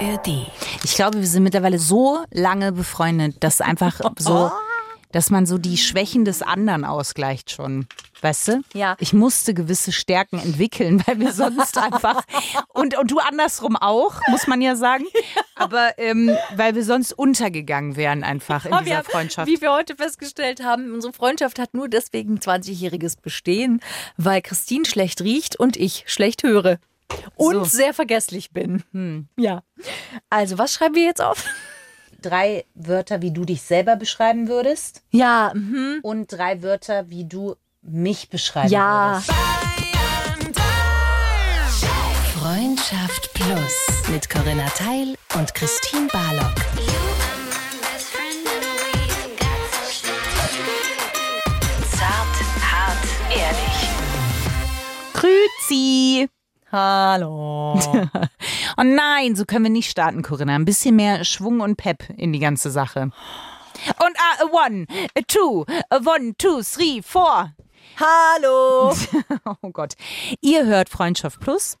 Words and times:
ARD. 0.00 0.46
Ich 0.84 0.94
glaube, 0.94 1.18
wir 1.18 1.26
sind 1.26 1.42
mittlerweile 1.42 1.78
so 1.78 2.24
lange 2.30 2.72
befreundet, 2.72 3.36
dass 3.40 3.60
einfach 3.60 4.00
so, 4.18 4.50
dass 5.12 5.30
man 5.30 5.46
so 5.46 5.58
die 5.58 5.76
Schwächen 5.76 6.24
des 6.24 6.42
anderen 6.42 6.84
ausgleicht 6.84 7.50
schon. 7.50 7.86
Weißt 8.22 8.48
du? 8.48 8.62
Ja. 8.74 8.96
Ich 8.98 9.12
musste 9.12 9.54
gewisse 9.54 9.92
Stärken 9.92 10.38
entwickeln, 10.38 11.02
weil 11.06 11.20
wir 11.20 11.32
sonst 11.32 11.78
einfach 11.78 12.22
und, 12.68 12.96
und 12.98 13.10
du 13.10 13.18
andersrum 13.18 13.76
auch, 13.76 14.20
muss 14.28 14.46
man 14.46 14.60
ja 14.60 14.76
sagen. 14.76 15.04
Aber 15.54 15.98
ähm, 15.98 16.36
weil 16.54 16.74
wir 16.74 16.84
sonst 16.84 17.12
untergegangen 17.12 17.96
wären 17.96 18.24
einfach 18.24 18.66
in 18.66 18.72
Aber 18.72 18.84
dieser 18.84 18.98
wir, 18.98 19.04
Freundschaft. 19.04 19.50
Wie 19.50 19.60
wir 19.60 19.72
heute 19.72 19.96
festgestellt 19.96 20.62
haben, 20.62 20.92
unsere 20.92 21.12
Freundschaft 21.12 21.58
hat 21.58 21.74
nur 21.74 21.88
deswegen 21.88 22.38
20-jähriges 22.38 23.20
Bestehen, 23.20 23.80
weil 24.16 24.42
Christine 24.42 24.84
schlecht 24.84 25.22
riecht 25.22 25.56
und 25.56 25.76
ich 25.76 26.04
schlecht 26.06 26.42
höre. 26.42 26.78
Und 27.36 27.54
So. 27.54 27.64
sehr 27.64 27.94
vergesslich 27.94 28.50
bin. 28.52 29.28
Ja. 29.36 29.62
Also, 30.28 30.58
was 30.58 30.72
schreiben 30.74 30.94
wir 30.94 31.04
jetzt 31.04 31.20
auf? 31.22 31.44
Drei 32.22 32.64
Wörter, 32.74 33.22
wie 33.22 33.30
du 33.32 33.44
dich 33.46 33.62
selber 33.62 33.96
beschreiben 33.96 34.46
würdest 34.48 35.02
Ja, 35.10 35.52
mhm. 35.54 36.00
und 36.02 36.26
drei 36.30 36.62
Wörter, 36.62 37.08
wie 37.08 37.24
du 37.24 37.56
mich 37.82 38.28
beschreiben 38.28 38.68
ja. 38.70 39.22
würdest. 39.26 39.30
Freundschaft 42.38 43.32
Plus 43.34 44.08
mit 44.10 44.28
Corinna 44.28 44.66
Teil 44.76 45.14
und 45.38 45.54
Christine 45.54 46.08
Barlock. 46.12 46.54
Zart, 51.90 52.36
hart, 52.70 53.04
ehrlich. 53.30 53.78
Grüezi! 55.14 56.28
Hallo. 56.72 57.78
Oh 58.76 58.82
nein, 58.84 59.34
so 59.34 59.44
können 59.44 59.64
wir 59.64 59.70
nicht 59.70 59.90
starten, 59.90 60.22
Corinna. 60.22 60.54
Ein 60.54 60.64
bisschen 60.64 60.96
mehr 60.96 61.24
Schwung 61.24 61.60
und 61.60 61.76
Pep 61.76 62.08
in 62.16 62.32
die 62.32 62.38
ganze 62.38 62.70
Sache. 62.70 63.02
Und 63.02 64.16
a 64.16 64.44
one, 64.46 64.86
two, 65.26 65.66
one, 65.90 66.34
two, 66.38 66.62
three, 66.62 67.02
four. 67.02 67.52
Hallo. 67.98 68.94
Oh 69.62 69.70
Gott. 69.70 69.94
Ihr 70.40 70.64
hört 70.64 70.88
Freundschaft 70.88 71.40
Plus 71.40 71.78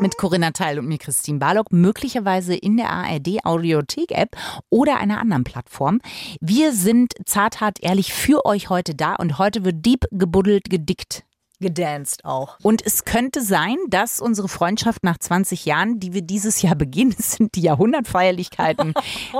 mit 0.00 0.16
Corinna 0.16 0.50
Teil 0.50 0.78
und 0.78 0.88
mir 0.88 0.98
Christine 0.98 1.38
Barlock, 1.38 1.72
möglicherweise 1.72 2.54
in 2.54 2.78
der 2.78 2.90
ARD 2.90 3.44
Audiothek 3.44 4.10
App 4.12 4.36
oder 4.70 4.96
einer 4.96 5.20
anderen 5.20 5.44
Plattform. 5.44 6.00
Wir 6.40 6.72
sind 6.72 7.12
zart, 7.26 7.60
hart, 7.60 7.78
ehrlich 7.82 8.12
für 8.12 8.44
euch 8.46 8.70
heute 8.70 8.94
da 8.94 9.14
und 9.14 9.38
heute 9.38 9.64
wird 9.64 9.84
deep 9.84 10.06
gebuddelt, 10.10 10.70
gedickt. 10.70 11.24
Gedanced 11.60 12.24
auch. 12.24 12.58
Und 12.62 12.84
es 12.84 13.04
könnte 13.04 13.42
sein, 13.42 13.76
dass 13.88 14.20
unsere 14.20 14.48
Freundschaft 14.48 15.04
nach 15.04 15.18
20 15.18 15.64
Jahren, 15.64 15.98
die 16.00 16.12
wir 16.12 16.22
dieses 16.22 16.62
Jahr 16.62 16.74
beginnen, 16.74 17.14
sind 17.18 17.54
die 17.54 17.62
Jahrhundertfeierlichkeiten, 17.62 18.94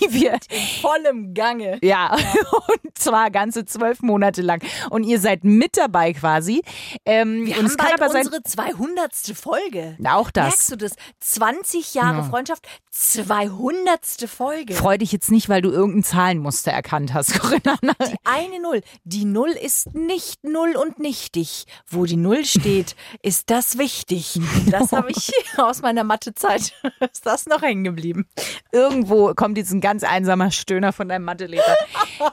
die 0.00 0.12
wir 0.12 0.38
Vollem 0.80 1.34
Gange. 1.34 1.78
ja, 1.82 2.14
und 2.68 2.96
zwar 2.98 3.30
ganze 3.30 3.64
zwölf 3.64 4.02
Monate 4.02 4.42
lang. 4.42 4.62
Und 4.90 5.04
ihr 5.04 5.18
seid 5.20 5.44
mit 5.44 5.76
dabei 5.76 6.12
quasi. 6.12 6.62
Ähm, 7.04 7.46
Wir 7.46 7.58
und 7.58 7.68
haben 7.70 7.76
bald 7.76 8.00
aber 8.02 8.18
unsere 8.18 8.42
200. 8.42 9.14
Folge. 9.34 9.96
auch 10.06 10.30
das. 10.30 10.44
Merkst 10.44 10.72
du 10.72 10.76
das? 10.76 10.92
20 11.20 11.94
Jahre 11.94 12.24
Freundschaft, 12.24 12.66
200. 12.90 14.28
Folge. 14.28 14.74
Freu 14.74 14.98
dich 14.98 15.12
jetzt 15.12 15.30
nicht, 15.30 15.48
weil 15.48 15.62
du 15.62 15.70
irgendein 15.70 16.04
Zahlenmuster 16.04 16.70
erkannt 16.70 17.14
hast, 17.14 17.38
Corinna. 17.40 17.76
Die 17.82 18.16
eine 18.24 18.60
Null. 18.60 18.82
Die 19.04 19.24
Null 19.24 19.50
ist 19.50 19.94
nicht 19.94 20.44
null 20.44 20.76
und 20.76 20.98
nichtig. 20.98 21.63
Wo 21.88 22.04
die 22.04 22.16
Null 22.16 22.44
steht, 22.44 22.96
ist 23.22 23.50
das 23.50 23.78
wichtig. 23.78 24.40
Das 24.70 24.92
habe 24.92 25.10
ich 25.10 25.32
aus 25.56 25.82
meiner 25.82 26.04
Mathezeit. 26.04 26.72
Ist 27.12 27.26
das 27.26 27.46
noch 27.46 27.62
hängen 27.62 27.84
geblieben? 27.84 28.26
Irgendwo 28.72 29.34
kommt 29.34 29.58
jetzt 29.58 29.72
ein 29.72 29.80
ganz 29.80 30.04
einsamer 30.04 30.50
Stöhner 30.50 30.92
von 30.92 31.08
deinem 31.08 31.24
Mathelehrer. 31.24 31.76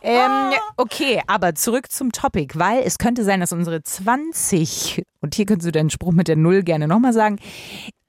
ähm, 0.01 0.53
okay, 0.77 1.21
aber 1.27 1.55
zurück 1.55 1.91
zum 1.91 2.11
Topic, 2.11 2.57
weil 2.57 2.83
es 2.83 2.97
könnte 2.97 3.23
sein, 3.23 3.39
dass 3.39 3.51
unsere 3.51 3.83
20, 3.83 5.03
und 5.21 5.35
hier 5.35 5.45
könntest 5.45 5.67
du 5.67 5.71
deinen 5.71 5.89
Spruch 5.89 6.11
mit 6.11 6.27
der 6.27 6.35
Null 6.35 6.63
gerne 6.63 6.87
nochmal 6.87 7.13
sagen, 7.13 7.39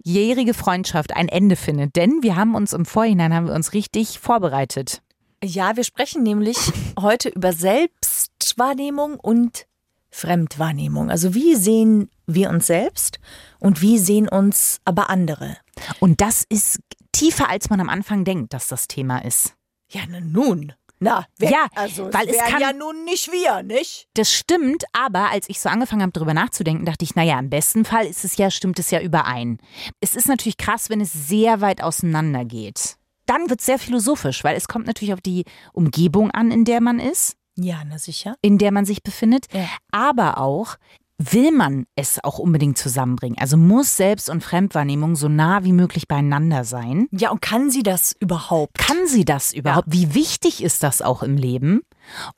jährige 0.04 0.54
Freundschaft 0.54 1.14
ein 1.14 1.28
Ende 1.28 1.56
findet. 1.56 1.96
Denn 1.96 2.22
wir 2.22 2.36
haben 2.36 2.54
uns 2.54 2.72
im 2.72 2.84
Vorhinein, 2.84 3.34
haben 3.34 3.46
wir 3.46 3.54
uns 3.54 3.72
richtig 3.72 4.18
vorbereitet. 4.18 5.02
Ja, 5.44 5.76
wir 5.76 5.84
sprechen 5.84 6.22
nämlich 6.22 6.56
heute 7.00 7.28
über 7.28 7.52
Selbstwahrnehmung 7.52 9.18
und 9.18 9.66
Fremdwahrnehmung. 10.12 11.10
Also 11.10 11.34
wie 11.34 11.56
sehen 11.56 12.08
wir 12.26 12.50
uns 12.50 12.66
selbst 12.68 13.18
und 13.58 13.80
wie 13.82 13.98
sehen 13.98 14.28
uns 14.28 14.78
aber 14.84 15.10
andere? 15.10 15.56
Und 16.00 16.20
das 16.20 16.44
ist 16.48 16.78
tiefer, 17.12 17.48
als 17.50 17.70
man 17.70 17.80
am 17.80 17.88
Anfang 17.88 18.24
denkt, 18.24 18.52
dass 18.54 18.68
das 18.68 18.86
Thema 18.88 19.18
ist. 19.24 19.54
Ja, 19.90 20.02
na 20.08 20.20
nun. 20.20 20.72
Na, 21.00 21.26
wer, 21.36 21.50
Ja, 21.50 21.66
also 21.74 22.08
weil 22.12 22.28
es 22.28 22.38
kann- 22.38 22.60
ja 22.60 22.72
nun 22.72 23.04
nicht 23.04 23.32
wir, 23.32 23.64
nicht? 23.64 24.06
Das 24.14 24.32
stimmt, 24.32 24.84
aber 24.92 25.30
als 25.32 25.48
ich 25.48 25.58
so 25.60 25.68
angefangen 25.68 26.02
habe, 26.02 26.12
darüber 26.12 26.32
nachzudenken, 26.32 26.84
dachte 26.86 27.04
ich, 27.04 27.16
naja, 27.16 27.40
im 27.40 27.50
besten 27.50 27.84
Fall 27.84 28.06
ist 28.06 28.24
es 28.24 28.36
ja, 28.36 28.52
stimmt 28.52 28.78
es 28.78 28.92
ja 28.92 29.00
überein. 29.00 29.58
Es 30.00 30.14
ist 30.14 30.28
natürlich 30.28 30.58
krass, 30.58 30.90
wenn 30.90 31.00
es 31.00 31.12
sehr 31.12 31.60
weit 31.60 31.82
auseinander 31.82 32.44
geht. 32.44 32.96
Dann 33.26 33.50
wird 33.50 33.58
es 33.58 33.66
sehr 33.66 33.80
philosophisch, 33.80 34.44
weil 34.44 34.56
es 34.56 34.68
kommt 34.68 34.86
natürlich 34.86 35.12
auf 35.12 35.20
die 35.20 35.44
Umgebung 35.72 36.30
an, 36.30 36.52
in 36.52 36.64
der 36.64 36.80
man 36.80 37.00
ist, 37.00 37.34
Ja, 37.56 37.82
na 37.86 37.98
sicher. 37.98 38.34
in 38.42 38.58
der 38.58 38.72
man 38.72 38.84
sich 38.84 39.02
befindet, 39.02 39.46
Ja. 39.52 39.66
aber 39.90 40.38
auch 40.38 40.76
will 41.18 41.52
man 41.52 41.84
es 41.94 42.22
auch 42.24 42.38
unbedingt 42.40 42.78
zusammenbringen. 42.78 43.38
Also 43.38 43.56
muss 43.56 43.96
Selbst- 43.96 44.28
und 44.28 44.42
Fremdwahrnehmung 44.42 45.14
so 45.14 45.28
nah 45.28 45.62
wie 45.62 45.72
möglich 45.72 46.08
beieinander 46.08 46.64
sein. 46.64 47.06
Ja, 47.12 47.30
und 47.30 47.40
kann 47.40 47.70
sie 47.70 47.82
das 47.84 48.14
überhaupt? 48.18 48.76
Kann 48.78 49.06
sie 49.06 49.24
das 49.24 49.52
überhaupt? 49.52 49.86
Wie 49.90 50.14
wichtig 50.14 50.62
ist 50.64 50.82
das 50.82 51.00
auch 51.00 51.22
im 51.22 51.36
Leben? 51.36 51.82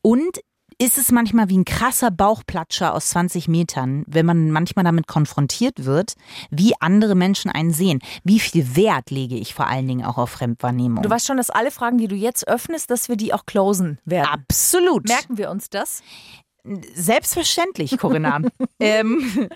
Und 0.02 0.40
ist 0.84 0.98
es 0.98 1.10
manchmal 1.10 1.48
wie 1.48 1.56
ein 1.56 1.64
krasser 1.64 2.10
Bauchplatscher 2.10 2.94
aus 2.94 3.08
20 3.08 3.48
Metern, 3.48 4.04
wenn 4.06 4.26
man 4.26 4.50
manchmal 4.50 4.84
damit 4.84 5.06
konfrontiert 5.06 5.86
wird, 5.86 6.14
wie 6.50 6.74
andere 6.80 7.14
Menschen 7.14 7.50
einen 7.50 7.72
sehen? 7.72 8.00
Wie 8.22 8.38
viel 8.38 8.76
Wert 8.76 9.10
lege 9.10 9.36
ich 9.36 9.54
vor 9.54 9.66
allen 9.66 9.88
Dingen 9.88 10.04
auch 10.04 10.18
auf 10.18 10.30
Fremdwahrnehmung? 10.30 11.02
Du 11.02 11.08
weißt 11.08 11.26
schon, 11.26 11.38
dass 11.38 11.48
alle 11.48 11.70
Fragen, 11.70 11.96
die 11.96 12.08
du 12.08 12.14
jetzt 12.14 12.46
öffnest, 12.46 12.90
dass 12.90 13.08
wir 13.08 13.16
die 13.16 13.32
auch 13.32 13.46
closen 13.46 13.98
werden. 14.04 14.28
Absolut. 14.28 15.08
Merken 15.08 15.38
wir 15.38 15.50
uns 15.50 15.70
das? 15.70 16.02
Selbstverständlich, 16.94 17.98
Corinna. 17.98 18.40
ähm, 18.80 19.48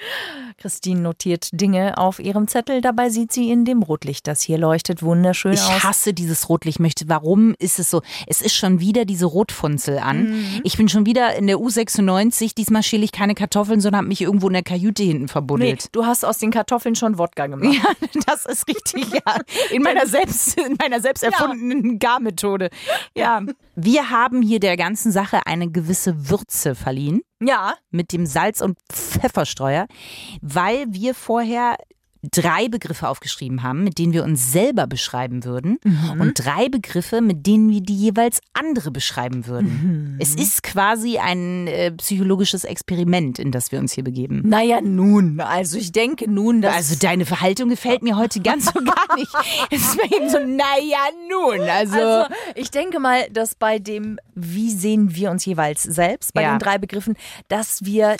Christine 0.58 1.00
notiert 1.00 1.48
Dinge 1.52 1.96
auf 1.96 2.18
ihrem 2.18 2.48
Zettel. 2.48 2.82
Dabei 2.82 3.08
sieht 3.08 3.32
sie 3.32 3.50
in 3.50 3.64
dem 3.64 3.82
Rotlicht, 3.82 4.26
das 4.26 4.42
hier 4.42 4.58
leuchtet, 4.58 5.02
wunderschön 5.02 5.54
ich 5.54 5.62
aus. 5.62 5.84
hasse 5.84 6.12
dieses 6.12 6.50
Rotlicht. 6.50 6.80
Möchte, 6.80 7.08
warum 7.08 7.54
ist 7.58 7.78
es 7.78 7.88
so? 7.88 8.02
Es 8.26 8.42
ist 8.42 8.54
schon 8.54 8.80
wieder 8.80 9.06
diese 9.06 9.24
Rotfunzel 9.24 9.98
an. 9.98 10.32
Mhm. 10.32 10.60
Ich 10.64 10.76
bin 10.76 10.90
schon 10.90 11.06
wieder 11.06 11.34
in 11.36 11.46
der 11.46 11.56
U96. 11.56 12.54
Diesmal 12.54 12.82
schäle 12.82 13.04
ich 13.04 13.12
keine 13.12 13.34
Kartoffeln, 13.34 13.80
sondern 13.80 14.00
habe 14.00 14.08
mich 14.08 14.20
irgendwo 14.20 14.48
in 14.48 14.52
der 14.52 14.62
Kajüte 14.62 15.02
hinten 15.02 15.22
Nee, 15.22 15.28
verbuddelt. 15.28 15.86
du 15.92 16.04
hast 16.04 16.24
aus 16.26 16.36
den 16.36 16.50
Kartoffeln 16.50 16.94
schon 16.94 17.16
Wodka 17.16 17.46
gemacht. 17.46 17.74
Ja, 17.74 18.08
das 18.26 18.44
ist 18.44 18.68
richtig, 18.68 19.06
ja. 19.12 19.38
In 19.70 19.82
meiner 19.82 20.06
selbst, 20.06 20.60
in 20.60 20.76
meiner 20.78 21.00
selbst 21.00 21.22
erfundenen 21.24 21.98
Garmethode. 21.98 22.68
Ja. 23.16 23.40
Wir 23.76 24.10
haben 24.10 24.42
hier 24.42 24.60
der 24.60 24.76
ganzen 24.76 25.10
Sache 25.10 25.46
eine 25.46 25.70
gewisse 25.70 26.28
Würze 26.28 26.74
verliehen 26.74 26.97
Ja, 27.40 27.74
mit 27.90 28.12
dem 28.12 28.26
Salz- 28.26 28.60
und 28.60 28.78
Pfefferstreuer, 28.90 29.86
weil 30.40 30.86
wir 30.88 31.14
vorher 31.14 31.76
drei 32.32 32.68
Begriffe 32.68 33.08
aufgeschrieben 33.08 33.62
haben, 33.62 33.84
mit 33.84 33.98
denen 33.98 34.12
wir 34.12 34.24
uns 34.24 34.50
selber 34.52 34.86
beschreiben 34.86 35.44
würden 35.44 35.78
und 36.18 36.34
drei 36.34 36.68
Begriffe, 36.68 37.20
mit 37.20 37.46
denen 37.46 37.70
wir 37.70 37.80
die 37.80 37.96
jeweils 37.96 38.40
andere 38.54 38.90
beschreiben 38.90 39.46
würden. 39.46 40.16
Es 40.18 40.34
ist 40.34 40.62
quasi 40.62 41.18
ein 41.18 41.66
äh, 41.68 41.92
psychologisches 41.92 42.64
Experiment, 42.64 43.38
in 43.38 43.52
das 43.52 43.70
wir 43.70 43.78
uns 43.78 43.92
hier 43.92 44.02
begeben. 44.04 44.42
naja, 44.44 44.80
nun. 44.80 45.40
Also 45.40 45.78
ich 45.78 45.92
denke 45.92 46.28
nun, 46.30 46.60
dass. 46.62 46.74
Also 46.74 46.96
deine 46.98 47.24
Verhaltung 47.24 47.68
gefällt 47.68 48.02
mir 48.02 48.16
heute 48.16 48.40
ganz 48.40 48.66
und 48.74 48.84
gar 48.86 49.16
nicht. 49.16 49.32
Es 49.70 49.80
ist 49.82 49.96
mir 49.96 50.16
eben 50.16 50.28
so, 50.28 50.38
naja, 50.38 50.98
nun. 51.30 51.60
Also, 51.68 51.94
Also, 51.98 52.34
ich 52.54 52.70
denke 52.70 52.98
mal, 53.00 53.28
dass 53.30 53.54
bei 53.54 53.78
dem, 53.78 54.18
wie 54.34 54.70
sehen 54.70 55.14
wir 55.14 55.30
uns 55.30 55.44
jeweils 55.44 55.82
selbst, 55.82 56.34
bei 56.34 56.42
Ja. 56.42 56.54
den 56.56 56.58
drei 56.58 56.78
Begriffen, 56.78 57.14
dass 57.48 57.84
wir 57.84 58.16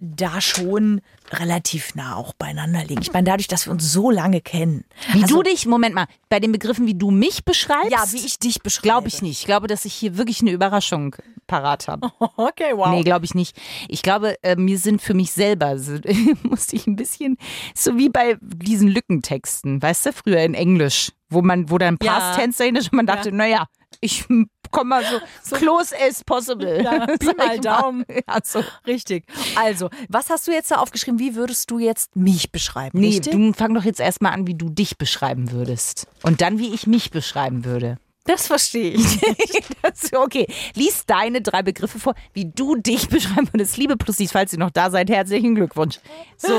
da 0.00 0.40
schon 0.40 1.02
relativ 1.30 1.94
nah 1.94 2.16
auch 2.16 2.32
beieinander 2.32 2.82
liegen. 2.84 3.02
Ich 3.02 3.12
meine, 3.12 3.24
dadurch, 3.24 3.48
dass 3.48 3.66
wir 3.66 3.72
uns 3.72 3.92
so 3.92 4.10
lange 4.10 4.40
kennen. 4.40 4.84
wie 5.12 5.22
also, 5.22 5.36
du 5.36 5.42
dich, 5.42 5.66
Moment 5.66 5.94
mal, 5.94 6.06
bei 6.30 6.40
den 6.40 6.52
Begriffen, 6.52 6.86
wie 6.86 6.94
du 6.94 7.10
mich 7.10 7.44
beschreibst, 7.44 7.90
Ja, 7.92 8.10
wie 8.10 8.24
ich 8.24 8.38
dich 8.38 8.62
beschreibe. 8.62 8.82
glaube 8.84 9.08
ich 9.08 9.20
nicht. 9.20 9.40
Ich 9.40 9.46
glaube, 9.46 9.66
dass 9.66 9.84
ich 9.84 9.92
hier 9.92 10.16
wirklich 10.16 10.40
eine 10.40 10.52
Überraschung 10.52 11.14
parat 11.46 11.86
habe. 11.88 12.10
Okay, 12.36 12.72
wow. 12.74 12.88
Nee, 12.90 13.02
glaube 13.02 13.24
ich 13.26 13.34
nicht. 13.34 13.56
Ich 13.88 14.02
glaube, 14.02 14.42
äh, 14.42 14.56
mir 14.56 14.78
sind 14.78 15.02
für 15.02 15.12
mich 15.14 15.32
selber, 15.32 15.78
so, 15.78 15.98
musste 16.42 16.76
ich 16.76 16.86
ein 16.86 16.96
bisschen, 16.96 17.36
so 17.74 17.98
wie 17.98 18.08
bei 18.08 18.38
diesen 18.40 18.88
Lückentexten, 18.88 19.82
weißt 19.82 20.06
du, 20.06 20.12
früher 20.12 20.40
in 20.40 20.54
Englisch, 20.54 21.12
wo 21.28 21.42
man, 21.42 21.68
wo 21.70 21.76
dann 21.76 21.98
Ja. 22.02 22.12
Past 22.18 22.38
Tense 22.40 22.58
dahinter 22.58 22.80
ist 22.80 22.92
und 22.92 22.96
man 22.96 23.06
dachte, 23.06 23.32
naja, 23.32 23.66
ich 24.00 24.24
komme 24.70 24.88
mal 24.88 25.04
so, 25.42 25.56
close 25.56 25.94
as 25.98 26.24
possible. 26.24 26.82
Ja, 26.82 27.06
Pi 27.18 27.34
mal 27.36 27.58
Daumen. 27.58 28.04
Ja, 28.08 28.38
so. 28.42 28.62
Richtig. 28.86 29.24
Also, 29.56 29.90
was 30.08 30.30
hast 30.30 30.48
du 30.48 30.52
jetzt 30.52 30.70
da 30.70 30.76
aufgeschrieben? 30.76 31.18
Wie 31.18 31.34
würdest 31.34 31.70
du 31.70 31.78
jetzt 31.78 32.16
mich 32.16 32.52
beschreiben? 32.52 32.98
Nee, 32.98 33.08
richtig? 33.08 33.32
du 33.32 33.52
fang 33.52 33.74
doch 33.74 33.84
jetzt 33.84 34.00
erstmal 34.00 34.32
an, 34.32 34.46
wie 34.46 34.54
du 34.54 34.68
dich 34.70 34.98
beschreiben 34.98 35.52
würdest. 35.52 36.06
Und 36.22 36.40
dann, 36.40 36.58
wie 36.58 36.72
ich 36.72 36.86
mich 36.86 37.10
beschreiben 37.10 37.64
würde. 37.64 37.98
das 38.24 38.46
verstehe 38.46 38.92
ich. 38.92 39.20
Das 39.82 40.12
okay. 40.12 40.46
Lies 40.74 41.06
deine 41.06 41.40
drei 41.40 41.62
Begriffe 41.62 41.98
vor, 41.98 42.14
wie 42.34 42.44
du 42.44 42.76
dich 42.76 43.08
beschreiben 43.08 43.48
würdest. 43.52 43.76
Liebe 43.76 43.96
Plussis, 43.96 44.30
falls 44.30 44.52
ihr 44.52 44.58
noch 44.58 44.70
da 44.70 44.90
seid, 44.90 45.08
herzlichen 45.10 45.54
Glückwunsch. 45.54 45.98
So. 46.36 46.54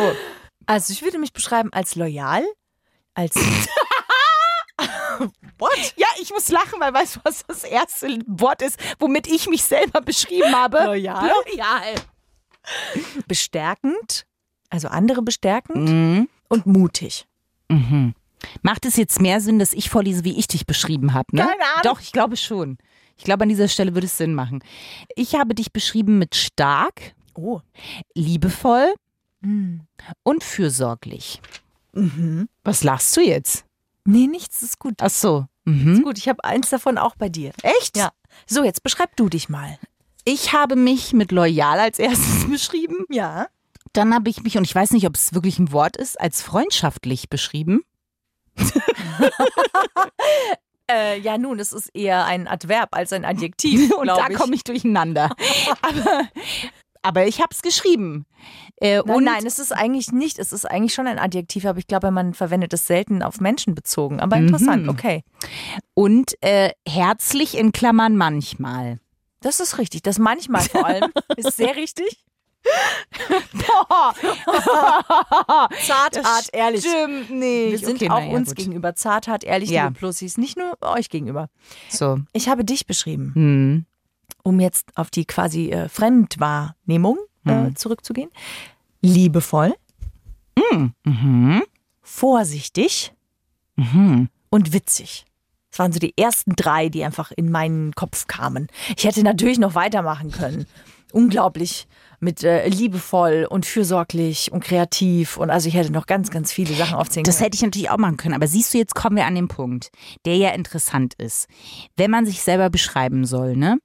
Also, 0.66 0.92
ich 0.92 1.02
würde 1.04 1.20
mich 1.20 1.34
beschreiben 1.34 1.70
als 1.72 1.96
loyal, 1.96 2.44
als 3.14 3.36
What? 5.58 5.94
Ja, 5.98 6.08
ich 6.22 6.32
muss 6.32 6.50
lachen, 6.50 6.80
weil 6.80 6.94
weißt 6.94 7.18
du, 7.18 7.20
was 7.24 7.46
das 7.48 7.64
erste 7.64 8.08
Wort 8.28 8.62
ist, 8.62 8.80
womit 9.00 9.28
ich 9.28 9.48
mich 9.48 9.64
selber 9.64 10.02
beschrieben 10.02 10.56
habe? 10.56 10.78
Loyal? 10.84 11.32
Loyal. 11.48 11.96
bestärkend, 13.28 14.26
also 14.70 14.88
andere 14.88 15.22
bestärkend 15.22 15.90
Mhm. 15.90 16.30
und 16.48 16.66
mutig. 16.66 17.26
Mhm. 17.70 18.14
Macht 18.64 18.86
es 18.86 18.96
jetzt 18.98 19.22
mehr 19.22 19.40
Sinn, 19.42 19.60
dass 19.60 19.74
ich 19.74 19.90
vorlese, 19.90 20.24
wie 20.24 20.38
ich 20.38 20.48
dich 20.48 20.66
beschrieben 20.66 21.14
habe? 21.14 21.36
Ne? 21.36 21.42
Keine 21.44 21.64
Ahnung. 21.64 21.82
Doch, 21.84 22.00
ich 22.02 22.12
glaube 22.12 22.38
schon. 22.38 22.78
Ich 23.18 23.24
glaube, 23.24 23.44
an 23.44 23.50
dieser 23.50 23.68
Stelle 23.68 23.94
würde 23.94 24.08
es 24.08 24.18
Sinn 24.18 24.34
machen. 24.34 24.64
Ich 25.16 25.36
habe 25.36 25.54
dich 25.54 25.72
beschrieben 25.72 26.18
mit 26.18 26.36
stark, 26.36 27.14
Oh. 27.36 27.62
liebevoll 28.16 28.94
Hm. 29.44 29.82
und 30.24 30.44
fürsorglich. 30.44 31.40
Mhm. 31.94 32.50
Was 32.64 32.84
lachst 32.84 33.16
du 33.18 33.22
jetzt? 33.22 33.66
Nee, 34.06 34.28
nichts 34.28 34.62
ist 34.62 34.80
gut. 34.80 34.96
Ach 35.02 35.10
so. 35.10 35.46
Mhm. 35.66 36.04
Gut, 36.04 36.18
ich 36.18 36.28
habe 36.28 36.44
eins 36.44 36.70
davon 36.70 36.98
auch 36.98 37.16
bei 37.16 37.30
dir. 37.30 37.52
Echt? 37.62 37.98
Ja. 37.98 38.12
So, 38.48 38.64
jetzt 38.64 38.84
beschreib 38.84 39.16
du 39.16 39.30
dich 39.30 39.50
mal. 39.50 39.78
Ich 40.26 40.54
habe 40.54 40.76
mich 40.76 41.14
mit 41.14 41.32
loyal 41.32 41.80
als 41.80 42.00
erstes 42.00 42.46
beschrieben. 42.50 43.06
Ja. 43.10 43.48
Dann 43.94 44.14
habe 44.14 44.30
ich 44.30 44.42
mich, 44.44 44.58
und 44.58 44.64
ich 44.64 44.74
weiß 44.74 44.92
nicht, 44.92 45.06
ob 45.06 45.16
es 45.16 45.34
wirklich 45.34 45.60
ein 45.60 45.72
Wort 45.72 45.98
ist, 45.98 46.20
als 46.20 46.42
freundschaftlich 46.42 47.30
beschrieben. 47.30 47.84
Äh, 50.92 51.20
ja, 51.20 51.38
nun, 51.38 51.60
es 51.60 51.72
ist 51.72 51.90
eher 51.94 52.26
ein 52.26 52.48
Adverb 52.48 52.90
als 52.94 53.14
ein 53.14 53.24
Adjektiv. 53.24 53.92
Und 53.98 54.08
da 54.08 54.28
komme 54.30 54.56
ich 54.56 54.64
durcheinander. 54.64 55.30
aber, 55.82 56.28
aber 57.02 57.26
ich 57.28 57.40
habe 57.40 57.50
es 57.52 57.62
geschrieben. 57.62 58.26
Äh, 58.78 59.02
Nein, 59.06 59.24
nein, 59.24 59.46
es 59.46 59.60
ist 59.60 59.72
eigentlich 59.72 60.12
nicht. 60.12 60.40
Es 60.40 60.52
ist 60.52 60.66
eigentlich 60.66 60.94
schon 60.94 61.08
ein 61.08 61.20
Adjektiv, 61.20 61.66
aber 61.66 61.78
ich 61.80 61.88
glaube, 61.88 62.12
man 62.12 62.34
verwendet 62.34 62.74
es 62.74 62.88
selten 62.88 63.22
auf 63.24 63.40
Menschen 63.40 63.76
bezogen. 63.76 64.20
Aber 64.20 64.38
Mhm. 64.38 64.48
interessant, 64.48 64.88
okay. 64.90 65.24
Und 65.94 66.34
äh, 66.42 66.72
herzlich 66.88 67.56
in 67.58 67.72
Klammern 67.72 68.18
manchmal. 68.18 69.00
Das 69.42 69.60
ist 69.60 69.78
richtig. 69.78 70.02
Das 70.04 70.20
manchmal 70.20 70.62
vor 70.64 70.86
allem 70.86 71.12
ist 71.38 71.58
sehr 71.58 71.76
richtig. 71.76 72.24
Zart, 75.86 76.24
hart, 76.24 76.50
ehrlich. 76.54 76.82
Stimmt 76.82 77.30
nicht. 77.32 77.72
Wir 77.72 77.78
sind 77.80 77.96
Okay, 77.96 78.10
auch 78.10 78.20
naja, 78.20 78.36
uns 78.36 78.50
gut. 78.50 78.58
gegenüber 78.58 78.96
zart, 78.96 79.28
hart, 79.28 79.44
ehrlich, 79.44 79.70
Ja. 79.70 79.86
liebe 79.88 79.98
Plussis. 80.00 80.38
Nicht 80.38 80.58
nur 80.58 80.78
euch 80.82 81.10
gegenüber. 81.10 81.48
So. 81.90 82.20
Ich 82.34 82.50
habe 82.50 82.64
dich 82.66 82.86
beschrieben, 82.86 83.32
Hm. 83.36 83.86
Um 84.44 84.60
jetzt 84.60 84.88
auf 84.96 85.10
die 85.10 85.26
quasi 85.26 85.70
äh, 85.70 85.90
Fremdwahrnehmung 85.90 87.18
äh, 87.46 87.50
Hm. 87.52 87.76
zurückzugehen. 87.76 88.30
Liebevoll, 89.02 89.74
Mhm. 91.06 91.64
vorsichtig 92.02 93.14
Mhm. 93.76 94.30
und 94.50 94.74
witzig. 94.74 95.26
Das 95.72 95.80
waren 95.80 95.94
so 95.94 96.00
die 96.00 96.18
ersten 96.18 96.56
drei, 96.56 96.90
die 96.90 97.04
einfach 97.04 97.32
in 97.32 97.50
meinen 97.50 97.94
Kopf 97.94 98.28
kamen. 98.28 98.68
Ich 98.98 99.06
hätte 99.06 99.24
natürlich 99.24 99.58
noch 99.60 99.74
weitermachen 99.76 100.32
können. 100.32 100.66
Unglaublich 101.14 101.88
mit 102.22 102.44
äh, 102.44 102.68
liebevoll 102.68 103.46
und 103.50 103.66
fürsorglich 103.66 104.52
und 104.52 104.64
kreativ 104.64 105.38
und 105.38 105.50
also 105.50 105.68
ich 105.68 105.74
hätte 105.76 105.92
noch 105.92 106.06
ganz, 106.06 106.30
ganz 106.30 106.52
viele 106.52 106.74
Sachen 106.76 106.96
aufzählen 106.96 107.24
Das 107.24 107.38
können. 107.38 107.46
hätte 107.46 107.56
ich 107.56 107.62
natürlich 107.64 107.90
auch 107.90 107.98
machen 107.98 108.18
können. 108.18 108.36
Aber 108.36 108.48
siehst 108.48 108.74
du, 108.74 108.78
jetzt 108.78 108.96
kommen 108.96 109.16
wir 109.18 109.26
an 109.26 109.36
den 109.36 109.48
Punkt, 109.48 109.90
der 110.26 110.38
ja 110.38 110.50
interessant 110.52 111.16
ist. 111.18 111.48
Wenn 111.98 112.12
man 112.12 112.26
sich 112.26 112.42
selber 112.42 112.70
beschreiben 112.70 113.26
soll, 113.26 113.58
ne? 113.58 113.80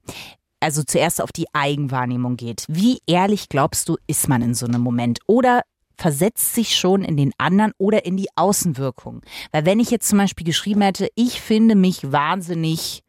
Also 0.59 0.83
zuerst 0.83 1.21
auf 1.21 1.31
die 1.31 1.45
Eigenwahrnehmung 1.53 2.35
geht. 2.35 2.65
Wie 2.67 2.99
ehrlich 3.05 3.49
glaubst 3.49 3.89
du, 3.89 3.97
ist 4.07 4.27
man 4.27 4.41
in 4.41 4.53
so 4.55 4.65
einem 4.65 4.81
Moment? 4.81 5.19
Oder 5.27 5.61
versetzt 5.97 6.55
sich 6.55 6.75
schon 6.75 7.03
in 7.03 7.17
den 7.17 7.31
anderen 7.37 7.73
oder 7.77 8.05
in 8.05 8.17
die 8.17 8.29
Außenwirkung? 8.35 9.21
Weil 9.51 9.65
wenn 9.65 9.79
ich 9.79 9.91
jetzt 9.91 10.07
zum 10.09 10.17
Beispiel 10.17 10.45
geschrieben 10.45 10.81
hätte, 10.81 11.09
ich 11.15 11.41
finde 11.41 11.75
mich 11.75 12.11
wahnsinnig 12.11 13.03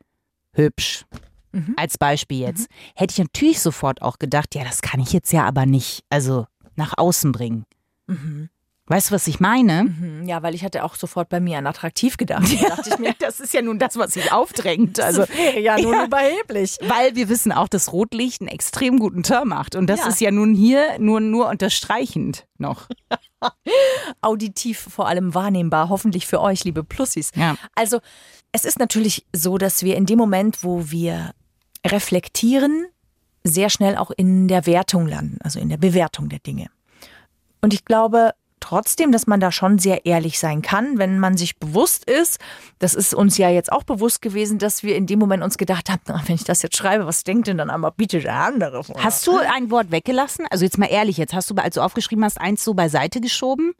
hübsch. 0.54 1.04
Mhm. 1.52 1.74
Als 1.76 1.96
Beispiel 1.98 2.40
jetzt, 2.40 2.68
hätte 2.94 3.12
ich 3.12 3.18
natürlich 3.18 3.60
sofort 3.60 4.02
auch 4.02 4.18
gedacht, 4.18 4.54
ja, 4.54 4.64
das 4.64 4.82
kann 4.82 5.00
ich 5.00 5.12
jetzt 5.12 5.32
ja 5.32 5.44
aber 5.44 5.64
nicht, 5.66 6.04
also 6.10 6.46
nach 6.76 6.94
außen 6.96 7.32
bringen. 7.32 7.64
Mhm. 8.06 8.48
Weißt 8.90 9.10
du, 9.10 9.14
was 9.14 9.26
ich 9.26 9.38
meine? 9.38 9.84
Mhm, 9.84 10.26
Ja, 10.26 10.42
weil 10.42 10.54
ich 10.54 10.64
hatte 10.64 10.82
auch 10.82 10.94
sofort 10.94 11.28
bei 11.28 11.40
mir 11.40 11.58
an 11.58 11.66
attraktiv 11.66 12.16
gedacht. 12.16 12.44
Da 12.62 12.68
dachte 12.76 12.88
ich 12.88 12.98
mir, 12.98 13.14
das 13.18 13.38
ist 13.38 13.52
ja 13.52 13.60
nun 13.60 13.78
das, 13.78 13.96
was 13.98 14.12
sich 14.14 14.32
aufdrängt. 14.32 14.98
Also, 14.98 15.26
ja 15.60 15.78
nun 15.78 15.92
Ja. 15.92 16.04
überheblich. 16.06 16.78
weil 16.86 17.14
wir 17.14 17.28
wissen 17.28 17.52
auch, 17.52 17.68
dass 17.68 17.92
Rotlicht 17.92 18.40
einen 18.40 18.48
extrem 18.48 18.98
guten 18.98 19.22
Turn 19.22 19.48
macht. 19.48 19.74
Und 19.74 19.88
das 19.88 20.00
Ja. 20.00 20.06
ist 20.08 20.20
ja 20.22 20.30
nun 20.30 20.54
hier 20.54 20.98
nur, 20.98 21.20
nur 21.20 21.48
unterstreichend 21.50 22.46
noch. 22.56 22.88
Auditiv 24.20 24.78
vor 24.90 25.06
allem 25.06 25.34
wahrnehmbar, 25.34 25.88
hoffentlich 25.90 26.26
für 26.26 26.40
euch, 26.40 26.64
liebe 26.64 26.82
Plussis. 26.84 27.30
Ja. 27.34 27.56
Also, 27.74 28.00
es 28.52 28.64
ist 28.64 28.78
natürlich 28.78 29.26
so, 29.34 29.58
dass 29.58 29.82
wir 29.82 29.96
in 29.96 30.06
dem 30.06 30.18
Moment, 30.18 30.64
wo 30.64 30.90
wir 30.90 31.34
reflektieren, 31.86 32.86
sehr 33.44 33.70
schnell 33.70 33.96
auch 33.96 34.10
in 34.10 34.48
der 34.48 34.66
Wertung 34.66 35.06
landen, 35.06 35.38
also 35.42 35.58
in 35.58 35.68
der 35.68 35.76
Bewertung 35.76 36.28
der 36.28 36.40
Dinge. 36.40 36.66
Und 37.60 37.72
ich 37.72 37.84
glaube 37.84 38.32
trotzdem, 38.60 39.12
dass 39.12 39.26
man 39.26 39.40
da 39.40 39.52
schon 39.52 39.78
sehr 39.78 40.04
ehrlich 40.04 40.38
sein 40.38 40.62
kann, 40.62 40.98
wenn 40.98 41.18
man 41.18 41.36
sich 41.36 41.58
bewusst 41.58 42.04
ist, 42.04 42.40
das 42.78 42.94
ist 42.94 43.14
uns 43.14 43.38
ja 43.38 43.48
jetzt 43.48 43.72
auch 43.72 43.84
bewusst 43.84 44.20
gewesen, 44.20 44.58
dass 44.58 44.82
wir 44.82 44.96
in 44.96 45.06
dem 45.06 45.18
Moment 45.18 45.42
uns 45.42 45.58
gedacht 45.58 45.88
haben, 45.88 46.02
na, 46.06 46.20
wenn 46.26 46.34
ich 46.34 46.44
das 46.44 46.62
jetzt 46.62 46.76
schreibe, 46.76 47.06
was 47.06 47.24
denkt 47.24 47.46
denn 47.46 47.58
dann 47.58 47.70
aber 47.70 47.92
bitte 47.92 48.20
der 48.20 48.34
andere? 48.34 48.84
von? 48.84 49.02
Hast 49.02 49.26
du 49.26 49.38
ein 49.38 49.70
Wort 49.70 49.90
weggelassen? 49.90 50.46
Also 50.50 50.64
jetzt 50.64 50.78
mal 50.78 50.86
ehrlich, 50.86 51.16
jetzt 51.16 51.34
hast 51.34 51.50
du, 51.50 51.54
als 51.54 51.76
du 51.76 51.80
aufgeschrieben 51.80 52.24
hast, 52.24 52.40
eins 52.40 52.64
so 52.64 52.74
beiseite 52.74 53.20
geschoben? 53.20 53.74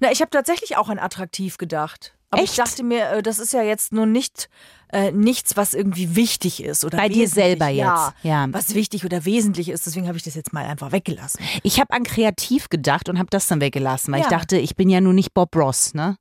Na, 0.00 0.12
ich 0.12 0.20
habe 0.20 0.30
tatsächlich 0.30 0.76
auch 0.76 0.88
an 0.88 0.98
attraktiv 0.98 1.58
gedacht. 1.58 2.14
Aber 2.32 2.42
Echt? 2.42 2.52
ich 2.52 2.56
dachte 2.56 2.82
mir, 2.82 3.10
äh, 3.10 3.22
das 3.22 3.38
ist 3.38 3.52
ja 3.52 3.62
jetzt 3.62 3.92
nun 3.92 4.10
nicht 4.10 4.48
äh, 4.90 5.12
nichts, 5.12 5.56
was 5.56 5.74
irgendwie 5.74 6.16
wichtig 6.16 6.62
ist 6.62 6.84
oder 6.84 6.96
Bei 6.98 7.08
dir 7.08 7.28
selber 7.28 7.68
jetzt, 7.68 7.78
Ja, 7.78 8.14
ja. 8.22 8.46
was 8.50 8.74
wichtig 8.74 9.04
oder 9.04 9.24
wesentlich 9.26 9.68
ist. 9.68 9.86
Deswegen 9.86 10.08
habe 10.08 10.16
ich 10.16 10.24
das 10.24 10.34
jetzt 10.34 10.52
mal 10.54 10.64
einfach 10.66 10.92
weggelassen. 10.92 11.40
Ich 11.62 11.78
habe 11.78 11.92
an 11.94 12.02
kreativ 12.04 12.68
gedacht 12.70 13.08
und 13.10 13.18
habe 13.18 13.28
das 13.30 13.46
dann 13.46 13.60
weggelassen, 13.60 14.12
weil 14.12 14.20
ich 14.20 14.26
Ja. 14.26 14.30
dachte, 14.30 14.56
ich 14.58 14.74
bin 14.76 14.88
ja 14.90 15.00
nun 15.00 15.14
nicht 15.14 15.32
Bob 15.34 15.54
Ross, 15.54 15.94
ne? 15.94 16.16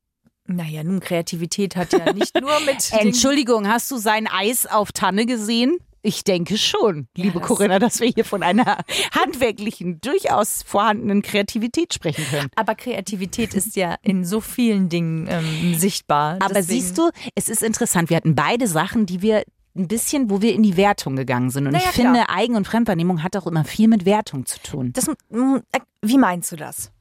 Naja, 0.48 0.84
nun 0.84 1.00
Kreativität 1.00 1.76
hat 1.78 1.94
ja 1.94 2.12
nicht 2.14 2.36
nur 2.40 2.60
mit 2.66 2.92
Entschuldigung, 2.92 3.68
hast 3.70 3.90
du 3.92 3.98
sein 3.98 4.28
Eis 4.28 4.66
auf 4.66 4.92
Tanne 4.92 5.26
gesehen? 5.26 5.78
Ich 6.04 6.24
denke 6.24 6.58
schon, 6.58 7.08
liebe 7.16 7.40
das- 7.40 7.48
Corinna, 7.48 7.78
dass 7.80 8.00
wir 8.00 8.08
hier 8.10 8.26
von 8.26 8.42
einer 8.44 8.78
handwerklichen, 9.16 10.02
durchaus 10.02 10.64
vorhandenen 10.64 11.22
Kreativität 11.22 11.94
sprechen 11.94 12.26
können. 12.30 12.50
Aber 12.56 12.76
Kreativität 12.76 13.54
ist 13.54 13.76
ja 13.76 13.96
in 14.02 14.26
so 14.26 14.42
vielen 14.42 14.90
Dingen 14.90 15.28
ähm, 15.30 15.76
sichtbar. 15.78 16.38
Aber 16.42 16.54
Deswegen- 16.56 16.82
siehst 16.82 16.98
du, 16.98 17.10
es 17.36 17.50
ist 17.50 17.62
interessant. 17.64 18.10
Wir 18.10 18.18
hatten 18.18 18.36
beide 18.36 18.68
Sachen, 18.68 19.06
die 19.06 19.22
wir 19.22 19.44
ein 19.76 19.88
bisschen, 19.88 20.30
wo 20.30 20.42
wir 20.42 20.54
in 20.54 20.64
die 20.64 20.76
Wertung 20.76 21.16
gegangen 21.16 21.50
sind. 21.50 21.66
Und 21.68 21.74
Naja, 21.74 21.86
ich 21.86 21.92
finde, 21.96 22.28
Eigen- 22.30 22.56
und 22.56 22.68
Fremdwahrnehmung 22.68 23.24
hat 23.24 23.38
auch 23.38 23.48
immer 23.48 23.64
viel 23.64 23.88
mit 23.88 24.04
Wertung 24.06 24.46
zu 24.46 24.60
tun. 24.62 24.92
Das, 24.94 25.08
mm, 25.30 25.56
äh, 25.72 25.80
wie 26.02 26.18
meinst 26.18 26.52
du 26.52 26.58
das? 26.58 26.92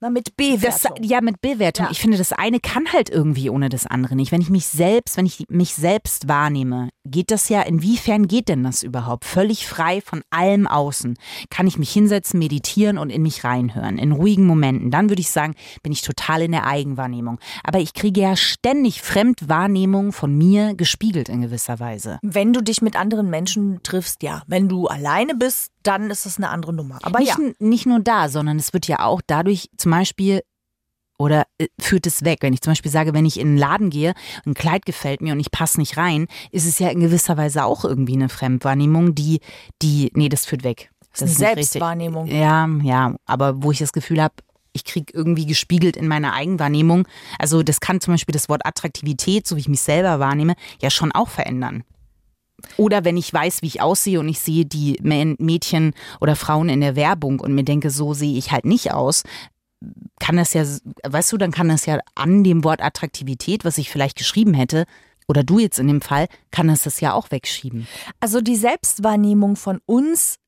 Na, 0.00 0.10
mit 0.10 0.28
Das, 0.28 0.36
Bewertung. 0.36 1.02
ja, 1.02 1.20
mit 1.20 1.40
Bewertung. 1.40 1.86
Ja. 1.86 1.90
Ich 1.90 1.98
finde, 1.98 2.18
das 2.18 2.32
eine 2.32 2.60
kann 2.60 2.92
halt 2.92 3.10
irgendwie 3.10 3.50
ohne 3.50 3.68
das 3.68 3.84
andere 3.84 4.14
nicht. 4.14 4.30
Wenn 4.30 4.40
ich 4.40 4.48
mich 4.48 4.66
selbst, 4.66 5.16
wenn 5.16 5.26
ich 5.26 5.44
mich 5.48 5.74
selbst 5.74 6.28
wahrnehme, 6.28 6.90
geht 7.04 7.32
das 7.32 7.48
ja, 7.48 7.62
inwiefern 7.62 8.28
geht 8.28 8.48
denn 8.48 8.62
das 8.62 8.84
überhaupt? 8.84 9.24
Völlig 9.24 9.66
frei 9.66 10.00
von 10.00 10.22
allem 10.30 10.68
außen. 10.68 11.16
Kann 11.50 11.66
ich 11.66 11.78
mich 11.78 11.90
hinsetzen, 11.90 12.38
meditieren 12.38 12.96
und 12.96 13.10
in 13.10 13.22
mich 13.22 13.42
reinhören, 13.42 13.98
in 13.98 14.12
ruhigen 14.12 14.46
Momenten. 14.46 14.92
Dann 14.92 15.08
würde 15.08 15.20
ich 15.20 15.30
sagen, 15.30 15.54
bin 15.82 15.90
ich 15.90 16.02
total 16.02 16.42
in 16.42 16.52
der 16.52 16.66
Eigenwahrnehmung. 16.66 17.40
Aber 17.64 17.80
ich 17.80 17.92
kriege 17.92 18.20
ja 18.20 18.36
ständig 18.36 19.02
Fremdwahrnehmung 19.02 20.12
von 20.12 20.36
mir 20.36 20.74
gespiegelt 20.74 21.28
in 21.28 21.42
gewisser 21.42 21.80
Weise. 21.80 22.20
Wenn 22.22 22.52
du 22.52 22.62
dich 22.62 22.82
mit 22.82 22.94
anderen 22.94 23.30
Menschen 23.30 23.80
triffst, 23.82 24.22
ja. 24.22 24.42
Wenn 24.46 24.68
du 24.68 24.86
alleine 24.86 25.34
bist, 25.34 25.72
dann 25.82 26.10
ist 26.10 26.26
das 26.26 26.36
eine 26.36 26.50
andere 26.50 26.72
Nummer. 26.72 26.98
Aber 27.02 27.18
nicht, 27.18 27.38
ja. 27.38 27.50
nicht 27.58 27.86
nur 27.86 28.00
da, 28.00 28.28
sondern 28.28 28.58
es 28.58 28.72
wird 28.74 28.86
ja 28.88 29.00
auch 29.00 29.22
dadurch 29.26 29.70
zum 29.76 29.87
Beispiel 29.90 30.42
oder 31.18 31.46
äh, 31.58 31.66
führt 31.80 32.06
es 32.06 32.24
weg. 32.24 32.38
Wenn 32.42 32.52
ich 32.52 32.60
zum 32.60 32.70
Beispiel 32.72 32.90
sage, 32.90 33.12
wenn 33.12 33.26
ich 33.26 33.38
in 33.38 33.48
einen 33.48 33.56
Laden 33.58 33.90
gehe, 33.90 34.14
ein 34.46 34.54
Kleid 34.54 34.86
gefällt 34.86 35.20
mir 35.20 35.32
und 35.32 35.40
ich 35.40 35.50
passe 35.50 35.78
nicht 35.78 35.96
rein, 35.96 36.26
ist 36.52 36.66
es 36.66 36.78
ja 36.78 36.88
in 36.88 37.00
gewisser 37.00 37.36
Weise 37.36 37.64
auch 37.64 37.84
irgendwie 37.84 38.14
eine 38.14 38.28
Fremdwahrnehmung, 38.28 39.14
die, 39.14 39.40
die, 39.82 40.10
nee, 40.14 40.28
das 40.28 40.46
führt 40.46 40.64
weg. 40.64 40.90
Das 41.12 41.30
ist 41.30 41.38
eine 41.38 41.48
nicht 41.48 41.58
richtig. 41.58 41.72
Selbstwahrnehmung. 41.72 42.26
Ja, 42.26 42.68
ja, 42.82 43.16
aber 43.26 43.62
wo 43.62 43.72
ich 43.72 43.78
das 43.78 43.92
Gefühl 43.92 44.22
habe, 44.22 44.34
ich 44.72 44.84
kriege 44.84 45.12
irgendwie 45.12 45.46
gespiegelt 45.46 45.96
in 45.96 46.06
meiner 46.06 46.34
Eigenwahrnehmung. 46.34 47.08
Also 47.38 47.62
das 47.62 47.80
kann 47.80 48.00
zum 48.00 48.14
Beispiel 48.14 48.32
das 48.32 48.48
Wort 48.48 48.64
Attraktivität, 48.64 49.46
so 49.46 49.56
wie 49.56 49.60
ich 49.60 49.68
mich 49.68 49.80
selber 49.80 50.20
wahrnehme, 50.20 50.54
ja 50.80 50.90
schon 50.90 51.10
auch 51.10 51.28
verändern. 51.28 51.82
Oder 52.76 53.04
wenn 53.04 53.16
ich 53.16 53.32
weiß, 53.32 53.62
wie 53.62 53.68
ich 53.68 53.80
aussehe 53.80 54.20
und 54.20 54.28
ich 54.28 54.40
sehe 54.40 54.66
die 54.66 54.98
Mädchen 55.02 55.94
oder 56.20 56.36
Frauen 56.36 56.68
in 56.68 56.80
der 56.80 56.96
Werbung 56.96 57.40
und 57.40 57.54
mir 57.54 57.64
denke, 57.64 57.90
so 57.90 58.14
sehe 58.14 58.36
ich 58.36 58.50
halt 58.50 58.64
nicht 58.64 58.92
aus, 58.92 59.22
kann 60.18 60.36
das 60.36 60.54
ja, 60.54 60.64
weißt 61.06 61.32
du, 61.32 61.36
dann 61.36 61.52
kann 61.52 61.68
das 61.68 61.86
ja 61.86 62.00
an 62.14 62.44
dem 62.44 62.64
Wort 62.64 62.82
Attraktivität, 62.82 63.64
was 63.64 63.78
ich 63.78 63.90
vielleicht 63.90 64.18
geschrieben 64.18 64.54
hätte, 64.54 64.86
oder 65.28 65.44
du 65.44 65.58
jetzt 65.58 65.78
in 65.78 65.86
dem 65.86 66.00
Fall, 66.00 66.26
kann 66.50 66.68
es 66.68 66.82
das 66.82 67.00
ja 67.00 67.12
auch 67.12 67.30
wegschieben. 67.30 67.86
Also 68.18 68.40
die 68.40 68.56
Selbstwahrnehmung 68.56 69.56
von 69.56 69.80
uns 69.86 70.38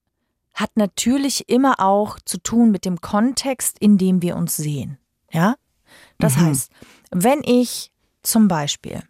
hat 0.55 0.71
natürlich 0.75 1.49
immer 1.49 1.81
auch 1.81 2.19
zu 2.25 2.39
tun 2.39 2.71
mit 2.71 2.85
dem 2.85 3.01
Kontext, 3.01 3.79
in 3.79 3.99
dem 3.99 4.23
wir 4.23 4.37
uns 4.37 4.57
sehen. 4.57 4.99
Ja? 5.31 5.57
Das 6.19 6.37
mhm. 6.37 6.47
heißt, 6.47 6.73
wenn 7.11 7.43
ich 7.45 7.93
zum 8.23 8.49
Beispiel 8.49 9.03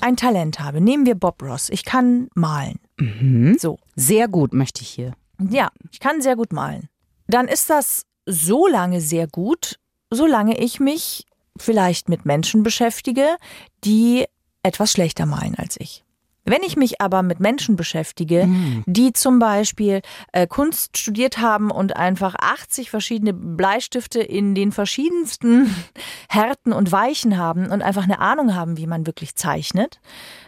ein 0.00 0.16
Talent 0.16 0.60
habe, 0.60 0.80
nehmen 0.80 1.06
wir 1.06 1.14
Bob 1.14 1.42
Ross, 1.42 1.70
ich 1.70 1.84
kann 1.84 2.28
malen. 2.34 2.78
Mhm. 2.98 3.56
So. 3.58 3.78
Sehr 3.96 4.28
gut, 4.28 4.52
möchte 4.52 4.82
ich 4.82 4.88
hier. 4.88 5.14
Ja, 5.38 5.70
ich 5.90 6.00
kann 6.00 6.20
sehr 6.20 6.36
gut 6.36 6.52
malen. 6.52 6.88
Dann 7.26 7.48
ist 7.48 7.70
das 7.70 8.06
so 8.26 8.66
lange 8.66 9.00
sehr 9.00 9.26
gut, 9.26 9.78
solange 10.10 10.58
ich 10.58 10.80
mich 10.80 11.26
vielleicht 11.56 12.08
mit 12.08 12.24
Menschen 12.24 12.62
beschäftige, 12.62 13.36
die 13.84 14.26
etwas 14.62 14.92
schlechter 14.92 15.26
malen 15.26 15.54
als 15.56 15.78
ich. 15.78 16.04
Wenn 16.44 16.62
ich 16.62 16.76
mich 16.76 17.00
aber 17.00 17.22
mit 17.22 17.38
Menschen 17.38 17.76
beschäftige, 17.76 18.46
mhm. 18.46 18.82
die 18.86 19.12
zum 19.12 19.38
Beispiel 19.38 20.00
äh, 20.32 20.46
Kunst 20.46 20.96
studiert 20.96 21.38
haben 21.38 21.70
und 21.70 21.96
einfach 21.96 22.34
80 22.34 22.90
verschiedene 22.90 23.34
Bleistifte 23.34 24.20
in 24.20 24.54
den 24.54 24.72
verschiedensten 24.72 25.74
Härten 26.28 26.72
und 26.72 26.92
Weichen 26.92 27.36
haben 27.36 27.70
und 27.70 27.82
einfach 27.82 28.04
eine 28.04 28.20
Ahnung 28.20 28.54
haben, 28.54 28.78
wie 28.78 28.86
man 28.86 29.06
wirklich 29.06 29.36
zeichnet 29.36 30.00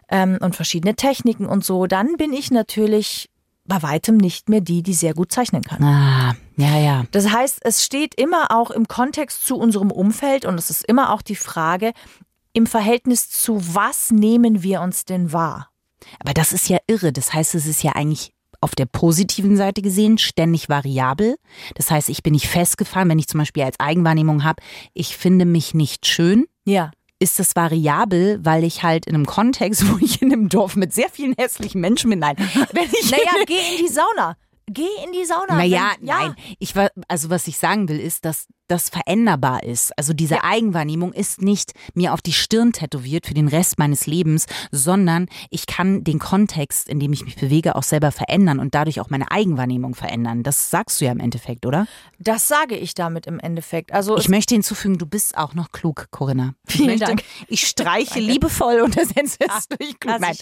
ähm, 0.09 0.39
und 0.41 0.57
verschiedene 0.57 0.97
Techniken 0.97 1.47
und 1.47 1.65
so, 1.65 1.87
dann 1.87 2.17
bin 2.17 2.33
ich 2.33 2.51
natürlich 2.51 3.29
bei 3.65 3.83
weitem 3.83 4.17
nicht 4.17 4.49
mehr 4.49 4.61
die, 4.61 4.83
die 4.83 4.95
sehr 4.95 5.15
gut 5.15 5.31
zeichnen 5.31 5.63
kann. 5.63 5.85
Ah, 5.85 6.35
ja, 6.63 6.79
ja. 6.79 7.05
Das 7.11 7.31
heißt, 7.31 7.61
es 7.63 7.85
steht 7.85 8.15
immer 8.15 8.51
auch 8.51 8.71
im 8.71 8.87
Kontext 8.87 9.45
zu 9.45 9.57
unserem 9.57 9.91
Umfeld 9.91 10.45
und 10.45 10.59
es 10.59 10.71
ist 10.71 10.85
immer 10.85 11.13
auch 11.13 11.23
die 11.23 11.37
Frage, 11.37 11.93
im 12.53 12.67
Verhältnis 12.67 13.31
zu 13.31 13.75
was 13.75 14.11
nehmen 14.11 14.63
wir 14.63 14.81
uns 14.81 15.05
denn 15.05 15.33
wahr? 15.33 15.71
Aber 16.21 16.35
das 16.35 16.53
ist 16.53 16.69
ja 16.69 16.79
irre. 16.87 17.13
Das 17.13 17.33
heißt, 17.33 17.55
es 17.55 17.67
ist 17.67 17.83
ja 17.83 17.93
eigentlich 17.93 18.33
auf 18.61 18.75
der 18.75 18.87
positiven 18.87 19.57
Seite 19.57 19.83
gesehen 19.83 20.19
ständig 20.19 20.69
variabel. 20.69 21.37
Das 21.75 21.91
heißt, 21.91 22.09
ich 22.09 22.23
bin 22.23 22.33
nicht 22.33 22.47
festgefahren, 22.47 23.09
wenn 23.09 23.19
ich 23.19 23.27
zum 23.27 23.39
Beispiel 23.39 23.65
als 23.65 23.81
Eigenwahrnehmung 23.81 24.45
habe, 24.45 24.63
ich 24.95 25.17
finde 25.17 25.45
mich 25.45 25.75
nicht 25.75 26.07
schön. 26.07 26.47
Ja. 26.65 26.93
Ist 27.19 27.39
das 27.39 27.57
variabel, 27.57 28.41
weil 28.45 28.65
ich 28.65 28.83
halt 28.83 29.07
in 29.07 29.15
einem 29.15 29.27
Kontext, 29.27 29.89
wo 29.91 29.99
ich 30.05 30.23
in 30.23 30.33
einem 30.33 30.49
Dorf 30.49 30.77
mit 30.77 30.93
sehr 30.93 31.09
vielen 31.09 31.35
hässlichen 31.37 31.81
Menschen 31.81 32.11
bin, 32.11 32.21
nein. 32.21 32.37
Wenn 32.73 32.85
ich 32.85 33.11
naja, 33.11 33.33
geh 33.47 33.55
in 33.55 33.85
die 33.85 33.93
Sauna. 33.93 34.37
Geh 34.67 34.89
in 35.05 35.13
die 35.13 35.25
Sauna. 35.25 35.57
Naja, 35.57 35.93
wenn, 35.99 36.07
ja. 36.07 36.21
nein. 36.21 36.37
Ich 36.59 36.77
war, 36.77 36.91
also 37.09 37.31
was 37.31 37.47
ich 37.47 37.59
sagen 37.59 37.89
will, 37.89 38.01
ist, 38.01 38.25
dass 38.25 38.47
das 38.69 38.89
veränderbar 38.89 39.63
ist. 39.63 39.97
Also 39.99 40.13
diese 40.13 40.37
ja. 40.37 40.45
Eigenwahrnehmung 40.45 41.13
ist 41.13 41.43
nicht 41.43 41.73
mir 41.95 42.13
auf 42.15 42.23
die 42.23 42.33
Stirn 42.33 42.73
tätowiert 42.73 43.27
für 43.27 43.35
den 43.35 43.49
Rest 43.49 43.79
meines 43.79 44.07
Lebens, 44.07 44.47
sondern 44.71 45.27
ich 45.51 45.67
kann 45.67 46.05
den 46.05 46.19
Kontext, 46.19 46.89
in 46.89 47.01
dem 47.01 47.13
ich 47.13 47.25
mich 47.25 47.37
bewege, 47.37 47.77
auch 47.77 47.83
selber 47.83 48.13
verändern 48.13 48.59
und 48.59 48.75
dadurch 48.75 49.01
auch 49.01 49.11
meine 49.11 49.31
Eigenwahrnehmung 49.31 49.95
verändern. 49.95 50.43
Das 50.43 50.71
sagst 50.71 51.01
du 51.01 51.05
ja 51.05 51.13
im 51.13 51.21
Endeffekt, 51.21 51.67
oder? 51.67 51.87
Das 52.19 52.49
sage 52.49 52.77
ich 52.77 52.95
damit 52.95 53.27
im 53.27 53.39
Endeffekt. 53.41 53.93
Also 53.93 54.17
ich 54.17 54.29
möchte 54.29 54.55
hinzufügen, 54.55 54.99
du 54.99 55.07
bist 55.07 55.37
auch 55.37 55.55
noch 55.55 55.73
klug, 55.73 56.07
Corinna. 56.11 56.55
Vielen 56.67 56.87
möchte, 56.87 57.07
Dank. 57.07 57.25
Ich 57.49 57.67
streiche 57.67 58.21
liebevoll 58.21 58.81
und 58.81 58.97
das 58.97 59.09
es 59.15 59.39
ja, 59.41 59.77
durch 59.77 59.99
klug. 60.01 60.21
Nein. 60.21 60.37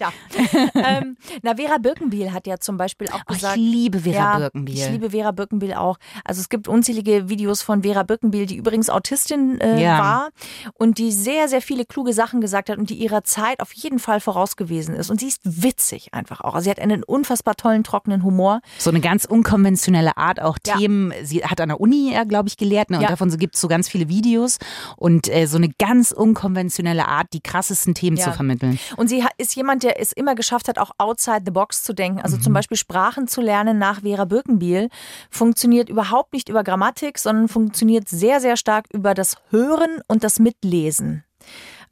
ähm, 0.75 1.17
na, 1.43 1.57
Vera 1.57 1.79
Birkenbiel 1.79 2.33
hat 2.33 2.47
ja 2.47 2.59
zum 2.59 2.77
Beispiel 2.77 3.09
auch 3.09 3.25
gesagt. 3.25 3.57
Oh, 3.57 3.61
ich 3.61 3.73
liebe 3.73 4.00
Vera 4.00 4.15
ja, 4.15 4.39
Birkenbiel. 4.39 4.75
Ich 4.77 4.89
liebe 4.91 5.11
Vera 5.11 5.33
Birkenbiel 5.33 5.75
auch. 5.75 5.99
Also 6.25 6.41
es 6.41 6.49
gibt 6.49 6.69
unzählige 6.69 7.29
Videos 7.29 7.62
von 7.62 7.83
Vera 7.83 8.03
Birkenbiel 8.11 8.47
die 8.47 8.57
übrigens 8.57 8.90
Autistin 8.90 9.61
äh, 9.61 9.81
ja. 9.81 9.99
war 9.99 10.29
und 10.75 10.99
die 10.99 11.12
sehr, 11.12 11.49
sehr 11.49 11.62
viele 11.62 11.85
kluge 11.85 12.12
Sachen 12.12 12.40
gesagt 12.40 12.69
hat 12.69 12.79
und 12.79 12.90
die 12.90 12.97
ihrer 12.97 13.23
Zeit 13.23 13.61
auf 13.61 13.73
jeden 13.73 14.00
Fall 14.00 14.21
voraus 14.21 14.57
gewesen 14.57 14.97
ist. 14.97 15.11
Und 15.11 15.21
sie 15.21 15.29
ist 15.29 15.40
witzig 15.45 16.12
einfach 16.12 16.40
auch. 16.40 16.55
Also 16.55 16.64
sie 16.64 16.71
hat 16.71 16.81
einen 16.81 17.05
unfassbar 17.05 17.55
tollen, 17.55 17.85
trockenen 17.85 18.25
Humor. 18.25 18.62
So 18.79 18.90
eine 18.90 19.00
ganz 19.00 19.26
unkonventionelle 19.26 20.17
Art, 20.17 20.43
auch 20.43 20.59
ja. 20.67 20.76
Themen. 20.76 21.12
Sie 21.23 21.45
hat 21.45 21.61
an 21.61 21.69
der 21.69 21.81
Uni, 21.81 22.17
glaube 22.26 22.49
ich, 22.49 22.57
gelehrt 22.57 22.90
ne? 22.90 22.97
und 22.97 23.02
ja. 23.05 23.09
davon 23.09 23.31
gibt 23.38 23.55
es 23.55 23.61
so 23.61 23.69
ganz 23.69 23.88
viele 23.88 24.09
Videos 24.09 24.59
und 24.97 25.33
äh, 25.33 25.47
so 25.47 25.57
eine 25.57 25.69
ganz 25.79 26.11
unkonventionelle 26.11 27.07
Art, 27.07 27.29
die 27.33 27.40
krassesten 27.40 27.95
Themen 27.95 28.17
zu 28.17 28.33
vermitteln. 28.33 28.79
Und 28.97 29.09
sie 29.09 29.25
ist 29.38 29.55
jemand, 29.55 29.85
der 29.85 30.00
es 30.00 30.12
immer 30.12 30.35
geschafft 30.35 30.69
hat, 30.69 30.79
auch 30.79 30.90
outside 30.99 31.43
the 31.45 31.52
box 31.52 31.85
zu 31.85 31.93
denken. 31.93 32.21
Also 32.21 32.37
mhm. 32.37 32.43
zum 32.43 32.52
Beispiel 32.52 32.76
Sprachen 32.76 33.29
zu 33.29 33.40
lernen 33.40 33.79
nach 33.79 34.00
Vera 34.02 34.25
Birkenbiel 34.25 34.88
funktioniert 35.31 35.88
überhaupt 35.88 36.33
nicht 36.33 36.49
über 36.49 36.64
Grammatik, 36.64 37.19
sondern 37.19 37.49
funktioniert 37.49 38.00
sehr, 38.09 38.40
sehr 38.40 38.57
stark 38.57 38.87
über 38.92 39.14
das 39.14 39.37
Hören 39.50 40.00
und 40.07 40.25
das 40.25 40.38
Mitlesen. 40.38 41.25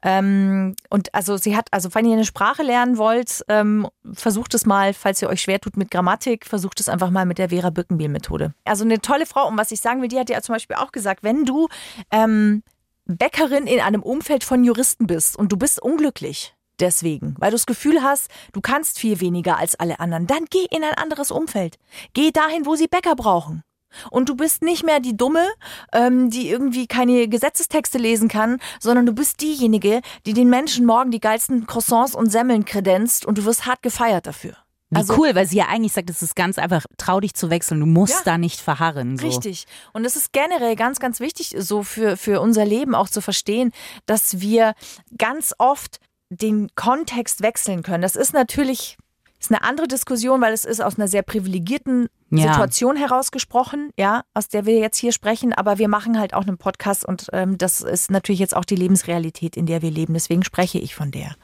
Ähm, 0.01 0.75
und 0.89 1.13
also 1.13 1.35
sie 1.37 1.55
hat, 1.57 1.67
also 1.71 1.93
wenn 1.93 2.05
ihr 2.05 2.13
eine 2.13 2.25
Sprache 2.25 2.63
lernen 2.63 2.97
wollt, 2.97 3.43
ähm, 3.49 3.87
versucht 4.13 4.53
es 4.53 4.65
mal, 4.65 4.93
falls 4.93 5.21
ihr 5.21 5.29
euch 5.29 5.41
schwer 5.41 5.59
tut 5.59 5.75
mit 5.75 5.91
Grammatik, 5.91 6.45
versucht 6.45 6.79
es 6.79 6.87
einfach 6.87 7.09
mal 7.09 7.25
mit 7.25 7.37
der 7.37 7.49
Vera 7.49 7.69
Bückenbiel-Methode. 7.69 8.53
Also 8.63 8.85
eine 8.85 9.01
tolle 9.01 9.25
Frau, 9.25 9.47
und 9.47 9.57
was 9.57 9.71
ich 9.71 9.81
sagen 9.81 10.01
will, 10.01 10.07
die 10.07 10.19
hat 10.19 10.29
ja 10.29 10.41
zum 10.41 10.55
Beispiel 10.55 10.77
auch 10.77 10.93
gesagt, 10.93 11.23
wenn 11.23 11.43
du 11.43 11.67
ähm, 12.11 12.63
Bäckerin 13.05 13.67
in 13.67 13.81
einem 13.81 14.01
Umfeld 14.01 14.43
von 14.43 14.63
Juristen 14.63 15.05
bist 15.07 15.35
und 15.35 15.51
du 15.51 15.57
bist 15.57 15.81
unglücklich, 15.81 16.55
deswegen, 16.79 17.35
weil 17.37 17.51
du 17.51 17.55
das 17.55 17.65
Gefühl 17.65 18.01
hast, 18.01 18.29
du 18.53 18.61
kannst 18.61 18.99
viel 18.99 19.19
weniger 19.19 19.57
als 19.57 19.75
alle 19.75 19.99
anderen, 19.99 20.27
dann 20.27 20.45
geh 20.49 20.65
in 20.71 20.83
ein 20.83 20.93
anderes 20.93 21.29
Umfeld. 21.29 21.77
Geh 22.13 22.31
dahin, 22.31 22.65
wo 22.65 22.75
sie 22.75 22.87
Bäcker 22.87 23.15
brauchen. 23.15 23.63
Und 24.11 24.29
du 24.29 24.35
bist 24.35 24.61
nicht 24.61 24.83
mehr 24.83 24.99
die 24.99 25.17
Dumme, 25.17 25.45
ähm, 25.93 26.29
die 26.29 26.49
irgendwie 26.49 26.87
keine 26.87 27.27
Gesetzestexte 27.27 27.97
lesen 27.97 28.27
kann, 28.27 28.59
sondern 28.79 29.05
du 29.05 29.13
bist 29.13 29.41
diejenige, 29.41 30.01
die 30.25 30.33
den 30.33 30.49
Menschen 30.49 30.85
morgen 30.85 31.11
die 31.11 31.19
geilsten 31.19 31.67
Croissants 31.67 32.15
und 32.15 32.31
Semmeln 32.31 32.65
kredenzt 32.65 33.25
und 33.25 33.37
du 33.37 33.45
wirst 33.45 33.65
hart 33.65 33.81
gefeiert 33.81 34.27
dafür. 34.27 34.53
Wie 34.91 34.97
also, 34.97 35.15
cool, 35.17 35.35
weil 35.35 35.45
sie 35.45 35.57
ja 35.57 35.67
eigentlich 35.67 35.93
sagt, 35.93 36.09
es 36.09 36.23
ist 36.23 36.35
ganz 36.35 36.57
einfach, 36.57 36.83
trau 36.97 37.19
dich 37.19 37.35
zu 37.35 37.51
wechseln, 37.51 37.79
du 37.79 37.85
musst 37.85 38.13
ja, 38.13 38.21
da 38.25 38.37
nicht 38.39 38.59
verharren. 38.59 39.19
So. 39.19 39.27
Richtig. 39.27 39.65
Und 39.93 40.03
es 40.03 40.15
ist 40.15 40.33
generell 40.33 40.75
ganz, 40.75 40.99
ganz 40.99 41.19
wichtig, 41.19 41.55
so 41.59 41.83
für, 41.83 42.17
für 42.17 42.41
unser 42.41 42.65
Leben 42.65 42.95
auch 42.95 43.07
zu 43.07 43.21
verstehen, 43.21 43.71
dass 44.07 44.41
wir 44.41 44.73
ganz 45.15 45.53
oft 45.59 45.99
den 46.29 46.69
Kontext 46.75 47.41
wechseln 47.41 47.83
können. 47.83 48.01
Das 48.01 48.15
ist 48.15 48.33
natürlich 48.33 48.97
ist 49.39 49.51
eine 49.51 49.63
andere 49.63 49.87
Diskussion, 49.87 50.41
weil 50.41 50.53
es 50.53 50.65
ist 50.65 50.81
aus 50.81 50.97
einer 50.97 51.07
sehr 51.07 51.23
privilegierten 51.23 52.09
ja. 52.29 52.53
Situation 52.53 52.95
herausgesprochen, 52.95 53.91
ja, 53.97 54.23
aus 54.33 54.47
der 54.47 54.65
wir 54.65 54.79
jetzt 54.79 54.97
hier 54.97 55.11
sprechen. 55.11 55.53
Aber 55.53 55.77
wir 55.77 55.87
machen 55.87 56.19
halt 56.19 56.33
auch 56.33 56.45
einen 56.45 56.57
Podcast 56.57 57.05
und 57.05 57.27
ähm, 57.33 57.57
das 57.57 57.81
ist 57.81 58.11
natürlich 58.11 58.39
jetzt 58.39 58.55
auch 58.55 58.65
die 58.65 58.75
Lebensrealität, 58.75 59.57
in 59.57 59.65
der 59.65 59.81
wir 59.81 59.91
leben. 59.91 60.13
Deswegen 60.13 60.43
spreche 60.43 60.79
ich 60.79 60.95
von 60.95 61.11
der. 61.11 61.35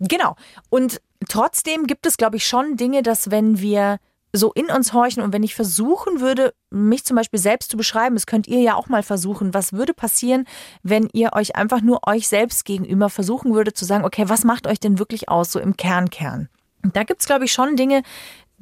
Genau. 0.00 0.36
Und 0.70 1.00
trotzdem 1.28 1.86
gibt 1.86 2.06
es, 2.06 2.16
glaube 2.16 2.36
ich, 2.36 2.46
schon 2.46 2.76
Dinge, 2.76 3.02
dass 3.02 3.30
wenn 3.30 3.60
wir 3.60 3.98
so 4.34 4.50
in 4.52 4.70
uns 4.70 4.92
horchen 4.92 5.22
und 5.22 5.32
wenn 5.32 5.42
ich 5.42 5.54
versuchen 5.54 6.20
würde, 6.20 6.54
mich 6.70 7.04
zum 7.04 7.16
Beispiel 7.16 7.38
selbst 7.38 7.70
zu 7.70 7.76
beschreiben, 7.76 8.14
das 8.14 8.26
könnt 8.26 8.48
ihr 8.48 8.60
ja 8.60 8.74
auch 8.76 8.88
mal 8.88 9.02
versuchen, 9.02 9.52
was 9.52 9.74
würde 9.74 9.92
passieren, 9.92 10.46
wenn 10.82 11.08
ihr 11.12 11.34
euch 11.34 11.54
einfach 11.54 11.82
nur 11.82 12.00
euch 12.06 12.28
selbst 12.28 12.64
gegenüber 12.64 13.10
versuchen 13.10 13.54
würdet 13.54 13.76
zu 13.76 13.84
sagen, 13.84 14.04
okay, 14.04 14.28
was 14.28 14.44
macht 14.44 14.66
euch 14.66 14.80
denn 14.80 14.98
wirklich 14.98 15.28
aus, 15.28 15.52
so 15.52 15.60
im 15.60 15.76
Kernkern? 15.76 16.48
Da 16.82 17.04
gibt 17.04 17.20
es, 17.20 17.26
glaube 17.26 17.44
ich, 17.44 17.52
schon 17.52 17.76
Dinge, 17.76 18.02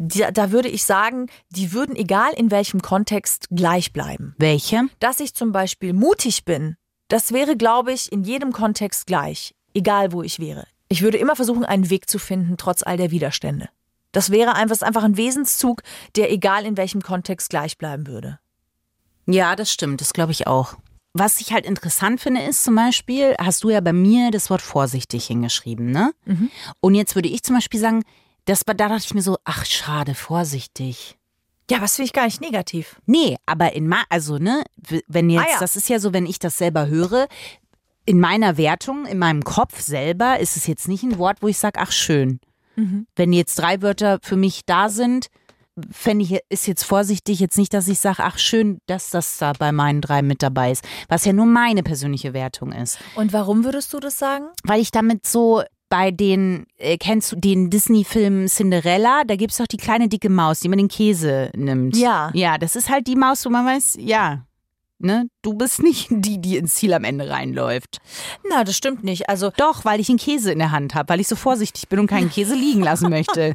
die, 0.01 0.25
da 0.33 0.51
würde 0.51 0.69
ich 0.69 0.85
sagen, 0.85 1.27
die 1.51 1.73
würden 1.73 1.95
egal 1.95 2.33
in 2.35 2.51
welchem 2.51 2.81
Kontext 2.81 3.49
gleich 3.51 3.93
bleiben. 3.93 4.35
Welche? 4.39 4.89
Dass 4.99 5.21
ich 5.21 5.35
zum 5.35 5.53
Beispiel 5.53 5.93
mutig 5.93 6.47
bin, 6.47 6.77
das 7.09 7.33
wäre, 7.33 7.55
glaube 7.55 7.93
ich, 7.93 8.11
in 8.11 8.25
jedem 8.25 8.53
Kontext 8.53 9.07
gleich, 9.07 9.55
egal 9.75 10.13
wo 10.13 10.23
ich 10.23 10.39
wäre. 10.41 10.67
Ich 10.89 11.03
würde 11.03 11.19
immer 11.19 11.37
versuchen, 11.37 11.65
einen 11.65 11.91
Weg 11.91 12.09
zu 12.09 12.19
finden, 12.19 12.57
trotz 12.57 12.83
all 12.83 12.97
der 12.97 13.11
Widerstände. 13.11 13.69
Das 14.13 14.31
wäre 14.31 14.55
einfach, 14.55 14.81
einfach 14.81 15.05
ein 15.05 15.19
Wesenszug, 15.19 15.83
der 16.17 16.33
egal 16.33 16.65
in 16.65 16.79
welchem 16.79 17.03
Kontext 17.03 17.51
gleich 17.51 17.77
bleiben 17.77 18.07
würde. 18.07 18.41
Ja, 19.27 19.55
das 19.55 19.71
stimmt, 19.71 20.01
das 20.01 20.15
glaube 20.15 20.33
ich 20.33 20.47
auch. 20.47 20.77
Was 21.13 21.41
ich 21.41 21.53
halt 21.53 21.67
interessant 21.67 22.21
finde, 22.21 22.41
ist 22.43 22.65
zum 22.65 22.75
Beispiel, 22.75 23.35
hast 23.39 23.65
du 23.65 23.71
ja 23.71 23.81
bei 23.81 23.93
mir 23.93 24.31
das 24.31 24.49
Wort 24.49 24.63
vorsichtig 24.63 25.27
hingeschrieben, 25.27 25.91
ne? 25.91 26.13
Mhm. 26.25 26.51
Und 26.81 26.95
jetzt 26.95 27.17
würde 27.17 27.29
ich 27.29 27.43
zum 27.43 27.57
Beispiel 27.57 27.81
sagen, 27.81 28.03
das, 28.45 28.63
da 28.65 28.75
dachte 28.75 29.05
ich 29.05 29.15
mir 29.15 29.23
so, 29.23 29.39
ach 29.45 29.65
schade, 29.67 30.15
vorsichtig. 30.15 31.17
Ja, 31.71 31.81
was 31.81 31.97
finde 31.97 32.07
ich 32.07 32.13
gar 32.13 32.25
nicht 32.25 32.41
negativ. 32.41 33.01
Nee, 33.07 33.37
aber 33.47 33.75
in 33.75 33.87
ma 33.87 34.03
also 34.09 34.39
ne, 34.39 34.65
wenn 35.07 35.31
jetzt, 35.31 35.47
ah, 35.47 35.53
ja. 35.53 35.61
das 35.61 35.77
ist 35.77 35.89
ja 35.89 36.01
so, 36.01 36.13
wenn 36.13 36.27
ich 36.27 36.41
das 36.41 36.59
selber 36.59 36.89
höre, 36.89 37.29
in 38.07 38.19
meiner 38.19 38.57
Wertung, 38.57 39.07
in 39.07 39.19
meinem 39.19 39.45
Kopf 39.45 39.81
selber, 39.81 40.41
ist 40.41 40.57
es 40.57 40.67
jetzt 40.67 40.89
nicht 40.89 41.05
ein 41.05 41.19
Wort, 41.19 41.39
wo 41.43 41.49
ich 41.49 41.59
sage, 41.59 41.79
ach 41.81 41.93
schön. 41.93 42.41
Mhm. 42.75 43.07
Wenn 43.15 43.33
jetzt 43.33 43.57
drei 43.57 43.83
Wörter 43.83 44.19
für 44.23 44.37
mich 44.37 44.63
da 44.67 44.89
sind, 44.89 45.29
fände 45.93 46.25
ich, 46.25 46.41
ist 46.49 46.67
jetzt 46.67 46.83
vorsichtig, 46.83 47.39
jetzt 47.41 47.57
nicht, 47.57 47.73
dass 47.73 47.89
ich 47.89 48.01
sage, 48.01 48.23
ach 48.25 48.39
schön, 48.39 48.81
dass 48.87 49.11
das 49.11 49.39
da 49.39 49.53
bei 49.53 49.71
meinen 49.71 50.01
drei 50.01 50.23
mit 50.23 50.43
dabei 50.43 50.73
ist, 50.73 50.85
was 51.09 51.25
ja 51.25 51.33
nur 51.33 51.47
meine 51.47 51.83
persönliche 51.83 52.33
Wertung 52.33 52.73
ist. 52.73 52.99
Und 53.15 53.33
warum 53.33 53.65
würdest 53.65 53.93
du 53.93 54.01
das 54.01 54.19
sagen? 54.19 54.47
Weil 54.65 54.81
ich 54.81 54.91
damit 54.91 55.27
so 55.27 55.63
bei 55.91 56.11
den, 56.11 56.67
äh, 56.79 56.97
kennst 56.97 57.33
du 57.33 57.37
den 57.37 57.69
Disney-Film 57.69 58.47
Cinderella? 58.47 59.25
Da 59.27 59.37
gibt 59.37 59.51
es 59.53 59.59
doch 59.59 59.67
die 59.67 59.77
kleine 59.77 60.09
dicke 60.09 60.31
Maus, 60.31 60.61
die 60.61 60.69
man 60.69 60.79
den 60.79 60.89
Käse 60.89 61.51
nimmt. 61.55 61.97
Ja. 61.97 62.31
Ja, 62.33 62.57
das 62.57 62.77
ist 62.77 62.89
halt 62.89 63.07
die 63.07 63.17
Maus, 63.17 63.45
wo 63.45 63.51
man 63.51 63.67
weiß, 63.67 63.99
ja, 64.01 64.47
ne, 65.01 65.29
du 65.43 65.55
bist 65.55 65.83
nicht 65.83 66.09
die, 66.11 66.41
die 66.41 66.57
ins 66.57 66.75
Ziel 66.75 66.93
am 66.95 67.05
Ende 67.05 67.29
reinläuft. 67.29 67.99
Na, 68.49 68.65
das 68.65 68.77
stimmt 68.77 69.05
nicht. 69.05 69.29
Also 69.29 69.51
Doch, 69.57 69.85
weil 69.85 70.01
ich 70.01 70.09
einen 70.09 70.19
Käse 70.19 70.53
in 70.53 70.59
der 70.59 70.71
Hand 70.71 70.95
habe, 70.95 71.09
weil 71.09 71.21
ich 71.21 71.29
so 71.29 71.37
vorsichtig 71.37 71.89
bin 71.89 71.99
und 71.99 72.07
keinen 72.07 72.31
Käse 72.33 72.55
liegen 72.55 72.83
lassen 72.83 73.11
möchte. 73.11 73.55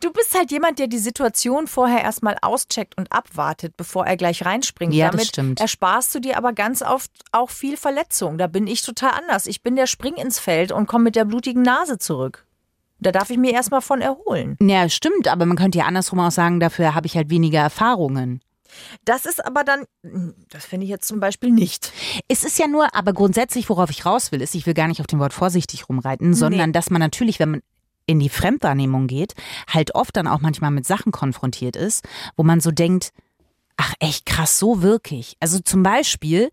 du 0.00 0.12
bist 0.12 0.34
halt 0.36 0.50
jemand, 0.50 0.78
der 0.78 0.86
die 0.86 0.98
Situation 0.98 1.66
vorher 1.66 2.02
erstmal 2.02 2.36
auscheckt 2.42 2.96
und 2.96 3.10
abwartet, 3.12 3.76
bevor 3.76 4.06
er 4.06 4.16
gleich 4.16 4.44
reinspringt. 4.44 4.94
Ja, 4.94 5.06
das 5.06 5.12
Damit 5.12 5.26
stimmt. 5.28 5.60
ersparst 5.60 6.14
du 6.14 6.20
dir 6.20 6.36
aber 6.36 6.52
ganz 6.52 6.82
oft 6.82 7.10
auch 7.32 7.50
viel 7.50 7.76
Verletzung. 7.76 8.38
Da 8.38 8.46
bin 8.46 8.66
ich 8.66 8.82
total 8.82 9.10
anders. 9.12 9.46
Ich 9.46 9.62
bin 9.62 9.76
der 9.76 9.86
Spring 9.86 10.14
ins 10.14 10.38
Feld 10.38 10.72
und 10.72 10.86
komme 10.86 11.04
mit 11.04 11.16
der 11.16 11.24
blutigen 11.24 11.62
Nase 11.62 11.98
zurück. 11.98 12.46
Da 13.00 13.12
darf 13.12 13.28
ich 13.30 13.36
mir 13.38 13.52
erstmal 13.52 13.82
von 13.82 14.00
erholen. 14.00 14.56
Ja, 14.62 14.88
stimmt, 14.88 15.28
aber 15.28 15.44
man 15.46 15.56
könnte 15.56 15.78
ja 15.78 15.84
andersrum 15.84 16.20
auch 16.20 16.30
sagen, 16.30 16.60
dafür 16.60 16.94
habe 16.94 17.06
ich 17.06 17.16
halt 17.16 17.28
weniger 17.28 17.58
Erfahrungen. 17.60 18.40
Das 19.04 19.26
ist 19.26 19.44
aber 19.44 19.64
dann, 19.64 19.84
das 20.50 20.64
finde 20.64 20.84
ich 20.84 20.90
jetzt 20.90 21.08
zum 21.08 21.20
Beispiel 21.20 21.50
nicht. 21.50 21.92
Es 22.28 22.44
ist 22.44 22.58
ja 22.58 22.66
nur, 22.66 22.94
aber 22.94 23.12
grundsätzlich, 23.12 23.68
worauf 23.68 23.90
ich 23.90 24.06
raus 24.06 24.32
will, 24.32 24.40
ist, 24.42 24.54
ich 24.54 24.66
will 24.66 24.74
gar 24.74 24.88
nicht 24.88 25.00
auf 25.00 25.06
dem 25.06 25.18
Wort 25.18 25.32
vorsichtig 25.32 25.88
rumreiten, 25.88 26.34
sondern 26.34 26.72
dass 26.72 26.90
man 26.90 27.00
natürlich, 27.00 27.38
wenn 27.38 27.50
man 27.50 27.60
in 28.06 28.20
die 28.20 28.28
Fremdwahrnehmung 28.28 29.06
geht, 29.06 29.34
halt 29.68 29.94
oft 29.94 30.16
dann 30.16 30.26
auch 30.26 30.40
manchmal 30.40 30.70
mit 30.70 30.86
Sachen 30.86 31.12
konfrontiert 31.12 31.76
ist, 31.76 32.04
wo 32.36 32.42
man 32.42 32.60
so 32.60 32.70
denkt, 32.70 33.10
ach 33.76 33.94
echt 33.98 34.26
krass, 34.26 34.58
so 34.58 34.82
wirklich. 34.82 35.36
Also 35.40 35.58
zum 35.58 35.82
Beispiel 35.82 36.50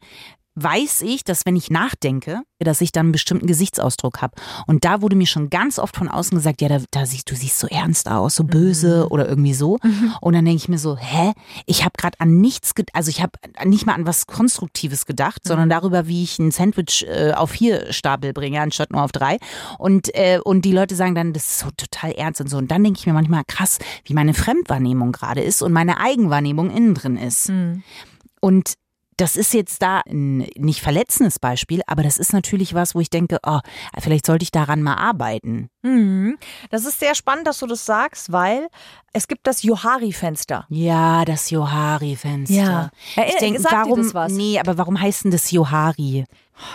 weiß 0.55 1.03
ich, 1.03 1.23
dass 1.23 1.45
wenn 1.45 1.55
ich 1.55 1.69
nachdenke, 1.69 2.41
dass 2.59 2.81
ich 2.81 2.91
dann 2.91 3.07
einen 3.07 3.11
bestimmten 3.11 3.47
Gesichtsausdruck 3.47 4.21
habe. 4.21 4.35
Und 4.67 4.85
da 4.85 5.01
wurde 5.01 5.15
mir 5.15 5.25
schon 5.25 5.49
ganz 5.49 5.79
oft 5.79 5.95
von 5.95 6.09
außen 6.09 6.37
gesagt, 6.37 6.61
ja, 6.61 6.67
da, 6.67 6.79
da 6.91 7.05
siehst 7.05 7.31
du 7.31 7.35
siehst 7.35 7.57
so 7.57 7.67
ernst 7.67 8.09
aus, 8.09 8.35
so 8.35 8.43
böse 8.43 9.07
oder 9.09 9.27
irgendwie 9.27 9.53
so. 9.53 9.77
Und 10.21 10.33
dann 10.33 10.45
denke 10.45 10.57
ich 10.57 10.69
mir 10.69 10.77
so, 10.77 10.97
hä? 10.97 11.31
Ich 11.65 11.83
habe 11.83 11.93
gerade 11.97 12.19
an 12.19 12.41
nichts, 12.41 12.73
also 12.93 13.09
ich 13.09 13.21
habe 13.21 13.31
nicht 13.65 13.85
mal 13.85 13.93
an 13.93 14.05
was 14.05 14.27
Konstruktives 14.27 15.05
gedacht, 15.05 15.41
sondern 15.45 15.69
darüber, 15.69 16.07
wie 16.07 16.23
ich 16.23 16.37
ein 16.39 16.51
Sandwich 16.51 17.05
äh, 17.07 17.31
auf 17.31 17.51
vier 17.51 17.91
Stapel 17.93 18.33
bringe, 18.33 18.61
anstatt 18.61 18.91
nur 18.91 19.03
auf 19.03 19.11
drei. 19.11 19.37
Und, 19.77 20.13
äh, 20.15 20.39
und 20.43 20.65
die 20.65 20.73
Leute 20.73 20.95
sagen 20.95 21.15
dann, 21.15 21.33
das 21.33 21.47
ist 21.47 21.59
so 21.59 21.69
total 21.75 22.11
ernst 22.11 22.41
und 22.41 22.49
so. 22.49 22.57
Und 22.57 22.69
dann 22.69 22.83
denke 22.83 22.99
ich 22.99 23.07
mir 23.07 23.13
manchmal, 23.13 23.43
krass, 23.47 23.79
wie 24.05 24.13
meine 24.13 24.33
Fremdwahrnehmung 24.33 25.11
gerade 25.13 25.41
ist 25.41 25.61
und 25.61 25.71
meine 25.71 25.99
Eigenwahrnehmung 25.99 26.69
innen 26.69 26.93
drin 26.93 27.17
ist. 27.17 27.49
Und 28.41 28.73
das 29.21 29.35
ist 29.35 29.53
jetzt 29.53 29.83
da 29.83 30.01
ein 30.09 30.39
nicht 30.57 30.81
verletzendes 30.81 31.37
Beispiel, 31.37 31.83
aber 31.85 32.01
das 32.01 32.17
ist 32.17 32.33
natürlich 32.33 32.73
was, 32.73 32.95
wo 32.95 33.01
ich 33.01 33.11
denke, 33.11 33.37
oh, 33.45 33.59
vielleicht 33.99 34.25
sollte 34.25 34.41
ich 34.41 34.51
daran 34.51 34.81
mal 34.81 34.95
arbeiten. 34.95 35.69
Mhm. 35.83 36.39
Das 36.71 36.85
ist 36.85 36.99
sehr 36.99 37.13
spannend, 37.13 37.45
dass 37.45 37.59
du 37.59 37.67
das 37.67 37.85
sagst, 37.85 38.31
weil 38.31 38.67
es 39.13 39.27
gibt 39.27 39.45
das 39.45 39.61
Johari-Fenster. 39.61 40.65
Ja, 40.69 41.23
das 41.23 41.51
Johari-Fenster. 41.51 42.55
Ja. 42.55 42.91
Ich 43.15 43.35
denke, 43.35 43.59
Sagt 43.59 43.73
dir 43.73 43.77
warum, 43.91 44.01
das 44.01 44.13
was? 44.15 44.31
nee, 44.31 44.59
aber 44.59 44.79
warum 44.79 44.99
heißt 44.99 45.25
denn 45.25 45.31
das 45.31 45.51
Johari? 45.51 46.25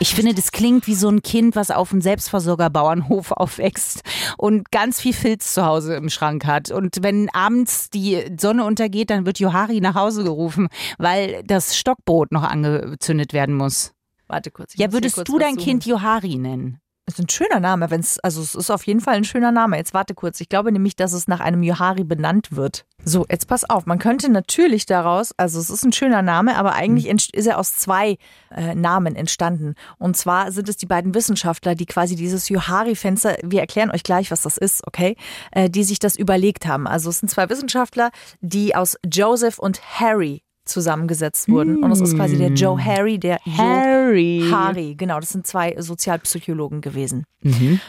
Ich 0.00 0.14
finde, 0.14 0.35
das 0.35 0.52
klingt 0.52 0.87
wie 0.87 0.95
so 0.95 1.09
ein 1.09 1.23
Kind, 1.23 1.56
was 1.56 1.71
auf 1.71 1.92
einem 1.92 2.00
Selbstversorgerbauernhof 2.00 3.33
aufwächst 3.33 4.02
und 4.37 4.71
ganz 4.71 5.00
viel 5.00 5.12
Filz 5.12 5.54
zu 5.54 5.64
Hause 5.64 5.95
im 5.95 6.09
Schrank 6.09 6.45
hat. 6.45 6.71
Und 6.71 6.99
wenn 7.02 7.28
abends 7.30 7.90
die 7.90 8.25
Sonne 8.38 8.64
untergeht, 8.64 9.11
dann 9.11 9.26
wird 9.26 9.38
Johari 9.38 9.80
nach 9.80 9.95
Hause 9.95 10.25
gerufen, 10.25 10.68
weil 10.99 11.42
das 11.45 11.76
Stockbrot 11.76 12.33
noch 12.33 12.42
angezündet 12.42 13.33
werden 13.33 13.54
muss. 13.54 13.92
Warte 14.26 14.50
kurz. 14.50 14.75
Ja, 14.76 14.92
würdest 14.92 15.28
du 15.28 15.38
dein. 15.38 15.56
Kind 15.56 15.87
Johari 15.87 16.37
nennen? 16.37 16.80
Ist 17.08 17.20
ein 17.20 17.28
schöner 17.28 17.60
Name, 17.60 17.88
wenn's, 17.90 18.18
also 18.18 18.42
es 18.42 18.56
ist 18.56 18.68
auf 18.68 18.84
jeden 18.84 19.00
Fall 19.00 19.14
ein 19.14 19.22
schöner 19.22 19.52
Name. 19.52 19.76
Jetzt 19.76 19.94
warte 19.94 20.12
kurz. 20.12 20.40
Ich 20.40 20.48
glaube 20.48 20.72
nämlich, 20.72 20.96
dass 20.96 21.12
es 21.12 21.28
nach 21.28 21.38
einem 21.38 21.62
Johari 21.62 22.02
benannt 22.02 22.56
wird. 22.56 22.84
So, 23.04 23.25
jetzt 23.30 23.46
pass 23.46 23.62
auf. 23.70 23.86
Man 23.86 24.00
könnte 24.00 24.28
natürlich 24.28 24.86
daraus, 24.86 25.30
also 25.36 25.60
es 25.60 25.70
ist 25.70 25.84
ein 25.84 25.92
schöner 25.92 26.22
Name, 26.22 26.56
aber 26.56 26.72
eigentlich 26.72 27.06
ist 27.06 27.46
er 27.46 27.58
aus 27.58 27.76
zwei 27.76 28.18
äh, 28.50 28.75
Namen 28.75 29.14
entstanden. 29.14 29.76
Und 29.98 30.16
zwar 30.16 30.50
sind 30.50 30.68
es 30.68 30.76
die 30.76 30.86
beiden 30.86 31.14
Wissenschaftler, 31.14 31.76
die 31.76 31.86
quasi 31.86 32.16
dieses 32.16 32.48
Johari-Fenster, 32.48 33.36
wir 33.44 33.60
erklären 33.60 33.92
euch 33.92 34.02
gleich, 34.02 34.33
was 34.33 34.42
das 34.42 34.57
ist, 34.57 34.85
okay, 34.88 35.14
äh, 35.52 35.70
die 35.70 35.85
sich 35.85 36.00
das 36.00 36.16
überlegt 36.16 36.66
haben. 36.66 36.88
Also 36.88 37.11
es 37.11 37.20
sind 37.20 37.28
zwei 37.28 37.48
Wissenschaftler, 37.48 38.11
die 38.40 38.74
aus 38.74 38.96
Joseph 39.07 39.61
und 39.61 39.81
Harry 40.00 40.42
zusammengesetzt 40.66 41.48
wurden. 41.48 41.83
Und 41.83 41.90
es 41.90 42.00
ist 42.00 42.16
quasi 42.16 42.37
der 42.37 42.50
Joe 42.50 42.83
Harry, 42.83 43.18
der 43.18 43.38
Harry. 43.57 44.44
Hari, 44.50 44.94
genau, 44.96 45.20
das 45.20 45.31
sind 45.31 45.46
zwei 45.46 45.74
Sozialpsychologen 45.79 46.81
gewesen. 46.81 47.24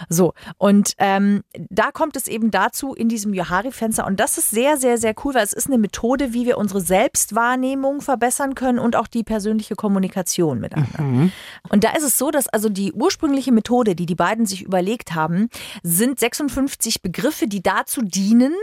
So, 0.10 0.34
und 0.58 0.94
ähm, 1.00 1.42
da 1.70 1.92
kommt 1.92 2.16
es 2.16 2.28
eben 2.28 2.52
dazu 2.52 2.94
in 2.94 3.10
diesem 3.10 3.34
Johari-Fenster. 3.34 4.06
Und 4.06 4.20
das 4.20 4.38
ist 4.38 4.52
sehr, 4.52 4.78
sehr, 4.78 4.98
sehr 4.98 5.16
cool, 5.24 5.34
weil 5.34 5.44
es 5.44 5.54
ist 5.54 5.68
eine 5.68 5.78
Methode, 5.78 6.34
wie 6.34 6.46
wir 6.46 6.58
unsere 6.58 6.82
Selbstwahrnehmung 6.82 8.02
verbessern 8.02 8.56
können 8.56 8.80
und 8.80 8.96
auch 8.96 9.08
die 9.08 9.24
persönliche 9.24 9.76
Kommunikation 9.76 10.60
mit 10.60 10.76
anderen. 10.76 11.32
Und 11.70 11.84
da 11.84 11.92
ist 11.92 12.04
es 12.04 12.18
so, 12.18 12.32
dass 12.32 12.48
also 12.48 12.70
die 12.70 12.94
ursprüngliche 12.94 13.52
Methode, 13.52 13.96
die 13.96 14.06
die 14.06 14.16
beiden 14.16 14.46
sich 14.46 14.62
überlegt 14.64 15.16
haben, 15.16 15.50
sind 15.84 16.20
56 16.20 17.02
Begriffe, 17.02 17.48
die 17.48 17.64
dazu 17.64 18.02
dienen, 18.02 18.54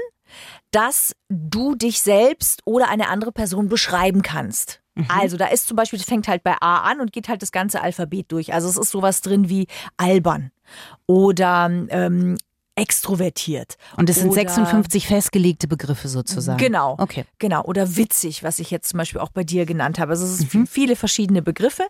dass 0.74 1.14
du 1.28 1.74
dich 1.74 2.00
selbst 2.00 2.62
oder 2.64 2.88
eine 2.88 3.08
andere 3.08 3.32
Person 3.32 3.68
beschreiben 3.68 4.22
kannst. 4.22 4.80
Also 5.08 5.36
da 5.36 5.46
ist 5.46 5.66
zum 5.66 5.76
Beispiel, 5.76 5.98
das 5.98 6.06
fängt 6.06 6.28
halt 6.28 6.44
bei 6.44 6.54
A 6.60 6.82
an 6.82 7.00
und 7.00 7.12
geht 7.12 7.28
halt 7.28 7.42
das 7.42 7.50
ganze 7.50 7.82
Alphabet 7.82 8.30
durch. 8.30 8.54
Also 8.54 8.68
es 8.68 8.76
ist 8.76 8.90
sowas 8.90 9.20
drin 9.22 9.48
wie 9.48 9.66
albern 9.96 10.52
oder 11.06 11.68
ähm, 11.88 12.36
extrovertiert. 12.76 13.76
Und 13.96 14.10
es 14.10 14.16
sind 14.16 14.30
oder 14.30 14.40
56 14.40 15.06
festgelegte 15.06 15.68
Begriffe 15.68 16.08
sozusagen. 16.08 16.58
Genau. 16.58 16.96
Okay. 16.98 17.24
Genau. 17.38 17.62
Oder 17.64 17.96
witzig, 17.96 18.42
was 18.42 18.58
ich 18.58 18.70
jetzt 18.70 18.88
zum 18.88 18.98
Beispiel 18.98 19.20
auch 19.20 19.30
bei 19.30 19.44
dir 19.44 19.64
genannt 19.66 19.98
habe. 19.98 20.12
Also 20.12 20.24
es 20.24 20.38
sind 20.38 20.68
viele 20.68 20.96
verschiedene 20.96 21.42
Begriffe. 21.42 21.86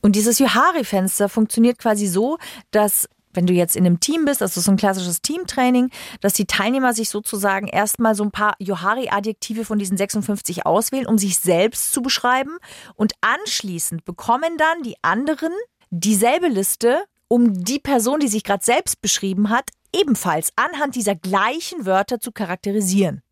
Und 0.00 0.16
dieses 0.16 0.38
Johari-Fenster 0.38 1.28
funktioniert 1.28 1.78
quasi 1.78 2.06
so, 2.06 2.38
dass 2.70 3.08
wenn 3.34 3.46
du 3.46 3.52
jetzt 3.52 3.76
in 3.76 3.86
einem 3.86 4.00
Team 4.00 4.24
bist, 4.24 4.40
das 4.40 4.56
ist 4.56 4.64
so 4.64 4.70
ein 4.70 4.76
klassisches 4.76 5.22
Teamtraining, 5.22 5.90
dass 6.20 6.34
die 6.34 6.46
Teilnehmer 6.46 6.94
sich 6.94 7.08
sozusagen 7.08 7.66
erstmal 7.66 8.14
so 8.14 8.24
ein 8.24 8.30
paar 8.30 8.54
Johari-Adjektive 8.58 9.64
von 9.64 9.78
diesen 9.78 9.96
56 9.96 10.66
auswählen, 10.66 11.06
um 11.06 11.18
sich 11.18 11.38
selbst 11.38 11.92
zu 11.92 12.02
beschreiben. 12.02 12.58
Und 12.94 13.12
anschließend 13.20 14.04
bekommen 14.04 14.56
dann 14.56 14.82
die 14.82 14.96
anderen 15.02 15.52
dieselbe 15.90 16.48
Liste, 16.48 17.04
um 17.28 17.64
die 17.64 17.78
Person, 17.78 18.20
die 18.20 18.28
sich 18.28 18.44
gerade 18.44 18.64
selbst 18.64 19.00
beschrieben 19.00 19.50
hat, 19.50 19.70
ebenfalls 19.94 20.52
anhand 20.56 20.94
dieser 20.96 21.14
gleichen 21.14 21.86
Wörter 21.86 22.20
zu 22.20 22.32
charakterisieren. 22.32 23.22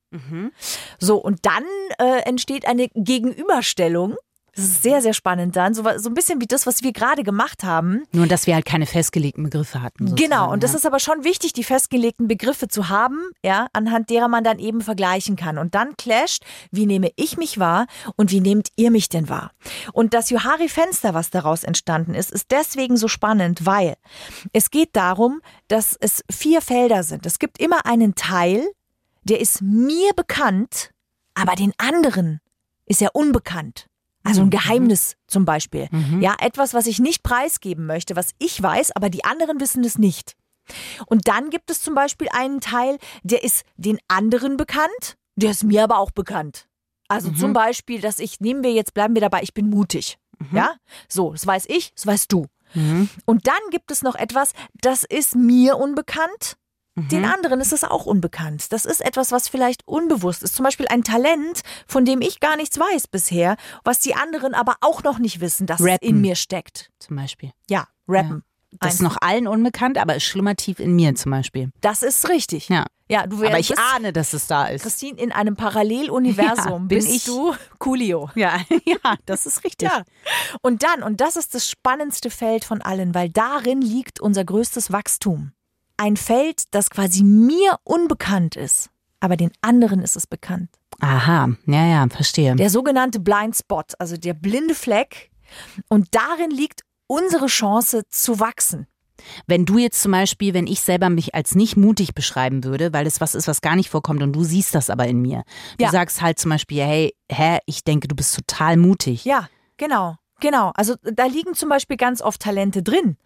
So, 0.99 1.17
und 1.17 1.41
dann 1.43 1.65
äh, 1.99 2.21
entsteht 2.23 2.67
eine 2.67 2.88
Gegenüberstellung. 2.95 4.17
Das 4.55 4.65
ist 4.67 4.83
sehr, 4.83 5.01
sehr 5.01 5.15
spannend 5.15 5.57
dann. 5.57 5.73
So, 5.73 5.83
so 5.97 6.11
ein 6.11 6.15
bisschen 6.15 6.41
wie 6.43 6.47
das, 6.47 6.67
was 6.67 6.83
wir 6.83 6.93
gerade 6.93 7.23
gemacht 7.23 7.65
haben. 7.65 8.03
Nur, 8.12 8.27
dass 8.27 8.47
wir 8.47 8.55
halt 8.55 8.67
keine 8.67 8.85
festgelegten 8.85 9.45
Begriffe 9.45 9.81
hatten. 9.81 10.15
Genau, 10.15 10.53
und 10.53 10.62
das 10.62 10.73
ja. 10.73 10.79
ist 10.79 10.87
aber 10.87 10.99
schon 10.99 11.25
wichtig, 11.25 11.55
die 11.55 11.65
festgelegten 11.65 12.29
Begriffe 12.29 12.69
zu 12.69 12.91
haben, 12.91 13.19
ja, 13.43 13.69
anhand 13.73 14.11
derer 14.11 14.29
man 14.29 14.45
dann 14.45 14.59
eben 14.59 14.83
vergleichen 14.83 15.37
kann. 15.37 15.57
Und 15.57 15.75
dann 15.75 15.97
clasht, 15.97 16.45
wie 16.71 16.85
nehme 16.85 17.11
ich 17.17 17.38
mich 17.38 17.59
wahr 17.59 17.87
und 18.17 18.31
wie 18.31 18.41
nehmt 18.41 18.69
ihr 18.77 18.91
mich 18.91 19.09
denn 19.09 19.31
wahr? 19.31 19.53
Und 19.95 20.12
das 20.12 20.29
Johari-Fenster, 20.29 21.15
was 21.15 21.31
daraus 21.31 21.65
entstanden 21.65 22.15
ist, 22.15 22.31
ist 22.31 22.51
deswegen 22.51 22.99
so 22.99 23.09
spannend, 23.09 23.65
weil 23.65 23.97
es 24.53 24.71
geht 24.71 24.91
darum, 24.93 25.41
dass 25.69 25.97
es 25.99 26.23
vier 26.31 26.61
Felder 26.61 27.05
sind. 27.05 27.25
Es 27.25 27.38
gibt 27.38 27.59
immer 27.59 27.87
einen 27.87 28.15
Teil, 28.15 28.69
der 29.23 29.41
ist 29.41 29.62
mir 29.62 30.12
bekannt, 30.15 30.91
aber 31.35 31.55
den 31.55 31.73
anderen 31.79 32.41
ist 32.85 33.01
er 33.01 33.15
unbekannt. 33.15 33.87
Also 34.25 34.43
ein 34.43 34.51
Geheimnis 34.51 35.17
zum 35.27 35.45
Beispiel. 35.45 35.89
Ja, 36.21 36.37
etwas, 36.41 36.75
was 36.75 36.87
ich 36.87 36.99
nicht 37.01 37.23
preisgeben 37.23 37.87
möchte, 37.87 38.15
was 38.17 38.31
ich 38.39 38.63
weiß, 38.63 38.95
aber 38.95 39.11
die 39.11 39.25
anderen 39.25 39.61
wissen 39.61 39.85
es 39.85 39.99
nicht. 39.99 40.37
Und 41.07 41.27
dann 41.27 41.51
gibt 41.51 41.71
es 41.71 41.81
zum 41.81 41.95
Beispiel 41.95 42.29
einen 42.33 42.61
Teil, 42.61 42.99
der 43.25 43.43
ist 43.43 43.65
den 43.77 43.99
anderen 44.09 44.57
bekannt, 44.57 45.17
der 45.35 45.51
ist 45.51 45.65
mir 45.65 45.83
aber 45.83 45.99
auch 45.99 46.13
bekannt. 46.13 46.69
Also 47.09 47.31
zum 47.33 47.53
Beispiel, 47.53 48.01
dass 48.01 48.19
ich, 48.21 48.41
nehmen 48.41 48.63
wir 48.63 48.73
jetzt, 48.73 48.95
bleiben 48.95 49.15
wir 49.15 49.21
dabei, 49.21 49.43
ich 49.43 49.55
bin 49.55 49.69
mutig. 49.69 50.19
Ja, 50.53 50.75
so, 51.09 51.33
das 51.33 51.47
weiß 51.47 51.67
ich, 51.69 51.93
das 51.95 52.07
weißt 52.07 52.33
du. 52.33 52.47
Und 53.27 53.47
dann 53.47 53.61
gibt 53.71 53.91
es 53.91 54.03
noch 54.03 54.15
etwas, 54.15 54.53
das 54.81 55.05
ist 55.05 55.35
mir 55.35 55.77
unbekannt. 55.79 56.57
Den 56.94 57.24
anderen 57.24 57.61
ist 57.61 57.72
es 57.72 57.85
auch 57.85 58.05
unbekannt. 58.05 58.70
Das 58.72 58.85
ist 58.85 59.00
etwas, 59.00 59.33
was 59.33 59.48
vielleicht 59.48 59.87
unbewusst 59.88 60.42
ist. 60.42 60.55
Zum 60.55 60.64
Beispiel 60.64 60.87
ein 60.88 61.02
Talent, 61.02 61.62
von 61.87 62.05
dem 62.05 62.20
ich 62.20 62.38
gar 62.38 62.57
nichts 62.57 62.78
weiß 62.78 63.09
bisher, 63.09 63.57
was 63.83 64.00
die 64.00 64.14
anderen 64.14 64.52
aber 64.55 64.76
auch 64.83 65.02
noch 65.02 65.18
nicht 65.18 65.40
wissen, 65.40 65.66
dass 65.66 65.81
es 65.81 65.87
Rappen. 65.87 66.07
in 66.09 66.20
mir 66.20 66.35
steckt. 66.37 66.90
Zum 66.98 67.16
Beispiel. 67.16 67.52
Ja, 67.70 67.88
rappen. 68.07 68.44
Das 68.81 68.94
ist 68.94 69.02
noch 69.02 69.18
allen 69.20 69.46
unbekannt, 69.46 69.98
aber 69.98 70.16
es 70.16 70.22
schlummert 70.22 70.59
tief 70.59 70.81
in 70.81 70.94
mir 70.96 71.14
zum 71.14 71.31
Beispiel. 71.31 71.70
Das 71.83 72.02
ist 72.02 72.28
richtig. 72.31 72.68
Ja. 72.68 72.87
Ja, 73.09 73.26
du 73.26 73.37
Aber 73.44 73.59
ich 73.59 73.78
ahne, 73.78 74.12
dass 74.14 74.33
es 74.33 74.46
da 74.46 74.66
ist. 74.66 74.83
Christine, 74.83 75.18
in 75.20 75.33
einem 75.33 75.57
Paralleluniversum 75.57 76.66
Ja, 76.72 76.78
bin 76.78 76.88
bist 76.88 77.09
ich. 77.11 77.24
du 77.24 77.55
Coolio. 77.78 78.31
Ja, 78.35 78.61
ja, 78.87 79.16
das 79.26 79.44
ist 79.44 79.64
richtig. 79.64 79.90
Ja. 79.90 80.02
Und 80.62 80.83
dann, 80.83 81.02
und 81.02 81.20
das 81.20 81.37
ist 81.37 81.55
das 81.55 81.68
spannendste 81.68 82.31
Feld 82.31 82.64
von 82.64 82.81
allen, 82.81 83.14
weil 83.14 83.28
darin 83.28 83.83
liegt 83.83 84.20
unser 84.20 84.44
größtes 84.44 84.92
Wachstum. 84.92 85.52
Ein 85.96 86.16
Feld, 86.16 86.62
das 86.72 86.90
quasi 86.90 87.22
mir 87.22 87.76
unbekannt 87.85 88.57
ist, 88.57 88.90
aber 89.20 89.37
den 89.37 89.50
anderen 89.61 90.00
ist 90.00 90.16
es 90.16 90.26
bekannt. 90.26 90.70
Aha, 91.00 91.50
ja, 91.66 91.87
ja, 91.87 92.07
verstehe. 92.09 92.55
Der 92.57 92.70
sogenannte 92.70 93.20
Blind 93.20 93.57
Spot, 93.57 93.83
also 93.98 94.16
der 94.16 94.35
blinde 94.35 94.74
Fleck. 94.74 95.31
Und 95.88 96.09
darin 96.12 96.50
liegt 96.50 96.83
unsere 97.07 97.46
Chance 97.46 98.05
zu 98.09 98.40
wachsen. 98.40 98.87
Wenn 99.46 99.64
du 99.66 99.78
jetzt 99.78 100.00
zum 100.00 100.12
Beispiel, 100.12 100.55
wenn 100.55 100.66
ich 100.66 100.81
selber 100.81 101.09
mich 101.11 101.35
als 101.35 101.55
nicht 101.55 101.76
mutig 101.76 102.14
beschreiben 102.14 102.64
würde, 102.64 102.92
weil 102.92 103.07
es 103.07 103.20
was 103.20 103.35
ist, 103.35 103.46
was 103.46 103.61
gar 103.61 103.76
nicht 103.76 103.90
vorkommt 103.90 104.22
und 104.22 104.33
du 104.33 104.42
siehst 104.42 104.74
das 104.74 104.90
aber 104.90 105.07
in 105.07 105.20
mir. 105.20 105.44
Du 105.78 105.85
Ja. 105.85 105.90
sagst 105.90 106.22
halt 106.22 106.38
zum 106.40 106.50
Beispiel, 106.50 106.83
hey, 106.83 107.14
hä, 107.31 107.59
ich 107.66 107.85
denke, 107.85 108.09
du 108.09 108.16
bist 108.16 108.35
total 108.35 108.76
mutig. 108.76 109.24
Ja, 109.24 109.48
genau. 109.76 110.16
Genau, 110.42 110.72
also 110.74 110.96
da 111.02 111.26
liegen 111.26 111.55
zum 111.55 111.68
Beispiel 111.68 111.96
ganz 111.96 112.20
oft 112.20 112.40
Talente 112.40 112.83
drin. 112.83 113.16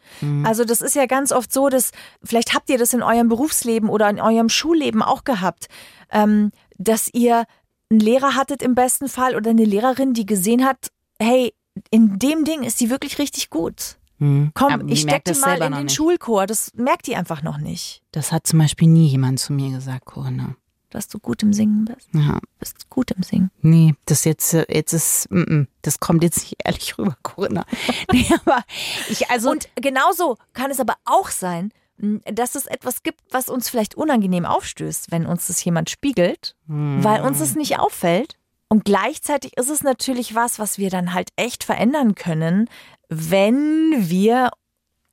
Also 0.45 0.67
das 0.67 0.83
ist 0.83 0.95
ja 0.95 1.07
ganz 1.07 1.33
oft 1.33 1.51
so, 1.51 1.71
dass 1.71 1.91
vielleicht 2.23 2.53
habt 2.55 2.69
ihr 2.69 2.77
das 2.77 2.93
in 2.93 3.03
eurem 3.03 3.29
Berufsleben 3.29 3.89
oder 3.89 4.11
in 4.11 4.21
eurem 4.21 4.51
Schulleben 4.51 5.03
auch 5.03 5.25
gehabt, 5.25 5.69
ähm, 6.13 6.53
dass 6.77 7.09
ihr 7.15 7.47
einen 7.91 8.01
Lehrer 8.01 8.35
hattet 8.35 8.63
im 8.63 8.75
besten 8.75 9.09
Fall 9.09 9.35
oder 9.35 9.51
eine 9.51 9.65
Lehrerin, 9.65 10.13
die 10.13 10.27
gesehen 10.27 10.67
hat, 10.67 10.89
hey, 11.19 11.55
in 11.91 12.19
dem 12.19 12.45
Ding 12.45 12.63
ist 12.63 12.81
die 12.81 12.91
wirklich 12.91 13.19
richtig 13.19 13.49
gut. 13.49 13.97
Hm. 14.19 14.51
Komm, 14.53 14.73
Aber 14.73 14.85
ich 14.85 15.01
steck 15.01 15.11
merkt 15.11 15.29
die 15.29 15.33
das 15.33 15.41
mal 15.41 15.63
in 15.63 15.73
den 15.73 15.85
nicht. 15.85 15.97
Schulchor. 15.97 16.47
Das 16.47 16.71
merkt 16.75 17.07
die 17.07 17.17
einfach 17.17 17.43
noch 17.43 17.57
nicht, 17.57 18.03
Das 18.13 18.31
hat 18.31 18.47
zum 18.47 18.59
Beispiel 18.59 18.89
nie 18.89 19.07
jemand 19.07 19.41
zu 19.41 19.55
mir 19.55 19.71
gesagt, 19.71 20.05
Corinna. 20.05 20.55
Dass 20.91 21.09
du 21.09 21.19
gut 21.19 21.43
im 21.43 21.53
Singen 21.53 21.85
bist. 21.85 22.09
Ja. 22.13 22.39
Bist 22.59 22.89
gut 22.89 23.11
im 23.11 23.23
Singen. 23.23 23.51
Nee, 23.61 23.95
das 24.07 24.25
jetzt, 24.25 24.55
äh, 24.55 24.67
jetzt 24.69 24.93
ist, 24.93 25.31
mm, 25.31 25.41
mm, 25.41 25.69
das 25.83 26.01
kommt 26.01 26.23
jetzt 26.23 26.39
nicht 26.39 26.57
ehrlich 26.65 26.97
rüber, 26.99 27.17
Corinna. 27.23 27.65
Nee, 28.13 28.27
aber 28.45 28.63
ich, 29.09 29.31
also. 29.31 29.51
Und 29.51 29.69
genauso 29.77 30.37
kann 30.53 30.71
es 30.71 30.81
aber 30.81 30.95
auch 31.05 31.31
sein, 31.31 31.73
dass 31.99 32.55
es 32.55 32.67
etwas 32.67 33.03
gibt, 33.03 33.21
was 33.31 33.49
uns 33.49 33.71
vielleicht 33.71 33.95
unangenehm 33.95 34.45
aufstößt, 34.45 35.11
wenn 35.11 35.25
uns 35.25 35.47
das 35.47 35.65
jemand 35.65 35.89
spiegelt, 35.89 36.55
weil 36.67 37.23
uns 37.23 37.41
es 37.41 37.55
nicht 37.55 37.79
auffällt. 37.79 38.37
Und 38.69 38.85
gleichzeitig 38.85 39.57
ist 39.57 39.71
es 39.71 39.83
natürlich 39.83 40.35
was, 40.35 40.59
was 40.59 40.77
wir 40.77 40.91
dann 40.91 41.15
halt 41.15 41.31
echt 41.37 41.65
verändern 41.65 42.15
können, 42.15 42.69
wenn 43.09 43.95
wir 44.11 44.51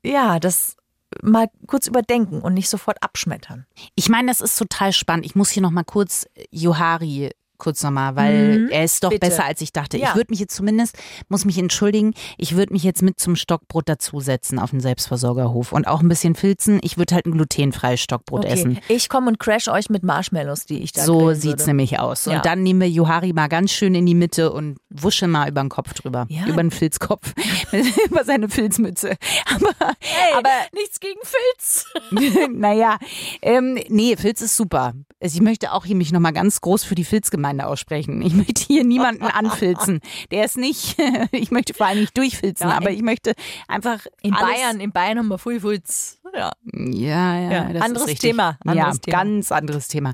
ja 0.02 0.38
das 0.40 0.76
mal 1.22 1.48
kurz 1.66 1.86
überdenken 1.86 2.40
und 2.40 2.54
nicht 2.54 2.68
sofort 2.68 3.02
abschmettern. 3.02 3.66
Ich 3.94 4.08
meine, 4.08 4.28
das 4.28 4.40
ist 4.40 4.58
total 4.58 4.92
spannend. 4.92 5.26
Ich 5.26 5.34
muss 5.34 5.50
hier 5.50 5.62
noch 5.62 5.70
mal 5.70 5.84
kurz 5.84 6.26
Johari 6.50 7.30
kurz 7.58 7.82
nochmal, 7.82 8.16
weil 8.16 8.58
Mhm, 8.58 8.68
er 8.70 8.84
ist 8.84 9.02
doch 9.04 9.10
bitte. 9.10 9.20
besser 9.26 9.44
als 9.44 9.60
ich 9.60 9.72
dachte. 9.72 9.96
Ja. 9.98 10.08
Ich 10.10 10.14
würde 10.16 10.30
mich 10.32 10.40
jetzt 10.40 10.54
zumindest, 10.54 10.96
muss 11.28 11.44
mich 11.44 11.58
entschuldigen, 11.58 12.12
ich 12.36 12.56
würde 12.56 12.72
mich 12.72 12.82
jetzt 12.82 13.02
mit 13.02 13.18
zum 13.20 13.36
Stockbrot 13.36 13.88
dazusetzen 13.88 14.58
auf 14.58 14.70
den 14.70 14.80
Selbstversorgerhof 14.80 15.72
und 15.72 15.86
auch 15.86 16.00
ein 16.00 16.08
bisschen 16.08 16.34
filzen. 16.34 16.80
Ich 16.82 16.98
würde 16.98 17.14
halt 17.14 17.26
ein 17.26 17.32
glutenfreies 17.32 18.00
Stockbrot 18.00 18.44
essen. 18.44 18.78
ich 18.88 19.08
komme 19.08 19.28
und 19.28 19.38
crash 19.38 19.68
euch 19.68 19.88
mit 19.90 20.02
Marshmallows, 20.02 20.66
die 20.66 20.82
ich 20.82 20.92
da 20.92 21.04
So 21.04 21.32
sieht's 21.32 21.44
würde. 21.62 21.66
nämlich 21.66 21.98
aus. 21.98 22.24
Ja. 22.26 22.36
Und 22.36 22.46
dann 22.46 22.62
nehmen 22.62 22.80
wir 22.80 22.88
Johari 22.90 23.32
mal 23.32 23.48
ganz 23.48 23.70
schön 23.72 23.94
in 23.94 24.06
die 24.06 24.14
Mitte 24.14 24.52
und 24.52 24.76
wuschen 24.90 25.30
mal 25.30 25.48
über 25.48 25.60
den 25.62 25.68
Kopf 25.70 25.94
drüber. 25.94 26.26
Ja. 26.28 26.46
Über 26.46 26.62
den 26.62 26.70
Filzkopf. 26.70 27.32
über 28.10 28.24
seine 28.24 28.48
Filzmütze. 28.48 29.16
Aber, 29.54 29.94
Hey, 30.00 30.34
aber 30.36 30.50
nichts 30.72 31.00
gegen 31.00 31.20
Filz. 31.22 31.86
naja, 32.52 32.98
ähm, 33.42 33.78
nee, 33.88 34.16
Filz 34.16 34.40
ist 34.40 34.56
super. 34.56 34.92
Also 35.20 35.36
ich 35.36 35.42
möchte 35.42 35.72
auch 35.72 35.84
hier 35.86 35.96
mich 35.96 36.12
nochmal 36.12 36.32
ganz 36.32 36.60
groß 36.60 36.84
für 36.84 36.94
die 36.94 37.04
Filzgemeinde 37.44 37.66
aussprechen. 37.66 38.22
Ich 38.22 38.34
möchte 38.34 38.64
hier 38.64 38.84
niemanden 38.84 39.24
anfilzen. 39.24 40.00
Der 40.30 40.44
ist 40.44 40.56
nicht, 40.56 40.96
ich 41.32 41.50
möchte 41.50 41.74
vor 41.74 41.86
allem 41.86 42.00
nicht 42.00 42.16
durchfilzen, 42.16 42.68
Ja, 42.68 42.76
aber 42.76 42.90
ich 42.90 43.02
möchte 43.02 43.34
einfach 43.68 44.06
In 44.22 44.32
Bayern, 44.32 44.80
in 44.80 44.92
Bayern 44.92 45.18
haben 45.18 45.28
wir 45.28 45.38
viel 45.38 45.60
Filz. 45.60 46.20
Ja. 46.34 46.52
Ja, 46.72 47.38
ja, 47.38 47.52
Ja, 47.52 47.72
das 47.72 47.82
anderes 47.82 48.08
ist. 48.08 48.20
Thema, 48.20 48.58
anderes 48.64 48.96
ja, 48.96 49.00
Thema. 49.00 49.16
ganz 49.16 49.52
anderes 49.52 49.88
Thema. 49.88 50.12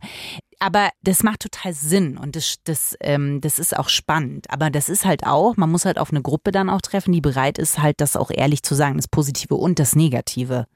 Aber 0.59 0.91
das 1.03 1.23
macht 1.23 1.41
total 1.41 1.73
Sinn 1.73 2.19
und 2.19 2.37
das, 2.37 2.57
das, 2.65 2.95
ähm, 3.01 3.41
das 3.41 3.59
ist 3.59 3.75
auch 3.75 3.89
spannend. 3.89 4.51
Aber 4.51 4.69
das 4.69 4.91
ist 4.91 5.07
halt 5.07 5.25
auch, 5.25 5.57
man 5.57 5.71
muss 5.71 5.87
halt 5.87 5.99
auf 5.99 6.11
eine 6.11 6.21
Gruppe 6.21 6.51
dann 6.51 6.69
auch 6.69 6.83
treffen, 6.83 7.13
die 7.13 7.23
bereit 7.23 7.57
ist, 7.57 7.79
halt 7.79 8.01
das 8.03 8.15
auch 8.15 8.31
ehrlich 8.31 8.63
zu 8.63 8.75
sagen, 8.75 8.97
das 8.97 9.09
Positive 9.09 9.55
und 9.55 9.79
das 9.79 9.97
Negative. 9.97 10.67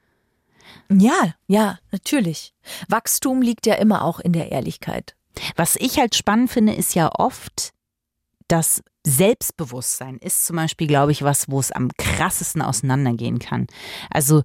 Ja, 0.90 1.34
ja, 1.46 1.78
natürlich. 1.92 2.54
Wachstum 2.88 3.42
liegt 3.42 3.66
ja 3.66 3.74
immer 3.74 4.04
auch 4.04 4.20
in 4.20 4.32
der 4.32 4.50
Ehrlichkeit. 4.52 5.14
Was 5.56 5.76
ich 5.76 5.98
halt 5.98 6.14
spannend 6.14 6.50
finde, 6.50 6.74
ist 6.74 6.94
ja 6.94 7.10
oft 7.16 7.72
das 8.48 8.82
Selbstbewusstsein 9.06 10.16
ist 10.16 10.46
zum 10.46 10.56
Beispiel, 10.56 10.86
glaube 10.86 11.12
ich, 11.12 11.22
was, 11.22 11.50
wo 11.50 11.60
es 11.60 11.70
am 11.72 11.90
krassesten 11.98 12.62
auseinandergehen 12.62 13.38
kann. 13.38 13.66
Also 14.10 14.42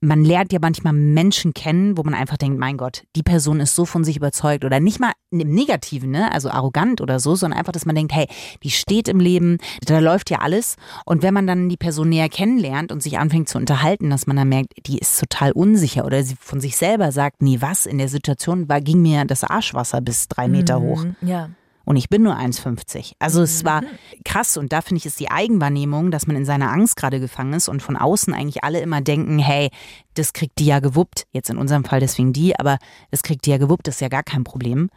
man 0.00 0.24
lernt 0.24 0.52
ja 0.52 0.58
manchmal 0.60 0.92
Menschen 0.92 1.54
kennen, 1.54 1.96
wo 1.96 2.02
man 2.02 2.14
einfach 2.14 2.36
denkt, 2.36 2.58
mein 2.58 2.76
Gott, 2.76 3.04
die 3.16 3.22
Person 3.22 3.60
ist 3.60 3.74
so 3.74 3.84
von 3.84 4.04
sich 4.04 4.16
überzeugt 4.16 4.64
oder 4.64 4.78
nicht 4.78 5.00
mal 5.00 5.12
im 5.30 5.54
Negativen, 5.54 6.10
ne, 6.10 6.30
also 6.32 6.50
arrogant 6.50 7.00
oder 7.00 7.18
so, 7.18 7.34
sondern 7.34 7.58
einfach, 7.58 7.72
dass 7.72 7.86
man 7.86 7.94
denkt, 7.94 8.14
hey, 8.14 8.26
die 8.62 8.70
steht 8.70 9.08
im 9.08 9.20
Leben, 9.20 9.58
da 9.84 9.98
läuft 9.98 10.30
ja 10.30 10.38
alles. 10.38 10.76
Und 11.04 11.22
wenn 11.22 11.34
man 11.34 11.46
dann 11.46 11.68
die 11.68 11.76
Person 11.76 12.10
näher 12.10 12.28
kennenlernt 12.28 12.92
und 12.92 13.02
sich 13.02 13.18
anfängt 13.18 13.48
zu 13.48 13.58
unterhalten, 13.58 14.10
dass 14.10 14.26
man 14.26 14.36
dann 14.36 14.48
merkt, 14.48 14.72
die 14.86 14.98
ist 14.98 15.18
total 15.18 15.52
unsicher 15.52 16.04
oder 16.04 16.22
sie 16.22 16.36
von 16.38 16.60
sich 16.60 16.76
selber 16.76 17.10
sagt, 17.12 17.42
nee, 17.42 17.58
was, 17.60 17.86
in 17.86 17.98
der 17.98 18.08
Situation 18.08 18.68
war, 18.68 18.80
ging 18.80 19.02
mir 19.02 19.24
das 19.24 19.44
Arschwasser 19.44 20.00
bis 20.00 20.28
drei 20.28 20.48
Meter 20.48 20.80
hoch. 20.80 21.04
Mhm, 21.04 21.16
Ja. 21.22 21.50
Und 21.86 21.96
ich 21.96 22.08
bin 22.08 22.22
nur 22.22 22.36
1,50. 22.36 23.12
Also 23.20 23.42
es 23.42 23.64
war 23.64 23.82
krass 24.24 24.56
und 24.56 24.72
da 24.72 24.80
finde 24.80 24.98
ich 24.98 25.06
ist 25.06 25.20
die 25.20 25.30
Eigenwahrnehmung, 25.30 26.10
dass 26.10 26.26
man 26.26 26.34
in 26.34 26.44
seiner 26.44 26.72
Angst 26.72 26.96
gerade 26.96 27.20
gefangen 27.20 27.54
ist 27.54 27.68
und 27.68 27.80
von 27.80 27.96
außen 27.96 28.34
eigentlich 28.34 28.64
alle 28.64 28.80
immer 28.80 29.00
denken, 29.00 29.38
hey, 29.38 29.70
das 30.14 30.32
kriegt 30.32 30.58
die 30.58 30.66
ja 30.66 30.80
gewuppt. 30.80 31.28
Jetzt 31.32 31.48
in 31.48 31.58
unserem 31.58 31.84
Fall 31.84 32.00
deswegen 32.00 32.32
die, 32.32 32.58
aber 32.58 32.78
das 33.12 33.22
kriegt 33.22 33.46
die 33.46 33.50
ja 33.50 33.58
gewuppt, 33.58 33.86
das 33.86 33.94
ist 33.94 34.00
ja 34.00 34.08
gar 34.08 34.24
kein 34.24 34.42
Problem. 34.42 34.90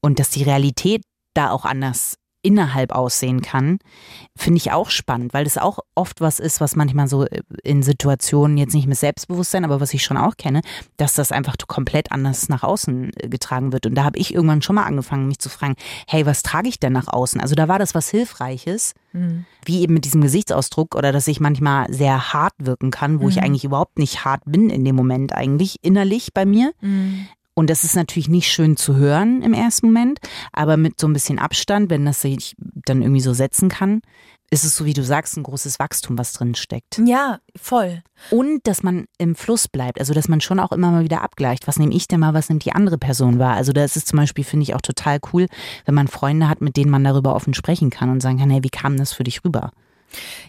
Und 0.00 0.18
dass 0.18 0.30
die 0.30 0.42
Realität 0.42 1.02
da 1.34 1.50
auch 1.50 1.66
anders 1.66 2.16
innerhalb 2.42 2.92
aussehen 2.92 3.42
kann, 3.42 3.78
finde 4.36 4.58
ich 4.58 4.72
auch 4.72 4.90
spannend, 4.90 5.34
weil 5.34 5.44
das 5.44 5.58
auch 5.58 5.80
oft 5.94 6.20
was 6.20 6.40
ist, 6.40 6.60
was 6.60 6.76
manchmal 6.76 7.08
so 7.08 7.26
in 7.62 7.82
Situationen 7.82 8.56
jetzt 8.56 8.74
nicht 8.74 8.86
mit 8.86 8.98
Selbstbewusstsein, 8.98 9.64
aber 9.64 9.80
was 9.80 9.92
ich 9.94 10.02
schon 10.02 10.16
auch 10.16 10.36
kenne, 10.36 10.62
dass 10.96 11.14
das 11.14 11.32
einfach 11.32 11.56
komplett 11.66 12.12
anders 12.12 12.48
nach 12.48 12.62
außen 12.62 13.12
äh, 13.16 13.28
getragen 13.28 13.72
wird. 13.72 13.86
Und 13.86 13.94
da 13.94 14.04
habe 14.04 14.18
ich 14.18 14.34
irgendwann 14.34 14.62
schon 14.62 14.76
mal 14.76 14.84
angefangen, 14.84 15.28
mich 15.28 15.38
zu 15.38 15.48
fragen, 15.48 15.74
hey, 16.06 16.24
was 16.26 16.42
trage 16.42 16.68
ich 16.68 16.80
denn 16.80 16.92
nach 16.92 17.08
außen? 17.08 17.40
Also 17.40 17.54
da 17.54 17.68
war 17.68 17.78
das 17.78 17.94
was 17.94 18.08
Hilfreiches, 18.08 18.94
Mhm. 19.12 19.44
wie 19.64 19.80
eben 19.82 19.94
mit 19.94 20.04
diesem 20.04 20.20
Gesichtsausdruck 20.20 20.94
oder 20.94 21.10
dass 21.10 21.26
ich 21.26 21.40
manchmal 21.40 21.92
sehr 21.92 22.32
hart 22.32 22.54
wirken 22.58 22.92
kann, 22.92 23.20
wo 23.20 23.28
ich 23.28 23.42
eigentlich 23.42 23.64
überhaupt 23.64 23.98
nicht 23.98 24.24
hart 24.24 24.42
bin 24.46 24.70
in 24.70 24.84
dem 24.84 24.94
Moment 24.94 25.32
eigentlich, 25.32 25.78
innerlich 25.82 26.32
bei 26.32 26.46
mir. 26.46 26.72
Mhm. 26.80 27.26
Und 27.54 27.68
das 27.68 27.84
ist 27.84 27.96
natürlich 27.96 28.28
nicht 28.28 28.50
schön 28.50 28.76
zu 28.76 28.96
hören 28.96 29.42
im 29.42 29.52
ersten 29.52 29.86
Moment, 29.86 30.18
aber 30.52 30.76
mit 30.76 31.00
so 31.00 31.06
ein 31.06 31.12
bisschen 31.12 31.38
Abstand, 31.38 31.90
wenn 31.90 32.04
das 32.04 32.22
sich 32.22 32.54
dann 32.58 33.02
irgendwie 33.02 33.20
so 33.20 33.34
setzen 33.34 33.68
kann, 33.68 34.00
ist 34.52 34.64
es 34.64 34.76
so, 34.76 34.84
wie 34.84 34.94
du 34.94 35.04
sagst, 35.04 35.36
ein 35.36 35.44
großes 35.44 35.78
Wachstum, 35.78 36.18
was 36.18 36.32
drin 36.32 36.56
steckt. 36.56 37.00
Ja, 37.04 37.38
voll. 37.56 38.02
Und 38.30 38.66
dass 38.66 38.82
man 38.82 39.06
im 39.16 39.36
Fluss 39.36 39.68
bleibt, 39.68 40.00
also 40.00 40.12
dass 40.12 40.28
man 40.28 40.40
schon 40.40 40.58
auch 40.58 40.72
immer 40.72 40.90
mal 40.90 41.04
wieder 41.04 41.22
abgleicht. 41.22 41.68
Was 41.68 41.78
nehme 41.78 41.94
ich 41.94 42.08
denn 42.08 42.20
mal, 42.20 42.34
was 42.34 42.48
nimmt 42.48 42.64
die 42.64 42.72
andere 42.72 42.98
Person 42.98 43.38
wahr? 43.38 43.54
Also 43.54 43.72
da 43.72 43.84
ist 43.84 43.96
es 43.96 44.04
zum 44.04 44.18
Beispiel, 44.18 44.42
finde 44.42 44.64
ich, 44.64 44.74
auch 44.74 44.80
total 44.80 45.20
cool, 45.32 45.46
wenn 45.84 45.94
man 45.94 46.08
Freunde 46.08 46.48
hat, 46.48 46.60
mit 46.60 46.76
denen 46.76 46.90
man 46.90 47.04
darüber 47.04 47.34
offen 47.36 47.54
sprechen 47.54 47.90
kann 47.90 48.10
und 48.10 48.20
sagen 48.20 48.38
kann, 48.38 48.50
hey, 48.50 48.64
wie 48.64 48.70
kam 48.70 48.96
das 48.96 49.12
für 49.12 49.22
dich 49.22 49.44
rüber? 49.44 49.70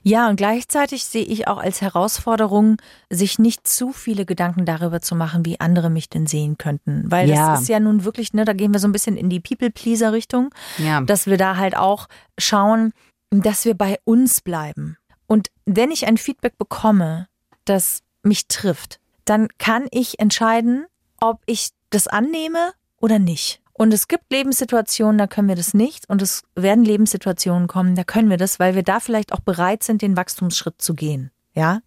Ja, 0.04 0.30
und 0.30 0.36
gleichzeitig 0.36 1.06
sehe 1.06 1.24
ich 1.24 1.48
auch 1.48 1.58
als 1.58 1.82
Herausforderung, 1.82 2.78
sich 3.10 3.40
nicht 3.40 3.68
zu 3.68 3.92
viele 3.94 4.26
Gedanken 4.26 4.66
darüber 4.66 5.02
zu 5.02 5.16
machen, 5.16 5.46
wie 5.46 5.60
andere 5.60 5.90
mich 5.90 6.10
denn 6.10 6.28
sehen 6.28 6.58
könnten. 6.58 7.04
Weil 7.12 7.30
Ja. 7.30 7.52
das 7.52 7.62
ist 7.62 7.68
ja 7.70 7.80
nun 7.80 8.04
wirklich, 8.04 8.34
ne, 8.34 8.46
da 8.46 8.54
gehen 8.54 8.74
wir 8.74 8.80
so 8.80 8.88
ein 8.88 8.92
bisschen 8.92 9.18
in 9.18 9.30
die 9.30 9.40
People-Pleaser-Richtung, 9.40 10.54
Ja. 10.78 11.02
dass 11.02 11.28
wir 11.28 11.38
da 11.38 11.58
halt 11.58 11.76
auch 11.78 12.08
schauen, 12.38 12.94
dass 13.30 13.66
wir 13.66 13.76
bei 13.76 14.00
uns 14.04 14.42
bleiben. 14.42 14.98
Und 15.28 15.50
wenn 15.66 15.92
ich 15.92 16.08
ein 16.08 16.18
Feedback 16.18 16.58
bekomme, 16.58 17.28
das 17.66 18.02
mich 18.24 18.48
trifft, 18.48 19.00
dann 19.26 19.48
kann 19.58 19.88
ich 19.92 20.20
entscheiden, 20.20 20.86
ob 21.20 21.42
ich 21.46 21.70
das 21.92 22.08
annehme 22.08 22.74
oder 23.00 23.20
nicht. 23.20 23.61
Und 23.82 23.96
es 23.96 24.08
gibt 24.08 24.32
Lebenssituationen, 24.32 25.18
da 25.18 25.26
können 25.26 25.48
wir 25.48 25.56
das 25.56 25.74
nicht. 25.74 26.08
Und 26.08 26.22
es 26.22 26.44
werden 26.54 26.86
Lebenssituationen 26.86 27.68
kommen, 27.68 27.96
da 27.96 28.04
können 28.04 28.30
wir 28.30 28.38
das, 28.38 28.60
weil 28.60 28.76
wir 28.76 28.84
da 28.84 29.00
vielleicht 29.00 29.34
auch 29.34 29.40
bereit 29.40 29.82
sind, 29.82 30.04
den 30.04 30.16
Wachstumsschritt 30.16 30.80
zu 30.80 30.94
gehen. 30.94 31.32
Ja, 31.56 31.80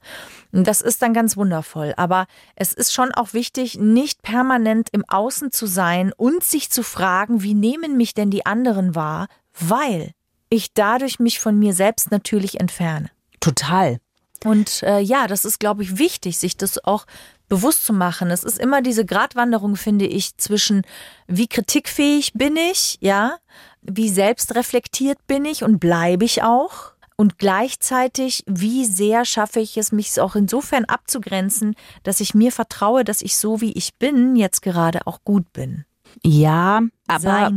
und 0.50 0.66
das 0.66 0.80
ist 0.80 1.02
dann 1.02 1.14
ganz 1.14 1.36
wundervoll. 1.36 1.94
Aber 1.96 2.26
es 2.56 2.72
ist 2.72 2.92
schon 2.92 3.12
auch 3.12 3.32
wichtig, 3.32 3.78
nicht 3.78 4.22
permanent 4.22 4.88
im 4.90 5.04
Außen 5.06 5.52
zu 5.52 5.66
sein 5.66 6.12
und 6.16 6.42
sich 6.42 6.68
zu 6.68 6.82
fragen, 6.82 7.44
wie 7.44 7.54
nehmen 7.54 7.96
mich 7.96 8.12
denn 8.12 8.32
die 8.32 8.44
anderen 8.44 8.96
wahr, 8.96 9.28
weil 9.56 10.10
ich 10.50 10.74
dadurch 10.74 11.20
mich 11.20 11.38
von 11.38 11.56
mir 11.56 11.74
selbst 11.74 12.10
natürlich 12.10 12.58
entferne. 12.58 13.08
Total. 13.38 14.00
Und 14.44 14.82
äh, 14.82 15.00
ja, 15.00 15.26
das 15.26 15.44
ist, 15.44 15.58
glaube 15.58 15.82
ich, 15.82 15.98
wichtig, 15.98 16.38
sich 16.38 16.56
das 16.56 16.84
auch 16.84 17.06
bewusst 17.48 17.84
zu 17.84 17.92
machen. 17.92 18.30
Es 18.30 18.44
ist 18.44 18.58
immer 18.58 18.82
diese 18.82 19.04
Gratwanderung, 19.04 19.76
finde 19.76 20.06
ich, 20.06 20.36
zwischen 20.36 20.82
wie 21.26 21.48
kritikfähig 21.48 22.32
bin 22.34 22.56
ich, 22.56 22.98
ja, 23.00 23.38
wie 23.82 24.08
selbstreflektiert 24.08 25.26
bin 25.26 25.44
ich 25.44 25.64
und 25.64 25.78
bleibe 25.78 26.24
ich 26.24 26.42
auch. 26.42 26.92
Und 27.16 27.38
gleichzeitig, 27.38 28.42
wie 28.46 28.84
sehr 28.84 29.24
schaffe 29.24 29.60
ich 29.60 29.76
es, 29.76 29.92
mich 29.92 30.20
auch 30.20 30.34
insofern 30.34 30.84
abzugrenzen, 30.84 31.76
dass 32.02 32.20
ich 32.20 32.34
mir 32.34 32.50
vertraue, 32.50 33.04
dass 33.04 33.22
ich 33.22 33.36
so 33.36 33.60
wie 33.60 33.72
ich 33.72 33.94
bin, 33.94 34.36
jetzt 34.36 34.62
gerade 34.62 35.06
auch 35.06 35.22
gut 35.24 35.52
bin. 35.52 35.84
Ja, 36.22 36.80
aber 37.06 37.50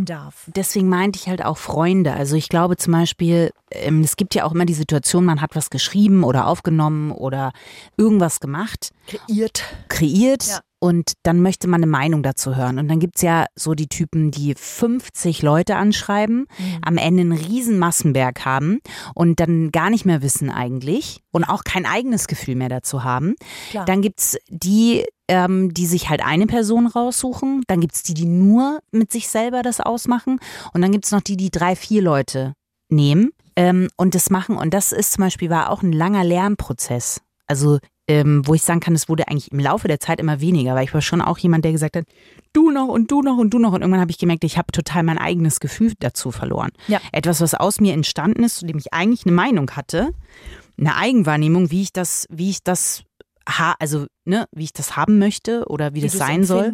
deswegen 0.48 0.90
meinte 0.90 1.20
ich 1.20 1.28
halt 1.28 1.44
auch 1.44 1.58
Freunde. 1.58 2.14
Also 2.14 2.36
ich 2.36 2.50
glaube 2.50 2.78
zum 2.78 2.94
Beispiel, 2.94 3.52
ähm, 3.72 4.02
es 4.02 4.16
gibt 4.16 4.36
ja 4.36 4.44
auch 4.46 4.52
immer 4.54 4.66
die 4.66 4.74
Situation, 4.74 5.26
man 5.26 5.42
hat 5.42 5.56
was 5.56 5.70
geschrieben 5.70 6.24
oder 6.24 6.48
aufgenommen 6.48 7.12
oder 7.12 7.52
irgendwas 7.98 8.40
gemacht, 8.40 8.92
Kreiert. 9.08 9.64
kreiert 9.88 10.48
Ja. 10.48 10.60
und 10.80 11.14
dann 11.24 11.42
möchte 11.42 11.68
man 11.68 11.82
eine 11.82 11.90
Meinung 11.92 12.24
dazu 12.24 12.56
hören. 12.56 12.78
Und 12.80 12.88
dann 12.90 13.00
gibt's 13.00 13.22
ja 13.22 13.46
so 13.56 13.74
die 13.74 13.88
Typen, 13.88 14.32
die 14.32 14.54
50 14.56 15.42
Leute 15.42 15.76
anschreiben, 15.78 16.48
Mhm. 16.58 16.78
am 16.86 16.98
Ende 16.98 17.22
einen 17.22 17.32
riesen 17.32 17.80
Massenberg 17.80 18.44
haben 18.46 18.80
und 19.16 19.40
dann 19.40 19.72
gar 19.72 19.90
nicht 19.90 20.06
mehr 20.06 20.22
wissen 20.22 20.50
eigentlich 20.50 21.22
und 21.32 21.46
auch 21.46 21.64
kein 21.64 21.86
eigenes 21.86 22.28
Gefühl 22.28 22.56
mehr 22.56 22.70
dazu 22.70 23.04
haben. 23.04 23.36
Klar. 23.70 23.86
Dann 23.86 24.02
gibt's 24.02 24.38
die, 24.50 25.06
ähm, 25.28 25.74
die 25.74 25.86
sich 25.86 26.10
halt 26.10 26.24
eine 26.24 26.48
Person 26.48 26.88
raussuchen. 26.88 27.64
Dann 27.68 27.82
gibt's 27.82 28.04
die, 28.04 28.14
die 28.14 28.26
nur 28.26 28.80
mit 28.92 29.12
sich 29.12 29.28
selber 29.28 29.62
das 29.62 29.80
ausmachen. 29.80 30.40
Und 30.74 30.82
dann 30.82 30.92
gibt's 30.92 31.12
noch 31.12 31.22
die, 31.22 31.38
die 31.38 31.52
drei, 31.52 31.76
vier 31.76 32.02
Leute 32.02 32.54
nehmen 32.90 33.32
ähm, 33.56 33.90
und 33.98 34.16
das 34.16 34.30
machen. 34.30 34.58
Und 34.58 34.74
das 34.74 34.92
ist 34.92 35.14
zum 35.14 35.24
Beispiel 35.24 35.50
war 35.50 35.70
auch 35.70 35.84
ein 35.84 35.92
langer 35.92 36.24
Lernprozess. 36.24 37.22
Also 37.48 37.80
ähm, 38.10 38.42
wo 38.46 38.54
ich 38.54 38.64
sagen 38.64 38.80
kann, 38.80 38.96
es 38.96 39.10
wurde 39.10 39.28
eigentlich 39.28 39.52
im 39.52 39.60
Laufe 39.60 39.88
der 39.88 40.00
Zeit 40.00 40.20
immer 40.20 40.40
weniger, 40.40 40.76
weil 40.76 40.86
ich 40.86 40.94
war 40.94 41.02
schon 41.02 41.22
auch 41.22 41.38
jemand, 41.38 41.66
der 41.66 41.74
gesagt 41.74 41.98
hat, 41.98 42.06
du 42.54 42.72
noch 42.72 42.88
und 42.88 43.12
du 43.12 43.22
noch 43.22 43.38
und 43.38 43.54
du 43.54 43.60
noch. 43.60 43.74
Und 43.74 43.82
irgendwann 43.82 44.00
habe 44.00 44.12
ich 44.12 44.18
gemerkt, 44.18 44.46
ich 44.46 44.58
habe 44.58 44.72
total 44.72 45.04
mein 45.04 45.18
eigenes 45.18 45.60
Gefühl 45.60 45.94
dazu 46.00 46.32
verloren. 46.32 46.72
Ja. 46.88 47.02
Etwas, 47.12 47.42
was 47.42 47.54
aus 47.54 47.82
mir 47.82 47.94
entstanden 47.94 48.44
ist, 48.44 48.58
zu 48.58 48.66
dem 48.66 48.78
ich 48.78 48.94
eigentlich 48.94 49.26
eine 49.26 49.36
Meinung 49.36 49.72
hatte, 49.72 50.14
eine 50.80 50.96
Eigenwahrnehmung, 50.96 51.70
wie 51.72 51.82
ich 51.82 51.92
das, 51.92 52.28
wie 52.30 52.50
ich 52.50 52.64
das 52.64 53.04
ha 53.48 53.76
also 53.80 54.06
ne, 54.26 54.46
wie 54.52 54.66
ich 54.66 54.74
das 54.74 54.96
haben 54.96 55.20
möchte 55.20 55.66
oder 55.68 55.94
wie, 55.94 56.02
Wie 56.02 56.08
das 56.08 56.14
sein 56.14 56.44
soll 56.44 56.72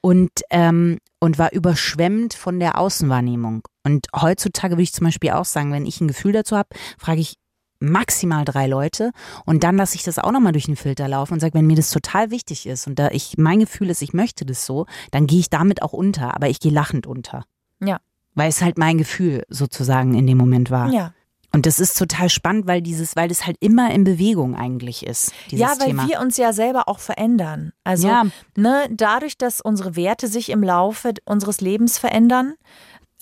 und 0.00 0.30
ähm, 0.50 0.98
und 1.20 1.38
war 1.38 1.52
überschwemmt 1.52 2.34
von 2.34 2.60
der 2.60 2.78
Außenwahrnehmung. 2.78 3.62
Und 3.84 4.08
heutzutage 4.14 4.74
würde 4.74 4.82
ich 4.82 4.92
zum 4.92 5.06
Beispiel 5.06 5.30
auch 5.30 5.46
sagen, 5.46 5.72
wenn 5.72 5.86
ich 5.86 6.00
ein 6.00 6.08
Gefühl 6.08 6.32
dazu 6.32 6.56
habe, 6.56 6.68
frage 6.98 7.20
ich 7.20 7.36
maximal 7.80 8.44
drei 8.44 8.66
Leute 8.66 9.10
und 9.44 9.64
dann 9.64 9.76
lasse 9.76 9.96
ich 9.96 10.02
das 10.02 10.18
auch 10.18 10.32
nochmal 10.32 10.52
durch 10.52 10.66
den 10.66 10.76
Filter 10.76 11.08
laufen 11.08 11.34
und 11.34 11.40
sage, 11.40 11.54
wenn 11.54 11.66
mir 11.66 11.76
das 11.76 11.90
total 11.90 12.30
wichtig 12.30 12.66
ist 12.66 12.86
und 12.86 12.98
da 12.98 13.08
ich 13.08 13.36
mein 13.38 13.60
Gefühl 13.60 13.90
ist, 13.90 14.02
ich 14.02 14.12
möchte 14.12 14.44
das 14.44 14.66
so, 14.66 14.86
dann 15.10 15.26
gehe 15.26 15.40
ich 15.40 15.50
damit 15.50 15.82
auch 15.82 15.92
unter, 15.92 16.34
aber 16.34 16.48
ich 16.48 16.60
gehe 16.60 16.72
lachend 16.72 17.06
unter. 17.06 17.44
Ja. 17.82 18.00
Weil 18.34 18.48
es 18.48 18.62
halt 18.62 18.78
mein 18.78 18.98
Gefühl 18.98 19.44
sozusagen 19.48 20.14
in 20.14 20.26
dem 20.26 20.38
Moment 20.38 20.70
war. 20.70 20.90
Ja. 20.92 21.13
Und 21.54 21.66
das 21.66 21.78
ist 21.78 21.96
total 21.96 22.28
spannend, 22.30 22.66
weil 22.66 22.82
dieses, 22.82 23.14
weil 23.14 23.28
das 23.28 23.46
halt 23.46 23.56
immer 23.60 23.92
in 23.92 24.02
Bewegung 24.02 24.56
eigentlich 24.56 25.06
ist, 25.06 25.32
dieses 25.52 25.60
ja, 25.60 25.74
weil 25.78 25.90
Thema. 25.90 26.08
wir 26.08 26.18
uns 26.18 26.36
ja 26.36 26.52
selber 26.52 26.88
auch 26.88 26.98
verändern. 26.98 27.72
Also 27.84 28.08
Ja. 28.08 28.24
ne, 28.56 28.88
dadurch, 28.90 29.38
dass 29.38 29.60
unsere 29.60 29.94
Werte 29.94 30.26
sich 30.26 30.50
im 30.50 30.64
Laufe 30.64 31.14
unseres 31.24 31.60
Lebens 31.60 31.96
verändern. 31.96 32.54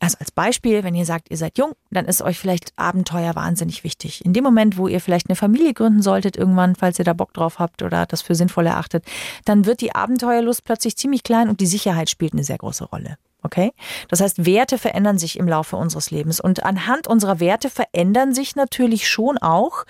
Also 0.00 0.16
als 0.18 0.30
Beispiel, 0.30 0.82
wenn 0.82 0.94
ihr 0.94 1.04
sagt, 1.04 1.30
ihr 1.30 1.36
seid 1.36 1.58
jung, 1.58 1.72
dann 1.90 2.06
ist 2.06 2.22
euch 2.22 2.38
vielleicht 2.38 2.72
Abenteuer 2.76 3.36
wahnsinnig 3.36 3.84
wichtig. 3.84 4.24
In 4.24 4.32
dem 4.32 4.44
Moment, 4.44 4.78
wo 4.78 4.88
ihr 4.88 5.02
vielleicht 5.02 5.28
eine 5.28 5.36
Familie 5.36 5.74
gründen 5.74 6.00
solltet, 6.00 6.38
irgendwann, 6.38 6.74
falls 6.74 6.98
ihr 6.98 7.04
da 7.04 7.12
Bock 7.12 7.34
drauf 7.34 7.58
habt 7.58 7.82
oder 7.82 8.06
das 8.06 8.22
für 8.22 8.34
sinnvoll 8.34 8.66
erachtet, 8.66 9.04
dann 9.44 9.66
wird 9.66 9.82
die 9.82 9.94
Abenteuerlust 9.94 10.64
plötzlich 10.64 10.96
ziemlich 10.96 11.22
klein 11.22 11.50
und 11.50 11.60
die 11.60 11.66
Sicherheit 11.66 12.08
spielt 12.08 12.32
eine 12.32 12.44
sehr 12.44 12.58
große 12.58 12.84
Rolle. 12.84 13.18
Okay? 13.42 13.72
Das 14.08 14.20
heißt, 14.20 14.46
Werte 14.46 14.78
verändern 14.78 15.18
sich 15.18 15.38
im 15.38 15.48
Laufe 15.48 15.76
unseres 15.76 16.10
Lebens 16.10 16.40
und 16.40 16.64
anhand 16.64 17.06
unserer 17.06 17.40
Werte 17.40 17.70
verändern 17.70 18.34
sich 18.34 18.56
natürlich 18.56 19.08
schon 19.08 19.38
auch 19.38 19.84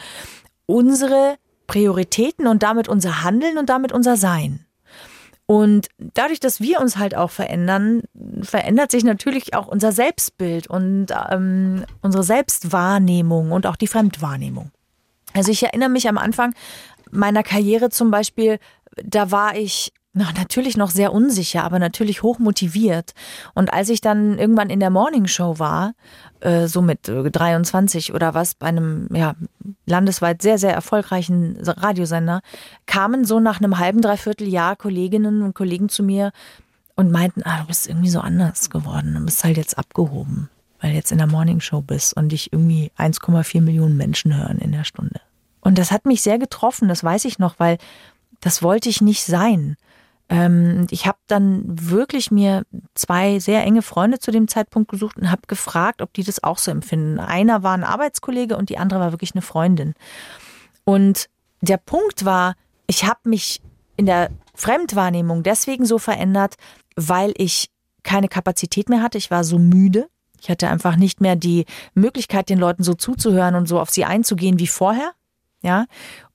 unsere 0.66 1.36
Prioritäten 1.66 2.46
und 2.46 2.62
damit 2.62 2.88
unser 2.88 3.22
Handeln 3.22 3.58
und 3.58 3.68
damit 3.68 3.92
unser 3.92 4.16
Sein. 4.16 4.66
Und 5.46 5.88
dadurch, 5.98 6.40
dass 6.40 6.60
wir 6.60 6.80
uns 6.80 6.96
halt 6.96 7.14
auch 7.14 7.30
verändern, 7.30 8.02
verändert 8.42 8.90
sich 8.90 9.04
natürlich 9.04 9.54
auch 9.54 9.66
unser 9.66 9.92
Selbstbild 9.92 10.66
und 10.66 11.08
ähm, 11.30 11.84
unsere 12.00 12.22
Selbstwahrnehmung 12.22 13.52
und 13.52 13.66
auch 13.66 13.76
die 13.76 13.86
Fremdwahrnehmung. 13.86 14.70
Also 15.34 15.50
ich 15.50 15.62
erinnere 15.62 15.88
mich 15.88 16.08
am 16.08 16.16
Anfang 16.18 16.54
meiner 17.10 17.42
Karriere 17.42 17.90
zum 17.90 18.10
Beispiel, 18.10 18.58
da 19.02 19.30
war 19.30 19.56
ich 19.56 19.92
na, 20.14 20.30
natürlich 20.36 20.76
noch 20.76 20.90
sehr 20.90 21.12
unsicher, 21.12 21.64
aber 21.64 21.78
natürlich 21.78 22.22
hoch 22.22 22.38
motiviert. 22.38 23.14
Und 23.54 23.72
als 23.72 23.88
ich 23.88 24.02
dann 24.02 24.38
irgendwann 24.38 24.68
in 24.68 24.78
der 24.78 24.90
Morning 24.90 25.26
Show 25.26 25.58
war, 25.58 25.94
äh, 26.40 26.66
so 26.66 26.82
mit 26.82 27.08
äh, 27.08 27.30
23 27.30 28.12
oder 28.12 28.34
was, 28.34 28.54
bei 28.54 28.66
einem 28.66 29.08
ja, 29.14 29.34
landesweit 29.86 30.42
sehr, 30.42 30.58
sehr 30.58 30.74
erfolgreichen 30.74 31.56
Radiosender, 31.62 32.42
kamen 32.84 33.24
so 33.24 33.40
nach 33.40 33.58
einem 33.58 33.78
halben, 33.78 34.02
dreiviertel 34.02 34.48
Jahr 34.48 34.76
Kolleginnen 34.76 35.42
und 35.42 35.54
Kollegen 35.54 35.88
zu 35.88 36.02
mir 36.02 36.32
und 36.94 37.10
meinten, 37.10 37.42
ah, 37.44 37.60
du 37.62 37.68
bist 37.68 37.88
irgendwie 37.88 38.10
so 38.10 38.20
anders 38.20 38.68
geworden, 38.68 39.14
du 39.14 39.24
bist 39.24 39.42
halt 39.44 39.56
jetzt 39.56 39.78
abgehoben, 39.78 40.50
weil 40.80 40.90
du 40.90 40.96
jetzt 40.96 41.10
in 41.10 41.18
der 41.18 41.26
Morning 41.26 41.60
Show 41.60 41.80
bist 41.80 42.14
und 42.14 42.30
dich 42.30 42.52
irgendwie 42.52 42.92
1,4 42.98 43.62
Millionen 43.62 43.96
Menschen 43.96 44.36
hören 44.36 44.58
in 44.58 44.72
der 44.72 44.84
Stunde. 44.84 45.20
Und 45.62 45.78
das 45.78 45.90
hat 45.90 46.04
mich 46.04 46.20
sehr 46.20 46.38
getroffen, 46.38 46.88
das 46.88 47.02
weiß 47.02 47.24
ich 47.24 47.38
noch, 47.38 47.54
weil 47.58 47.78
das 48.40 48.62
wollte 48.62 48.90
ich 48.90 49.00
nicht 49.00 49.24
sein. 49.24 49.76
Ähm, 50.32 50.86
ich 50.90 51.06
habe 51.06 51.18
dann 51.26 51.62
wirklich 51.66 52.30
mir 52.30 52.62
zwei 52.94 53.38
sehr 53.38 53.62
enge 53.64 53.82
Freunde 53.82 54.18
zu 54.18 54.30
dem 54.30 54.48
Zeitpunkt 54.48 54.90
gesucht 54.90 55.18
und 55.18 55.30
habe 55.30 55.42
gefragt, 55.46 56.00
ob 56.00 56.14
die 56.14 56.24
das 56.24 56.42
auch 56.42 56.56
so 56.56 56.70
empfinden. 56.70 57.20
Einer 57.20 57.62
war 57.62 57.74
ein 57.74 57.84
Arbeitskollege 57.84 58.56
und 58.56 58.70
die 58.70 58.78
andere 58.78 59.00
war 59.00 59.12
wirklich 59.12 59.34
eine 59.34 59.42
Freundin. 59.42 59.92
Und 60.84 61.28
der 61.60 61.76
Punkt 61.76 62.24
war, 62.24 62.54
ich 62.86 63.04
habe 63.04 63.28
mich 63.28 63.60
in 63.98 64.06
der 64.06 64.30
Fremdwahrnehmung 64.54 65.42
deswegen 65.42 65.84
so 65.84 65.98
verändert, 65.98 66.54
weil 66.96 67.34
ich 67.36 67.68
keine 68.02 68.28
Kapazität 68.28 68.88
mehr 68.88 69.02
hatte. 69.02 69.18
Ich 69.18 69.30
war 69.30 69.44
so 69.44 69.58
müde. 69.58 70.08
Ich 70.40 70.48
hatte 70.48 70.68
einfach 70.68 70.96
nicht 70.96 71.20
mehr 71.20 71.36
die 71.36 71.66
Möglichkeit, 71.92 72.48
den 72.48 72.58
Leuten 72.58 72.84
so 72.84 72.94
zuzuhören 72.94 73.54
und 73.54 73.68
so 73.68 73.78
auf 73.78 73.90
sie 73.90 74.06
einzugehen 74.06 74.58
wie 74.58 74.66
vorher. 74.66 75.12
Ja. 75.62 75.84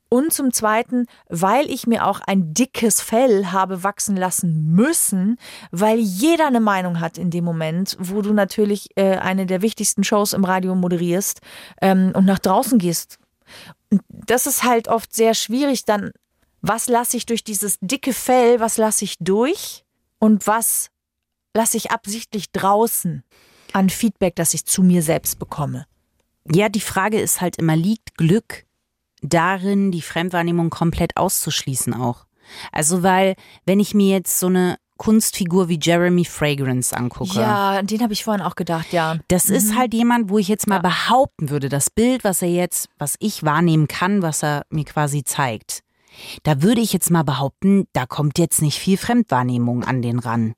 Und 0.10 0.32
zum 0.32 0.54
Zweiten, 0.54 1.06
weil 1.28 1.70
ich 1.70 1.86
mir 1.86 2.06
auch 2.06 2.22
ein 2.22 2.54
dickes 2.54 3.02
Fell 3.02 3.48
habe 3.48 3.84
wachsen 3.84 4.16
lassen 4.16 4.72
müssen, 4.72 5.38
weil 5.72 6.00
jeder 6.00 6.48
eine 6.48 6.62
Meinung 6.62 7.02
hat 7.02 7.18
in 7.18 7.30
dem 7.30 7.44
Moment, 7.44 7.98
wo 8.00 8.22
du 8.22 8.32
natürlich 8.34 8.90
äh, 8.96 9.18
eine 9.18 9.46
der 9.46 9.62
wichtigsten 9.62 10.06
Shows 10.06 10.32
im 10.32 10.46
Radio 10.46 10.76
moderierst 10.76 11.42
ähm, 11.82 12.14
und 12.16 12.26
nach 12.26 12.40
draußen 12.40 12.80
gehst. 12.80 13.20
Und 13.92 14.02
das 14.10 14.48
ist 14.48 14.64
halt 14.64 14.88
oft 14.88 15.14
sehr 15.14 15.34
schwierig 15.34 15.84
dann. 15.84 16.12
Was 16.62 16.88
lasse 16.88 17.18
ich 17.18 17.26
durch 17.26 17.44
dieses 17.44 17.78
dicke 17.82 18.14
Fell, 18.14 18.60
was 18.60 18.78
lasse 18.78 19.04
ich 19.04 19.18
durch 19.20 19.84
und 20.20 20.48
was 20.48 20.90
lasse 21.54 21.78
ich 21.78 21.92
absichtlich 21.92 22.52
draußen 22.52 23.24
an 23.74 23.90
Feedback, 23.90 24.36
das 24.36 24.54
ich 24.54 24.66
zu 24.66 24.84
mir 24.84 25.02
selbst 25.02 25.38
bekomme? 25.38 25.86
Ja, 26.50 26.70
die 26.70 26.82
Frage 26.82 27.20
ist 27.20 27.42
halt 27.42 27.58
immer, 27.58 27.76
liegt 27.76 28.18
Glück 28.18 28.67
darin, 29.30 29.92
die 29.92 30.02
Fremdwahrnehmung 30.02 30.70
komplett 30.70 31.18
auszuschließen 31.18 31.94
auch? 31.94 32.26
Also, 32.72 33.04
weil, 33.04 33.36
wenn 33.66 33.80
ich 33.80 33.94
mir 33.94 34.10
jetzt 34.16 34.40
so 34.40 34.48
eine 34.48 34.78
Kunstfigur 34.98 35.70
wie 35.70 35.80
Jeremy 35.82 36.26
Fragrance 36.26 36.96
angucke. 36.96 37.40
Ja, 37.40 37.78
an 37.78 37.88
den 37.88 38.02
habe 38.02 38.14
ich 38.14 38.24
vorhin 38.24 38.42
auch 38.44 38.56
gedacht, 38.56 38.92
ja. 38.92 39.18
Das 39.28 39.50
ist 39.50 39.76
halt 39.78 39.94
jemand, 39.94 40.30
wo 40.30 40.40
ich 40.40 40.48
jetzt 40.48 40.68
mal 40.68 40.78
Ja. 40.78 40.82
behaupten 40.82 41.50
würde, 41.52 41.70
das 41.70 41.90
Bild, 41.92 42.24
was 42.24 42.42
er 42.42 42.50
jetzt, 42.50 42.90
was 42.98 43.16
ich 43.20 43.44
wahrnehmen 43.44 43.88
kann, 43.88 44.24
was 44.24 44.44
er 44.44 44.66
mir 44.72 44.86
quasi 44.86 45.24
zeigt. 45.24 45.82
Da 46.44 46.64
würde 46.64 46.82
ich 46.82 46.94
jetzt 46.94 47.12
mal 47.12 47.24
behaupten, 47.24 47.86
da 47.94 48.08
kommt 48.08 48.40
jetzt 48.40 48.62
nicht 48.64 48.80
viel 48.80 48.98
Fremdwahrnehmung 48.98 49.84
an 49.84 50.02
den 50.02 50.18
ran. 50.18 50.56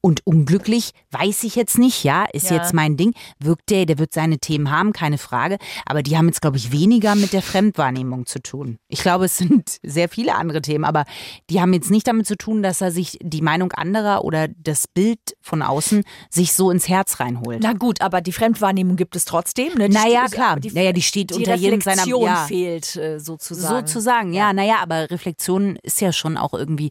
Und 0.00 0.24
unglücklich 0.24 0.92
weiß 1.10 1.42
ich 1.42 1.56
jetzt 1.56 1.76
nicht, 1.76 2.04
ja, 2.04 2.24
ist 2.32 2.50
Ja. 2.50 2.56
jetzt 2.56 2.72
mein 2.72 2.96
Ding. 2.96 3.14
Wirkt 3.40 3.68
der, 3.70 3.84
der 3.84 3.98
wird 3.98 4.12
seine 4.14 4.38
Themen 4.38 4.70
haben, 4.70 4.92
keine 4.92 5.18
Frage. 5.18 5.58
Aber 5.86 6.04
die 6.04 6.16
haben 6.16 6.26
jetzt, 6.28 6.40
glaube 6.40 6.56
ich, 6.56 6.70
weniger 6.70 7.16
mit 7.16 7.32
der 7.32 7.42
Fremdwahrnehmung 7.42 8.24
zu 8.26 8.40
tun. 8.40 8.78
Ich 8.88 9.00
glaube, 9.02 9.24
es 9.24 9.36
sind 9.38 9.78
sehr 9.82 10.08
viele 10.08 10.36
andere 10.36 10.62
Themen, 10.62 10.84
aber 10.84 11.04
die 11.50 11.60
haben 11.60 11.72
jetzt 11.72 11.90
nicht 11.90 12.06
damit 12.06 12.26
zu 12.28 12.36
tun, 12.36 12.62
dass 12.62 12.80
er 12.80 12.92
sich 12.92 13.18
die 13.22 13.42
Meinung 13.42 13.72
anderer 13.72 14.24
oder 14.24 14.46
das 14.48 14.86
Bild 14.86 15.18
von 15.40 15.62
außen 15.62 16.04
sich 16.30 16.52
so 16.52 16.70
ins 16.70 16.88
Herz 16.88 17.18
reinholt. 17.18 17.58
Na 17.62 17.72
gut, 17.72 18.00
aber 18.00 18.20
die 18.20 18.32
Fremdwahrnehmung 18.32 18.94
gibt 18.96 19.16
es 19.16 19.24
trotzdem. 19.24 19.74
Ne? 19.74 19.88
Die 19.88 19.94
Naja, 19.96 20.26
klar. 20.26 20.60
Die, 20.60 20.70
Naja, 20.70 20.92
die 20.92 21.02
steht 21.02 21.30
die 21.30 21.34
unter 21.34 21.56
jedem 21.56 21.80
seiner- 21.80 22.02
Reflexion 22.02 22.22
ja. 22.24 22.44
fehlt 22.46 22.94
äh, 22.96 23.18
sozusagen. 23.18 23.86
Sozusagen, 23.86 24.32
ja, 24.32 24.52
naja, 24.52 24.76
aber 24.80 25.10
Reflexion 25.10 25.76
ist 25.82 26.00
ja 26.00 26.12
schon 26.12 26.36
auch 26.36 26.54
irgendwie 26.54 26.90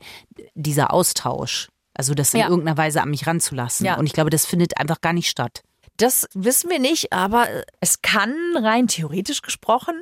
dieser 0.56 0.92
Austausch. 0.94 1.70
Also 1.98 2.14
das 2.14 2.34
in 2.34 2.42
Ja. 2.42 2.50
irgendeiner 2.50 2.78
Weise 2.78 3.02
an 3.02 3.10
mich 3.10 3.26
ranzulassen. 3.28 3.86
Ja. 3.86 3.98
Und 3.98 4.06
ich 4.06 4.14
glaube, 4.14 4.30
das 4.30 4.46
findet 4.46 4.78
einfach 4.78 5.02
gar 5.02 5.14
nicht 5.14 5.30
statt. 5.30 5.64
Das 5.98 6.28
wissen 6.34 6.70
wir 6.70 6.80
nicht, 6.80 7.12
aber 7.12 7.48
es 7.82 8.02
kann 8.02 8.34
rein 8.56 8.88
theoretisch 8.88 9.42
gesprochen 9.42 9.96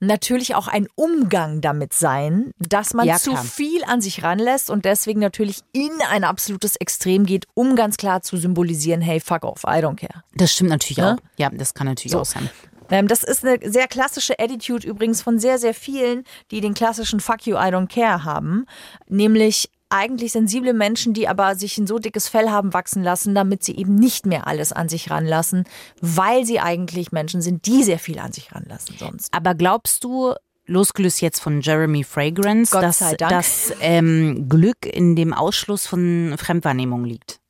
natürlich 0.00 0.54
auch 0.54 0.68
ein 0.68 0.88
Umgang 0.96 1.60
damit 1.60 1.92
sein, 1.92 2.50
dass 2.58 2.94
man 2.94 3.06
Ja, 3.06 3.16
zu 3.18 3.36
viel 3.36 3.84
an 3.84 4.00
sich 4.00 4.22
ranlässt 4.22 4.68
und 4.70 4.84
deswegen 4.84 5.20
natürlich 5.20 5.60
in 5.72 5.92
ein 6.10 6.24
absolutes 6.24 6.76
Extrem 6.76 7.24
geht, 7.24 7.46
um 7.54 7.76
ganz 7.76 7.96
klar 7.96 8.22
zu 8.22 8.36
symbolisieren, 8.36 9.00
hey, 9.00 9.20
fuck 9.20 9.44
off, 9.44 9.62
I 9.64 9.78
don't 9.78 9.96
care. 9.96 10.24
Das 10.34 10.52
stimmt 10.52 10.70
natürlich 10.70 10.98
Ja? 10.98 11.14
auch. 11.14 11.18
Ja, 11.38 11.50
das 11.50 11.74
kann 11.74 11.86
natürlich 11.86 12.16
auch 12.16 12.24
sein. 12.24 12.50
Ähm, 12.90 13.08
das 13.08 13.22
ist 13.24 13.44
eine 13.44 13.58
sehr 13.70 13.86
klassische 13.88 14.38
Attitude 14.38 14.86
übrigens 14.86 15.22
von 15.22 15.38
sehr, 15.38 15.58
sehr 15.58 15.72
vielen, 15.72 16.24
die 16.50 16.60
den 16.60 16.74
klassischen 16.74 17.20
Fuck 17.20 17.46
you, 17.46 17.54
I 17.56 17.70
don't 17.70 17.86
care 17.88 18.24
haben. 18.24 18.66
Nämlich 19.08 19.70
eigentlich 19.94 20.32
sensible 20.32 20.74
Menschen, 20.74 21.14
die 21.14 21.28
aber 21.28 21.54
sich 21.54 21.78
ein 21.78 21.86
so 21.86 21.98
dickes 21.98 22.28
Fell 22.28 22.50
haben 22.50 22.74
wachsen 22.74 23.02
lassen, 23.02 23.34
damit 23.34 23.62
sie 23.62 23.76
eben 23.76 23.94
nicht 23.94 24.26
mehr 24.26 24.46
alles 24.46 24.72
an 24.72 24.88
sich 24.88 25.10
ranlassen, 25.10 25.64
weil 26.00 26.44
sie 26.44 26.60
eigentlich 26.60 27.12
Menschen 27.12 27.40
sind, 27.40 27.66
die 27.66 27.82
sehr 27.82 27.98
viel 27.98 28.18
an 28.18 28.32
sich 28.32 28.54
ranlassen 28.54 28.96
sonst. 28.98 29.32
Aber 29.32 29.54
glaubst 29.54 30.04
du, 30.04 30.34
losgelöst 30.66 31.20
jetzt 31.20 31.40
von 31.40 31.60
Jeremy 31.60 32.04
Fragrance, 32.04 32.78
dass 32.78 32.98
das 33.18 33.72
ähm, 33.80 34.48
Glück 34.48 34.84
in 34.84 35.16
dem 35.16 35.32
Ausschluss 35.32 35.86
von 35.86 36.34
Fremdwahrnehmung 36.38 37.04
liegt? 37.04 37.40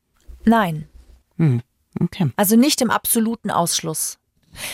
Nein, 0.45 0.87
Okay. 1.99 2.31
also 2.35 2.55
nicht 2.55 2.81
im 2.81 2.91
absoluten 2.91 3.51
Ausschluss. 3.51 4.17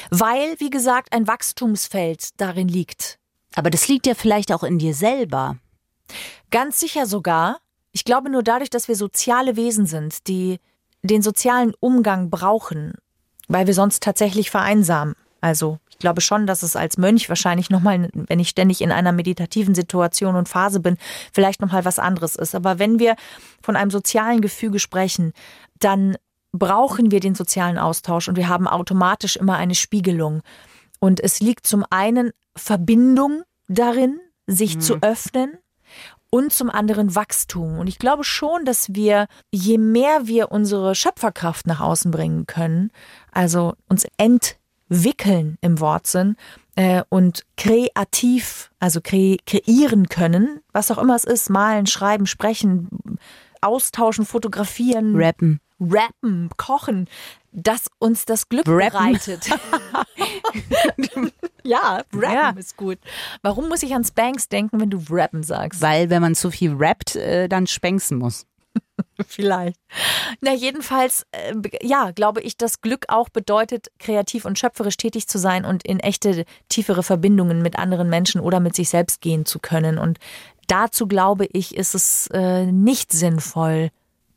Weil, 0.09 0.59
wie 0.59 0.69
gesagt, 0.69 1.13
ein 1.13 1.27
Wachstumsfeld 1.27 2.29
darin 2.37 2.67
liegt. 2.67 3.17
Aber 3.55 3.69
das 3.69 3.87
liegt 3.87 4.05
ja 4.05 4.13
vielleicht 4.15 4.51
auch 4.51 4.63
in 4.63 4.77
dir 4.79 4.93
selber. 4.93 5.57
Ganz 6.49 6.79
sicher 6.79 7.05
sogar. 7.05 7.59
Ich 7.91 8.05
glaube 8.05 8.29
nur 8.29 8.43
dadurch, 8.43 8.69
dass 8.69 8.87
wir 8.87 8.95
soziale 8.95 9.55
Wesen 9.55 9.85
sind, 9.85 10.27
die 10.27 10.59
den 11.03 11.21
sozialen 11.21 11.73
Umgang 11.79 12.29
brauchen, 12.29 12.93
weil 13.47 13.67
wir 13.67 13.73
sonst 13.73 14.03
tatsächlich 14.03 14.51
vereinsamen. 14.51 15.15
Also 15.41 15.79
ich 15.89 15.97
glaube 15.97 16.21
schon, 16.21 16.47
dass 16.47 16.63
es 16.63 16.75
als 16.75 16.97
Mönch 16.97 17.27
wahrscheinlich 17.29 17.69
nochmal, 17.69 18.09
wenn 18.13 18.39
ich 18.39 18.49
ständig 18.49 18.81
in 18.81 18.91
einer 18.91 19.11
meditativen 19.11 19.75
Situation 19.75 20.35
und 20.35 20.47
Phase 20.47 20.79
bin, 20.79 20.97
vielleicht 21.33 21.61
nochmal 21.61 21.85
was 21.85 21.99
anderes 21.99 22.35
ist. 22.35 22.55
Aber 22.55 22.79
wenn 22.79 22.99
wir 22.99 23.15
von 23.61 23.75
einem 23.75 23.91
sozialen 23.91 24.41
Gefüge 24.41 24.79
sprechen, 24.79 25.33
dann 25.79 26.17
brauchen 26.51 27.11
wir 27.11 27.19
den 27.19 27.35
sozialen 27.35 27.77
Austausch 27.77 28.27
und 28.27 28.35
wir 28.35 28.47
haben 28.47 28.67
automatisch 28.67 29.35
immer 29.35 29.57
eine 29.57 29.75
Spiegelung. 29.75 30.41
Und 30.99 31.19
es 31.19 31.39
liegt 31.39 31.65
zum 31.65 31.85
einen 31.89 32.31
Verbindung 32.55 33.43
darin, 33.67 34.19
sich 34.47 34.79
zu 34.79 34.97
öffnen 35.01 35.57
und 36.31 36.51
zum 36.51 36.71
anderen 36.71 37.13
Wachstum. 37.13 37.77
Und 37.77 37.87
ich 37.87 37.99
glaube 37.99 38.23
schon, 38.23 38.65
dass 38.65 38.95
wir, 38.95 39.27
je 39.51 39.77
mehr 39.77 40.25
wir 40.25 40.51
unsere 40.51 40.95
Schöpferkraft 40.95 41.67
nach 41.67 41.81
außen 41.81 42.09
bringen 42.09 42.47
können, 42.47 42.91
also 43.31 43.73
uns 43.87 44.07
entwickeln 44.17 45.57
im 45.61 45.79
Wortsinn 45.79 46.37
äh, 46.75 47.03
und 47.09 47.45
kreativ, 47.57 48.71
also 48.79 49.01
kre 49.01 49.37
kreieren 49.45 50.07
können, 50.07 50.61
was 50.71 50.89
auch 50.89 50.97
immer 50.97 51.15
es 51.15 51.25
ist, 51.25 51.49
malen, 51.49 51.85
schreiben, 51.85 52.25
sprechen, 52.25 52.89
austauschen, 53.59 54.25
fotografieren, 54.25 55.15
Rappen. 55.15 55.59
rappen, 55.79 56.49
kochen, 56.55 57.07
dass 57.51 57.87
uns 57.99 58.25
das 58.25 58.49
Glück 58.49 58.67
Rappen. 58.67 59.13
bereitet. 59.13 59.49
ja, 61.63 62.03
rappen 62.13 62.21
Ja. 62.21 62.49
ist 62.51 62.77
gut. 62.77 62.97
Warum 63.41 63.69
muss 63.69 63.83
ich 63.83 63.93
an 63.93 64.03
Spanks 64.03 64.49
denken, 64.49 64.79
wenn 64.79 64.89
du 64.89 65.01
rappen 65.09 65.43
sagst? 65.43 65.81
Weil 65.81 66.09
wenn 66.09 66.21
man 66.21 66.35
zu 66.35 66.51
viel 66.51 66.73
rappt, 66.73 67.15
äh, 67.15 67.47
dann 67.47 67.67
spenken 67.67 68.17
muss. 68.17 68.45
Vielleicht. 69.27 69.77
Na, 70.39 70.53
jedenfalls, 70.53 71.25
äh, 71.31 71.53
ja, 71.81 72.11
glaube 72.11 72.41
ich, 72.41 72.57
dass 72.57 72.81
Glück 72.81 73.05
auch 73.09 73.29
bedeutet, 73.29 73.87
kreativ 73.99 74.45
und 74.45 74.57
schöpferisch 74.57 74.97
tätig 74.97 75.27
zu 75.27 75.37
sein 75.37 75.65
und 75.65 75.85
in 75.85 75.99
echte, 75.99 76.45
tiefere 76.69 77.03
Verbindungen 77.03 77.61
mit 77.61 77.77
anderen 77.77 78.09
Menschen 78.09 78.41
oder 78.41 78.59
mit 78.59 78.75
sich 78.75 78.89
selbst 78.89 79.21
gehen 79.21 79.45
zu 79.45 79.59
können. 79.59 79.97
Und 79.97 80.19
dazu 80.67 81.07
glaube 81.07 81.47
ich, 81.51 81.75
ist 81.75 81.95
es 81.95 82.27
äh, 82.27 82.65
nicht 82.65 83.11
sinnvoll, 83.11 83.89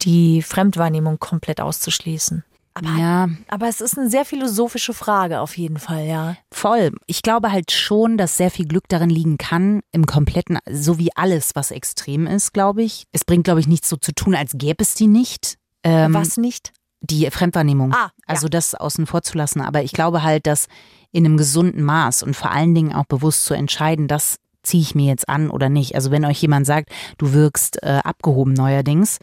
die 0.03 0.43
Fremdwahrnehmung 0.43 1.19
komplett 1.21 1.61
auszuschließen. 1.61 2.45
Aber, 2.75 2.99
Ja, 2.99 3.29
aber 3.49 3.69
es 3.69 3.81
ist 3.81 3.97
eine 3.97 4.11
sehr 4.11 4.25
philosophische 4.25 4.95
Frage 4.95 5.41
auf 5.41 5.57
jeden 5.57 5.79
Fall, 5.79 6.07
ja. 6.07 6.37
voll. 6.51 6.91
Ich 7.07 7.23
glaube 7.23 7.53
halt 7.53 7.71
schon, 7.71 8.19
dass 8.19 8.37
sehr 8.37 8.51
viel 8.51 8.67
Glück 8.67 8.89
darin 8.89 9.11
liegen 9.11 9.39
kann, 9.39 9.81
im 9.93 10.07
kompletten, 10.07 10.59
so 10.69 10.99
wie 10.99 11.15
alles, 11.15 11.55
was 11.55 11.71
extrem 11.71 12.27
ist, 12.27 12.53
glaube 12.53 12.83
ich. 12.83 13.05
Es 13.13 13.25
bringt, 13.25 13.45
glaube 13.45 13.61
ich, 13.61 13.69
nichts 13.69 13.89
so 13.89 13.97
zu 13.97 14.13
tun, 14.13 14.35
als 14.35 14.53
gäbe 14.57 14.83
es 14.83 14.95
die 14.95 15.07
nicht. 15.07 15.57
Ähm, 15.85 16.15
Was 16.15 16.37
nicht? 16.37 16.73
Die 17.01 17.31
Fremdwahrnehmung. 17.31 17.93
Ah, 17.93 18.07
ja. 18.07 18.11
Also 18.27 18.49
das 18.49 18.75
außen 18.75 19.07
vor 19.07 19.23
zu 19.23 19.37
lassen. 19.37 19.61
Aber 19.61 19.83
ich 19.83 19.93
glaube 19.93 20.23
halt, 20.23 20.47
dass 20.47 20.67
in 21.13 21.25
einem 21.25 21.37
gesunden 21.37 21.83
Maß 21.83 22.23
und 22.23 22.35
vor 22.35 22.51
allen 22.51 22.75
Dingen 22.75 22.93
auch 22.93 23.05
bewusst 23.05 23.45
zu 23.45 23.55
entscheiden, 23.55 24.09
das 24.09 24.39
ziehe 24.63 24.83
ich 24.83 24.95
mir 24.95 25.07
jetzt 25.07 25.29
an 25.29 25.51
oder 25.51 25.69
nicht. 25.69 25.95
Also 25.95 26.11
wenn 26.11 26.25
euch 26.25 26.41
jemand 26.41 26.67
sagt, 26.67 26.91
du 27.19 27.33
wirkst 27.33 27.83
äh, 27.83 28.01
abgehoben 28.03 28.55
neuerdings, 28.55 29.19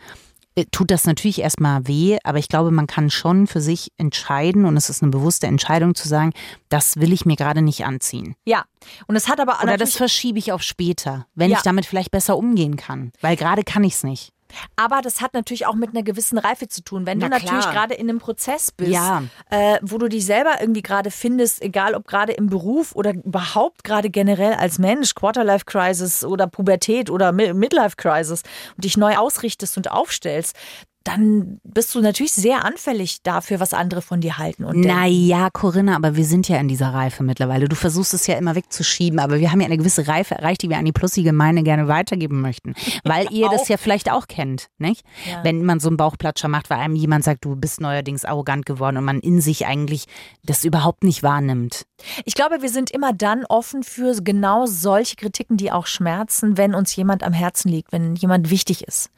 tut 0.72 0.92
das 0.92 1.06
natürlich 1.06 1.40
erstmal 1.42 1.88
weh, 1.88 2.18
aber 2.24 2.38
ich 2.40 2.48
glaube, 2.50 2.72
man 2.72 2.88
kann 2.88 3.10
schon 3.10 3.48
für 3.48 3.62
sich 3.62 3.92
entscheiden 3.98 4.66
und 4.66 4.78
es 4.78 4.90
ist 4.90 5.02
eine 5.02 5.12
bewusste 5.12 5.48
Entscheidung 5.48 5.96
zu 5.96 6.08
sagen, 6.08 6.32
das 6.70 6.98
will 6.98 7.14
ich 7.14 7.26
mir 7.26 7.36
gerade 7.36 7.62
nicht 7.62 7.86
anziehen. 7.86 8.36
Ja. 8.46 8.64
Und 9.08 9.16
es 9.16 9.28
hat 9.28 9.40
aber 9.40 9.60
Oder 9.64 9.78
das 9.78 9.96
verschiebe 9.96 10.40
ich 10.40 10.52
auf 10.52 10.62
später, 10.64 11.26
wenn 11.36 11.52
Ja. 11.52 11.58
ich 11.58 11.64
damit 11.64 11.86
vielleicht 11.86 12.12
besser 12.12 12.38
umgehen 12.38 12.76
kann. 12.78 13.12
Weil 13.22 13.36
gerade 13.36 13.64
kann 13.64 13.84
ich 13.84 13.94
es 13.94 14.04
nicht. 14.04 14.32
Aber 14.76 15.02
das 15.02 15.22
hat 15.22 15.34
natürlich 15.34 15.66
auch 15.68 15.76
mit 15.76 15.90
einer 15.92 16.04
gewissen 16.04 16.38
Reife 16.38 16.68
zu 16.68 16.84
tun. 16.84 17.06
Wenn 17.06 17.18
Na 17.20 17.26
du 17.28 17.32
natürlich 17.32 17.62
klar. 17.62 17.74
gerade 17.74 17.94
in 17.94 18.10
einem 18.10 18.20
Prozess 18.20 18.72
bist, 18.72 18.92
Ja. 18.92 19.24
äh, 19.50 19.78
wo 19.82 19.98
du 19.98 20.08
dich 20.08 20.26
selber 20.26 20.60
irgendwie 20.60 20.82
gerade 20.82 21.12
findest, 21.12 21.62
egal 21.62 21.96
ob 21.96 22.08
gerade 22.08 22.34
im 22.34 22.48
Beruf 22.48 22.96
oder 22.96 23.14
überhaupt 23.14 23.84
gerade 23.84 24.10
generell 24.10 24.54
als 24.54 24.80
Mensch, 24.80 25.16
Quarterlife 25.16 25.66
Crisis 25.66 26.24
oder 26.24 26.48
Pubertät 26.48 27.10
oder 27.10 27.30
Mi- 27.32 27.54
Midlife 27.54 27.96
Crisis 27.98 28.44
und 28.76 28.84
dich 28.86 28.98
neu 28.98 29.18
ausrichtest 29.18 29.78
und 29.78 29.92
aufstellst, 29.92 30.56
dann 31.04 31.60
bist 31.64 31.96
du 31.96 32.02
natürlich 32.02 32.34
sehr 32.34 32.64
anfällig 32.64 33.24
dafür, 33.24 33.60
was 33.60 33.74
andere 33.74 34.04
von 34.04 34.22
dir 34.22 34.38
halten. 34.38 34.66
Und. 34.66 34.82
Naja, 34.82 35.50
Corinna, 35.52 35.96
aber 35.96 36.16
wir 36.16 36.26
sind 36.26 36.48
ja 36.48 36.58
in 36.58 36.68
dieser 36.68 36.94
Reife 36.94 37.24
mittlerweile. 37.24 37.68
Du 37.68 37.76
versuchst 37.76 38.14
es 38.14 38.28
ja 38.28 38.38
immer 38.38 38.54
wegzuschieben, 38.54 39.20
aber 39.20 39.40
wir 39.40 39.52
haben 39.52 39.62
ja 39.62 39.66
eine 39.66 39.78
gewisse 39.78 40.08
Reife 40.08 40.36
erreicht, 40.36 40.62
die 40.62 40.70
wir 40.70 40.78
an 40.78 40.86
die 40.86 40.92
Plussige-Gemeinde 40.92 41.64
gerne 41.64 41.88
weitergeben 41.88 42.42
möchten. 42.42 42.76
Weil 43.04 43.32
ihr 43.32 43.50
das 43.50 43.68
ja 43.68 43.78
vielleicht 43.78 44.12
auch 44.12 44.28
kennt, 44.28 44.68
nicht? 44.78 45.04
Ja. 45.28 45.44
Wenn 45.44 45.66
man 45.66 45.80
so 45.80 45.88
einen 45.88 45.98
Bauchplatscher 45.98 46.48
macht, 46.48 46.70
weil 46.70 46.78
einem 46.80 46.96
jemand 46.96 47.24
sagt, 47.24 47.46
du 47.46 47.56
bist 47.56 47.82
neuerdings 47.82 48.24
arrogant 48.24 48.68
geworden 48.68 48.98
und 48.98 49.04
man 49.04 49.22
in 49.22 49.42
sich 49.42 49.66
eigentlich 49.66 50.06
das 50.44 50.64
überhaupt 50.64 51.04
nicht 51.04 51.24
wahrnimmt. 51.24 51.86
Ich 52.26 52.36
glaube, 52.36 52.62
wir 52.62 52.70
sind 52.70 52.92
immer 52.92 53.14
dann 53.14 53.46
offen 53.46 53.84
für 53.84 54.16
genau 54.22 54.66
solche 54.68 55.16
Kritiken, 55.16 55.58
die 55.58 55.72
auch 55.72 55.88
schmerzen, 55.88 56.58
wenn 56.58 56.76
uns 56.76 56.96
jemand 56.96 57.24
am 57.24 57.34
Herzen 57.34 57.70
liegt, 57.70 57.92
wenn 57.92 58.16
jemand 58.16 58.50
wichtig 58.50 58.84
ist. 58.84 59.10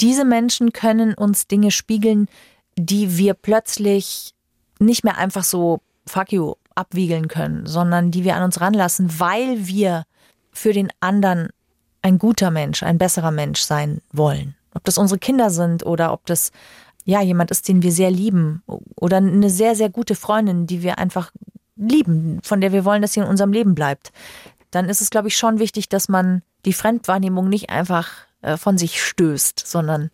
Diese 0.00 0.24
Menschen 0.24 0.72
können 0.72 1.14
uns 1.14 1.25
Dinge 1.32 1.70
spiegeln, 1.70 2.28
die 2.76 3.16
wir 3.16 3.34
plötzlich 3.34 4.34
nicht 4.78 5.04
mehr 5.04 5.16
einfach 5.18 5.44
so 5.44 5.80
fuck 6.06 6.32
you 6.32 6.54
abwiegeln 6.74 7.28
können, 7.28 7.66
sondern 7.66 8.10
die 8.10 8.24
wir 8.24 8.36
an 8.36 8.42
uns 8.42 8.60
ranlassen, 8.60 9.18
weil 9.18 9.66
wir 9.66 10.04
für 10.52 10.72
den 10.72 10.90
anderen 11.00 11.48
ein 12.02 12.18
guter 12.18 12.50
Mensch, 12.50 12.82
ein 12.82 12.98
besserer 12.98 13.30
Mensch 13.30 13.60
sein 13.60 14.00
wollen. 14.12 14.54
Ob 14.74 14.84
das 14.84 14.98
unsere 14.98 15.18
Kinder 15.18 15.50
sind 15.50 15.84
oder 15.84 16.12
ob 16.12 16.26
das 16.26 16.52
ja 17.04 17.22
jemand 17.22 17.50
ist, 17.50 17.66
den 17.68 17.82
wir 17.82 17.92
sehr 17.92 18.10
lieben 18.10 18.62
oder 18.94 19.16
eine 19.16 19.50
sehr, 19.50 19.74
sehr 19.74 19.88
gute 19.88 20.14
Freundin, 20.14 20.66
die 20.66 20.82
wir 20.82 20.98
einfach 20.98 21.30
lieben, 21.76 22.40
von 22.42 22.60
der 22.60 22.72
wir 22.72 22.84
wollen, 22.84 23.02
dass 23.02 23.14
sie 23.14 23.20
in 23.20 23.26
unserem 23.26 23.52
Leben 23.52 23.74
bleibt, 23.74 24.12
dann 24.70 24.88
ist 24.88 25.00
es, 25.00 25.10
glaube 25.10 25.28
ich, 25.28 25.36
schon 25.36 25.58
wichtig, 25.58 25.88
dass 25.88 26.08
man 26.08 26.42
die 26.64 26.72
Fremdwahrnehmung 26.72 27.48
nicht 27.48 27.70
einfach 27.70 28.10
äh, 28.42 28.56
von 28.56 28.76
sich 28.76 29.02
stößt, 29.02 29.66
sondern 29.66 30.10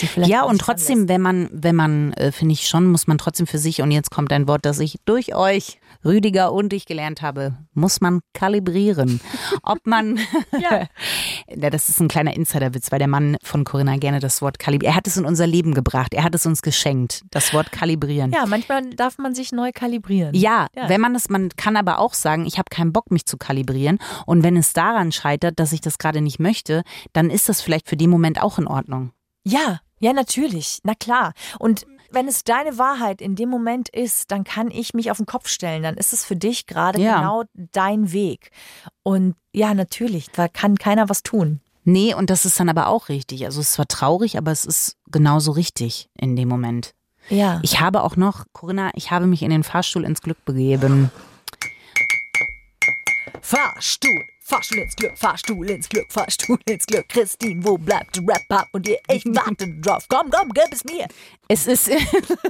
ja, 0.00 0.06
sie 0.06 0.06
vielleicht 0.06 0.30
ja, 0.30 0.42
und 0.44 0.60
trotzdem, 0.60 1.08
wenn 1.08 1.20
man, 1.20 1.48
wenn 1.52 1.74
man, 1.76 2.12
äh, 2.14 2.32
finde 2.32 2.52
ich 2.54 2.68
schon, 2.68 2.86
muss 2.86 3.06
man 3.06 3.18
trotzdem 3.18 3.46
für 3.46 3.58
sich, 3.58 3.82
und 3.82 3.90
jetzt 3.90 4.10
kommt 4.10 4.32
ein 4.32 4.48
Wort, 4.48 4.64
das 4.64 4.78
ich 4.80 4.98
durch 5.04 5.34
euch, 5.34 5.78
Rüdiger 6.04 6.52
und 6.52 6.72
ich 6.72 6.86
gelernt 6.86 7.22
habe, 7.22 7.56
muss 7.74 8.00
man 8.00 8.20
kalibrieren. 8.32 9.20
Ob 9.62 9.78
man, 9.84 10.18
Ja. 10.58 10.86
ja, 11.48 11.70
das 11.70 11.88
ist 11.88 12.00
ein 12.00 12.08
kleiner 12.08 12.34
Insiderwitz, 12.34 12.92
weil 12.92 12.98
der 13.00 13.08
Mann 13.08 13.36
von 13.42 13.64
Corinna 13.64 13.96
gerne 13.96 14.20
das 14.20 14.40
Wort 14.42 14.58
kalibrieren, 14.58 14.92
er 14.92 14.96
hat 14.96 15.06
es 15.06 15.16
in 15.16 15.24
unser 15.24 15.46
Leben 15.46 15.74
gebracht, 15.74 16.14
er 16.14 16.24
hat 16.24 16.34
es 16.34 16.46
uns 16.46 16.62
geschenkt, 16.62 17.22
das 17.30 17.52
Wort 17.52 17.72
kalibrieren. 17.72 18.32
Ja, 18.32 18.46
manchmal 18.46 18.90
darf 18.90 19.18
man 19.18 19.34
sich 19.34 19.52
neu 19.52 19.72
kalibrieren. 19.72 20.34
Ja, 20.34 20.68
Ja. 20.76 20.88
wenn 20.88 21.00
man 21.00 21.14
es, 21.14 21.28
man 21.28 21.48
kann 21.56 21.76
aber 21.76 21.98
auch 21.98 22.14
sagen, 22.14 22.46
ich 22.46 22.58
habe 22.58 22.68
keinen 22.70 22.92
Bock, 22.92 23.10
mich 23.10 23.26
zu 23.26 23.36
kalibrieren. 23.36 23.98
Und 24.26 24.42
wenn 24.42 24.56
es 24.56 24.72
daran 24.72 25.12
scheitert, 25.12 25.58
dass 25.58 25.72
ich 25.72 25.80
das 25.80 25.98
gerade 25.98 26.20
nicht 26.20 26.38
möchte, 26.38 26.82
dann 27.12 27.30
ist 27.30 27.48
das 27.48 27.60
vielleicht 27.60 27.88
für 27.88 27.96
den 27.96 28.10
Moment 28.10 28.40
auch 28.40 28.58
in 28.58 28.66
Ordnung. 28.66 29.10
Ja, 29.48 29.80
ja, 29.98 30.12
natürlich. 30.12 30.80
Na 30.84 30.94
klar. 30.94 31.32
Und 31.58 31.86
wenn 32.10 32.28
es 32.28 32.44
deine 32.44 32.78
Wahrheit 32.78 33.20
in 33.20 33.34
dem 33.36 33.48
Moment 33.48 33.88
ist, 33.88 34.30
dann 34.30 34.44
kann 34.44 34.70
ich 34.70 34.94
mich 34.94 35.10
auf 35.10 35.16
den 35.18 35.26
Kopf 35.26 35.48
stellen. 35.48 35.82
Dann 35.82 35.96
ist 35.96 36.12
es 36.12 36.24
für 36.24 36.36
dich 36.36 36.66
gerade 36.66 37.00
Ja. 37.00 37.16
genau 37.18 37.42
dein 37.54 38.12
Weg. 38.12 38.50
Und 39.02 39.34
ja, 39.52 39.74
natürlich, 39.74 40.30
da 40.30 40.48
kann 40.48 40.76
keiner 40.76 41.08
was 41.08 41.22
tun. 41.22 41.60
Nee, 41.84 42.14
und 42.14 42.30
das 42.30 42.44
ist 42.44 42.60
dann 42.60 42.68
aber 42.68 42.88
auch 42.88 43.08
richtig. 43.08 43.44
Also 43.46 43.60
es 43.60 43.68
ist 43.68 43.72
zwar 43.74 43.88
traurig, 43.88 44.36
aber 44.36 44.52
es 44.52 44.64
ist 44.64 44.96
genauso 45.10 45.52
richtig 45.52 46.08
in 46.14 46.36
dem 46.36 46.48
Moment. 46.48 46.94
Ja. 47.30 47.60
Ich 47.62 47.80
habe 47.80 48.02
auch 48.02 48.16
noch, 48.16 48.44
Corinna, 48.52 48.90
ich 48.94 49.10
habe 49.10 49.26
mich 49.26 49.42
in 49.42 49.50
den 49.50 49.64
Fahrstuhl 49.64 50.04
ins 50.04 50.22
Glück 50.22 50.42
begeben. 50.44 51.10
Fahrstuhl. 53.42 54.22
Fahrstuhl 54.48 54.78
ins 54.78 54.96
Glück, 54.96 55.18
Fahrstuhl 55.18 55.68
ins 55.68 55.90
Glück, 55.90 56.10
Fahrstuhl 56.10 56.58
ins 56.64 56.86
Glück. 56.86 57.06
Christine, 57.10 57.62
wo 57.62 57.76
bleibt 57.76 58.18
Rap-Up 58.26 58.68
und 58.72 58.88
ihr? 58.88 58.98
Ich 59.12 59.22
warte 59.26 59.68
drauf. 59.68 60.06
Komm, 60.08 60.30
komm, 60.30 60.50
gib 60.54 60.72
es 60.72 60.84
mir. 60.84 61.06
Es 61.50 61.66
ist, 61.66 61.90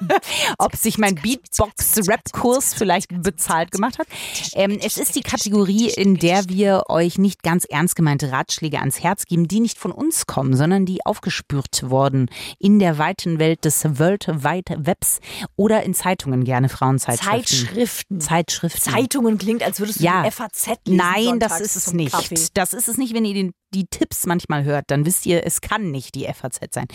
ob 0.59 0.75
sich 0.75 0.99
mein 0.99 1.15
Beatbox-Rap-Kurs 1.15 2.75
vielleicht 2.75 3.23
bezahlt 3.23 3.71
gemacht 3.71 3.99
hat. 3.99 4.09
Ähm, 4.55 4.79
es 4.83 4.97
ist 4.97 5.15
die 5.15 5.21
Kategorie, 5.21 5.89
in 5.91 6.17
der 6.17 6.49
wir 6.49 6.83
euch 6.89 7.17
nicht 7.17 7.45
ganz 7.45 7.65
ernst 7.65 7.95
gemeinte 7.95 8.33
Ratschläge 8.33 8.81
ans 8.81 9.01
Herz 9.01 9.25
geben, 9.27 9.47
die 9.47 9.61
nicht 9.61 9.79
von 9.79 9.93
uns 9.93 10.27
kommen, 10.27 10.57
sondern 10.57 10.85
die 10.85 11.07
aufgespürt 11.07 11.89
wurden 11.89 12.29
in 12.59 12.81
der 12.81 12.99
weiten 12.99 13.39
Welt 13.39 13.65
des 13.65 13.85
World 13.85 14.27
Wide 14.29 14.87
Webs 14.87 15.21
oder 15.55 15.85
in 15.85 15.95
Zeitungen 15.95 16.43
gerne, 16.43 16.69
Frauenzeitschriften. 16.69 17.69
Zeitschriften. 17.69 18.21
Zeitschriften. 18.21 18.91
Zeitungen 18.91 19.39
klingt, 19.39 19.63
als 19.63 19.79
würdest 19.79 20.01
du 20.01 20.05
Ja. 20.05 20.29
FAZ 20.29 20.67
lesen. 20.87 20.97
Nein, 20.97 21.39
das 21.39 21.53
sonntags 21.53 21.61
ist 21.61 21.77
es 21.77 21.93
nicht. 21.93 22.13
Kaffee. 22.13 22.49
Das 22.55 22.73
ist 22.73 22.89
es 22.89 22.97
nicht, 22.99 23.15
wenn 23.15 23.25
ihr 23.25 23.35
den, 23.35 23.53
die 23.75 23.87
Tipps 23.87 24.27
manchmal 24.27 24.64
hört, 24.64 24.91
dann 24.91 25.05
wisst 25.05 25.27
ihr, 25.27 25.45
es 25.45 25.61
kann 25.61 25.91
nicht 25.91 26.14
die 26.14 26.25
FAZ 26.25 26.61
sein. 26.73 26.87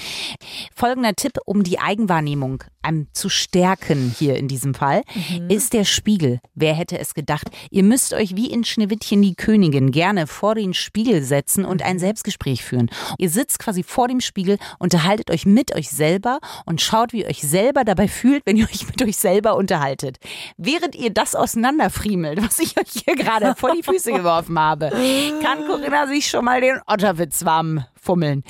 Folgender 0.76 1.14
Tipp, 1.14 1.34
um 1.46 1.64
die 1.64 1.80
Eigenwahrnehmung 1.80 2.64
ähm, 2.84 3.08
zu 3.14 3.30
stärken 3.30 4.14
hier 4.18 4.36
in 4.38 4.48
diesem 4.48 4.74
Fall, 4.74 5.04
Mhm. 5.30 5.50
ist 5.50 5.74
der 5.74 5.86
Spiegel. 5.86 6.40
Wer 6.56 6.74
hätte 6.74 6.98
es 7.00 7.14
gedacht? 7.14 7.48
Ihr 7.72 7.84
müsst 7.84 8.14
euch 8.14 8.36
wie 8.36 8.52
in 8.52 8.64
Schneewittchen 8.64 9.22
die 9.22 9.36
Königin 9.36 9.92
gerne 9.92 10.28
vor 10.28 10.56
den 10.56 10.74
Spiegel 10.74 11.24
setzen 11.24 11.66
und 11.66 11.82
Mhm. 11.82 11.88
ein 11.88 12.00
Selbstgespräch 12.00 12.64
führen. 12.64 12.90
Ihr 13.18 13.30
sitzt 13.30 13.60
quasi 13.60 13.84
vor 13.84 14.08
dem 14.08 14.22
Spiegel, 14.22 14.58
unterhaltet 14.80 15.32
euch 15.32 15.46
mit 15.46 15.76
euch 15.76 15.90
selber 15.90 16.40
und 16.66 16.82
schaut, 16.82 17.14
wie 17.14 17.22
ihr 17.22 17.28
euch 17.28 17.42
selber 17.42 17.84
dabei 17.84 18.08
fühlt, 18.08 18.44
wenn 18.46 18.58
ihr 18.58 18.66
euch 18.72 18.88
mit 18.88 19.02
euch 19.02 19.18
selber 19.18 19.56
unterhaltet. 19.56 20.18
Während 20.58 20.96
ihr 20.96 21.10
das 21.12 21.36
auseinanderfriemelt, 21.36 22.42
was 22.44 22.60
ich 22.60 22.78
euch 22.78 23.04
hier 23.06 23.16
gerade 23.16 23.56
vor 23.56 23.72
die 23.76 23.84
Füße 23.84 24.12
geworfen 24.14 24.60
habe, 24.60 24.90
kann 25.42 25.66
Corinna 25.68 26.08
sich 26.08 26.28
schon 26.30 26.46
mal 26.46 26.62
den 26.62 26.80
Otterwitz 26.88 27.46
warm 27.46 27.86
fummeln. 28.04 28.44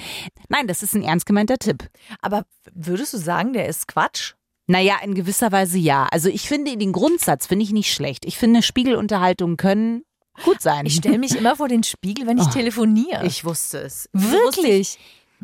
Nein, 0.50 0.68
das 0.68 0.84
ist 0.84 0.96
ein 0.96 1.04
ernst 1.04 1.26
gemeinter 1.26 1.58
Tipp. 1.58 1.90
Aber 2.22 2.46
würdest 2.74 3.14
du 3.14 3.18
sagen, 3.18 3.54
der 3.54 3.68
ist 3.68 3.88
Quatsch? 3.88 4.34
Naja, 4.68 4.96
in 5.04 5.14
gewisser 5.14 5.52
Weise 5.52 5.78
ja. 5.78 6.08
Also 6.12 6.30
ich 6.30 6.48
finde 6.48 6.76
den 6.78 6.94
Grundsatz 6.94 7.48
finde 7.48 7.64
ich 7.64 7.72
nicht 7.72 7.94
schlecht. 7.94 8.26
Ich 8.26 8.38
finde 8.38 8.62
Spiegelunterhaltungen 8.62 9.58
können 9.58 10.04
gut 10.44 10.62
sein. 10.62 10.86
Ich 10.86 10.96
stelle 10.96 11.20
mich 11.20 11.36
immer 11.36 11.56
vor 11.56 11.68
den 11.68 11.84
Spiegel, 11.84 12.26
wenn 12.28 12.38
ich 12.38 12.48
telefoniere. 12.48 13.22
Oh. 13.24 13.26
Ich 13.26 13.46
wusste 13.46 13.80
es. 13.80 14.10
Wirklich? 14.14 14.98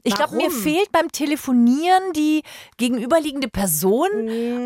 Ich 0.03 0.15
glaube, 0.15 0.35
mir 0.35 0.51
fehlt 0.51 0.91
beim 0.91 1.11
Telefonieren 1.11 2.13
die 2.15 2.43
gegenüberliegende 2.77 3.47
Person 3.47 4.07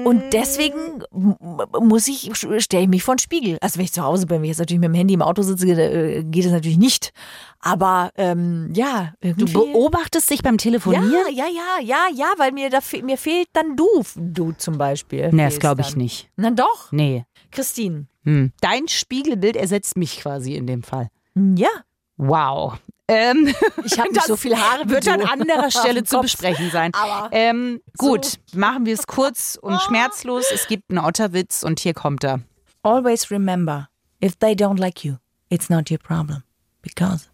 und 0.06 0.24
deswegen 0.34 1.04
muss 1.12 2.08
ich, 2.08 2.32
stelle 2.36 2.84
ich 2.84 2.90
mich 2.90 3.04
vor 3.04 3.16
den 3.16 3.20
Spiegel. 3.20 3.58
Also 3.62 3.78
wenn 3.78 3.86
ich 3.86 3.94
zu 3.94 4.04
Hause 4.04 4.26
bin, 4.26 4.38
wenn 4.38 4.44
ich 4.46 4.50
jetzt 4.50 4.60
natürlich 4.60 4.80
mit 4.80 4.90
dem 4.90 4.94
Handy 4.96 5.14
im 5.14 5.22
Auto 5.22 5.42
sitze, 5.42 5.68
äh, 5.70 6.24
geht 6.24 6.46
es 6.46 6.52
natürlich 6.52 6.78
nicht. 6.78 7.12
Aber 7.60 8.12
ähm, 8.18 8.72
ja, 8.76 9.14
Du 9.22 9.28
irgendwie. 9.30 9.54
beobachtest 9.54 10.30
dich 10.30 10.42
beim 10.44 10.58
Telefonieren? 10.58 11.12
ja, 11.12 11.30
ja, 11.30 11.46
ja, 11.48 11.80
ja, 11.82 12.08
ja, 12.14 12.34
weil 12.38 12.52
mir, 12.52 12.70
da, 12.70 12.80
mir 13.04 13.18
fehlt 13.18 13.48
dann 13.54 13.76
du, 13.78 13.88
du 14.16 14.52
zum 14.54 14.78
Beispiel. 14.78 15.30
Nee, 15.32 15.46
das 15.46 15.60
glaube 15.60 15.82
ich 15.82 15.96
nicht. 15.96 16.30
Na 16.36 16.52
doch, 16.52 16.92
Nee. 16.92 17.26
Christine. 17.52 18.08
Hm. 18.26 18.52
Dein 18.62 18.88
Spiegelbild 18.88 19.56
ersetzt 19.56 19.96
mich 19.98 20.20
quasi 20.20 20.56
in 20.56 20.68
dem 20.68 20.84
Fall. 20.84 21.10
Ja, 21.36 21.70
Wow. 22.18 22.76
Ähm, 23.08 23.54
ich 23.84 24.00
habe 24.00 24.10
nicht 24.10 24.18
Das 24.18 24.28
so 24.28 24.36
viele 24.38 24.58
Haare 24.58 24.90
wird 24.90 25.08
an 25.08 25.22
anderer 25.22 25.70
Stelle 25.72 26.04
zu 26.04 26.22
besprechen 26.22 26.70
sein. 26.72 26.92
Aber 26.94 27.30
Ähm, 27.32 27.82
gut, 27.98 28.26
so. 28.26 28.60
machen 28.60 28.86
wir 28.86 28.94
es 28.94 29.08
kurz 29.08 29.58
und 29.62 29.80
schmerzlos. 29.82 30.46
Es 30.54 30.68
gibt 30.68 30.90
einen 30.90 31.00
Otterwitz 31.00 31.64
und 31.64 31.80
hier 31.80 31.94
kommt 31.94 32.24
er. 32.24 32.40
Always 32.82 33.30
remember, 33.32 33.90
if 34.24 34.36
they 34.38 34.54
don't 34.54 34.80
like 34.80 35.04
you, 35.04 35.16
it's 35.50 35.70
not 35.70 35.92
your 35.92 35.98
problem. 36.00 36.44
Because 36.82 37.26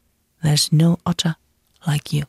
there's 0.41 0.71
no 0.71 0.97
otter 1.05 1.35
like 1.85 2.11
you. 2.13 2.23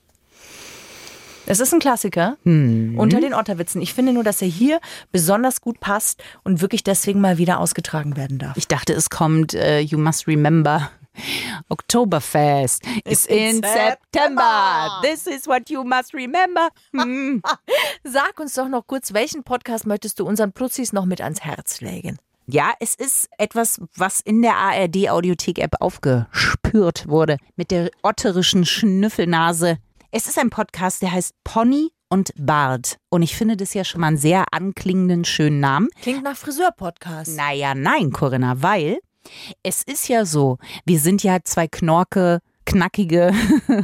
Es 1.47 1.59
ist 1.59 1.75
ein 1.75 1.81
Klassiker 1.81 2.37
unter 2.45 3.21
den 3.21 3.35
Otterwitzen. 3.35 3.83
Ich 3.83 3.93
finde 3.93 4.13
nur, 4.13 4.23
dass 4.23 4.41
er 4.41 4.47
hier 4.47 4.79
besonders 5.11 5.61
gut 5.61 5.81
passt 5.81 6.23
und 6.45 6.61
wirklich 6.61 6.85
deswegen 6.85 7.21
mal 7.21 7.39
wieder 7.39 7.59
ausgetragen 7.59 8.17
werden 8.17 8.39
darf. 8.39 8.57
Ich 8.57 8.69
dachte, 8.69 8.93
es 8.93 9.11
kommt 9.11 9.55
äh, 9.55 9.81
You 9.81 9.99
Must 9.99 10.29
Remember. 10.29 10.91
Oktoberfest 11.69 12.85
is 13.05 13.27
in 13.27 13.63
September. 13.63 15.01
This 15.03 15.27
is 15.27 15.47
what 15.47 15.71
you 15.71 15.85
must 15.85 16.15
remember. 16.15 16.69
Hm. 16.93 17.43
Sag 18.05 18.39
uns 18.41 18.55
doch 18.55 18.69
noch 18.69 18.87
kurz, 18.87 19.13
welchen 19.13 19.43
Podcast 19.45 19.87
möchtest 19.87 20.21
du 20.21 20.27
unseren 20.27 20.53
Plutzis 20.53 20.93
noch 20.93 21.05
mit 21.05 21.21
ans 21.21 21.41
Herz 21.43 21.81
legen? 21.81 22.19
Ja, 22.47 22.73
es 22.81 22.95
ist 22.97 23.29
etwas, 23.39 23.81
was 23.95 24.21
in 24.21 24.43
der 24.43 24.57
ARD 24.57 25.09
Audiothek 25.09 25.59
App 25.59 25.77
aufgespürt 25.81 27.07
wurde 27.07 27.37
mit 27.55 27.71
der 27.71 27.91
otterischen 28.03 28.65
Schnüffelnase. 28.65 29.79
Es 30.11 30.27
ist 30.27 30.39
ein 30.39 30.51
Podcast, 30.51 31.03
der 31.03 31.13
heißt 31.13 31.35
Pony 31.45 31.93
und 32.09 32.33
Bart. 32.37 32.97
Und 33.09 33.23
ich 33.23 33.37
finde 33.37 33.57
das 33.57 33.73
ja 33.73 33.85
schon 33.85 34.01
mal 34.01 34.09
einen 34.09 34.17
sehr 34.17 34.47
anklingenden, 34.53 35.25
schönen 35.25 35.61
Namen. 35.61 35.89
Klingt 36.03 36.25
nach 36.25 36.37
Friseur-Podcast. 36.37 37.37
Naja, 37.37 37.75
nein, 37.75 38.11
Corinna, 38.11 38.61
weil 38.63 38.99
es 39.63 39.83
ist 39.83 40.09
ja 40.09 40.25
so, 40.25 40.59
wir 40.85 40.99
sind 40.99 41.23
ja 41.23 41.39
zwei 41.45 41.69
Knorke, 41.69 42.41
knackige 42.71 43.33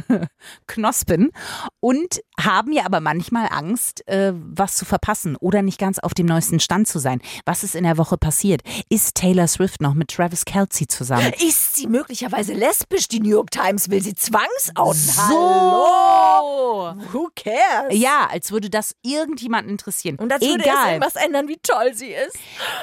Knospen 0.67 1.31
und 1.79 2.21
haben 2.39 2.71
ja 2.71 2.85
aber 2.85 3.01
manchmal 3.01 3.47
Angst, 3.51 4.07
äh, 4.07 4.33
was 4.33 4.75
zu 4.75 4.85
verpassen 4.85 5.35
oder 5.37 5.61
nicht 5.61 5.79
ganz 5.79 5.99
auf 5.99 6.13
dem 6.13 6.25
neuesten 6.25 6.59
Stand 6.59 6.87
zu 6.87 6.99
sein. 6.99 7.21
Was 7.45 7.63
ist 7.63 7.75
in 7.75 7.83
der 7.83 7.97
Woche 7.97 8.17
passiert? 8.17 8.61
Ist 8.89 9.15
Taylor 9.15 9.47
Swift 9.47 9.81
noch 9.81 9.93
mit 9.93 10.09
Travis 10.09 10.45
Kelsey 10.45 10.87
zusammen? 10.87 11.33
Ist 11.45 11.75
sie 11.75 11.87
möglicherweise 11.87 12.53
lesbisch? 12.53 13.07
Die 13.07 13.19
New 13.19 13.29
York 13.29 13.51
Times 13.51 13.89
will 13.89 14.01
sie 14.01 14.15
zwangsouten. 14.15 14.93
So! 14.93 16.95
Who 17.11 17.29
cares? 17.35 17.91
Ja, 17.91 18.27
als 18.31 18.51
würde 18.51 18.69
das 18.69 18.95
irgendjemanden 19.03 19.71
interessieren. 19.71 20.17
Und 20.17 20.31
als 20.31 20.41
würde 20.41 20.63
es 20.63 20.65
Egal. 20.65 20.93
irgendwas 20.93 21.15
ändern, 21.15 21.47
wie 21.47 21.57
toll 21.61 21.93
sie 21.93 22.11
ist. 22.11 22.37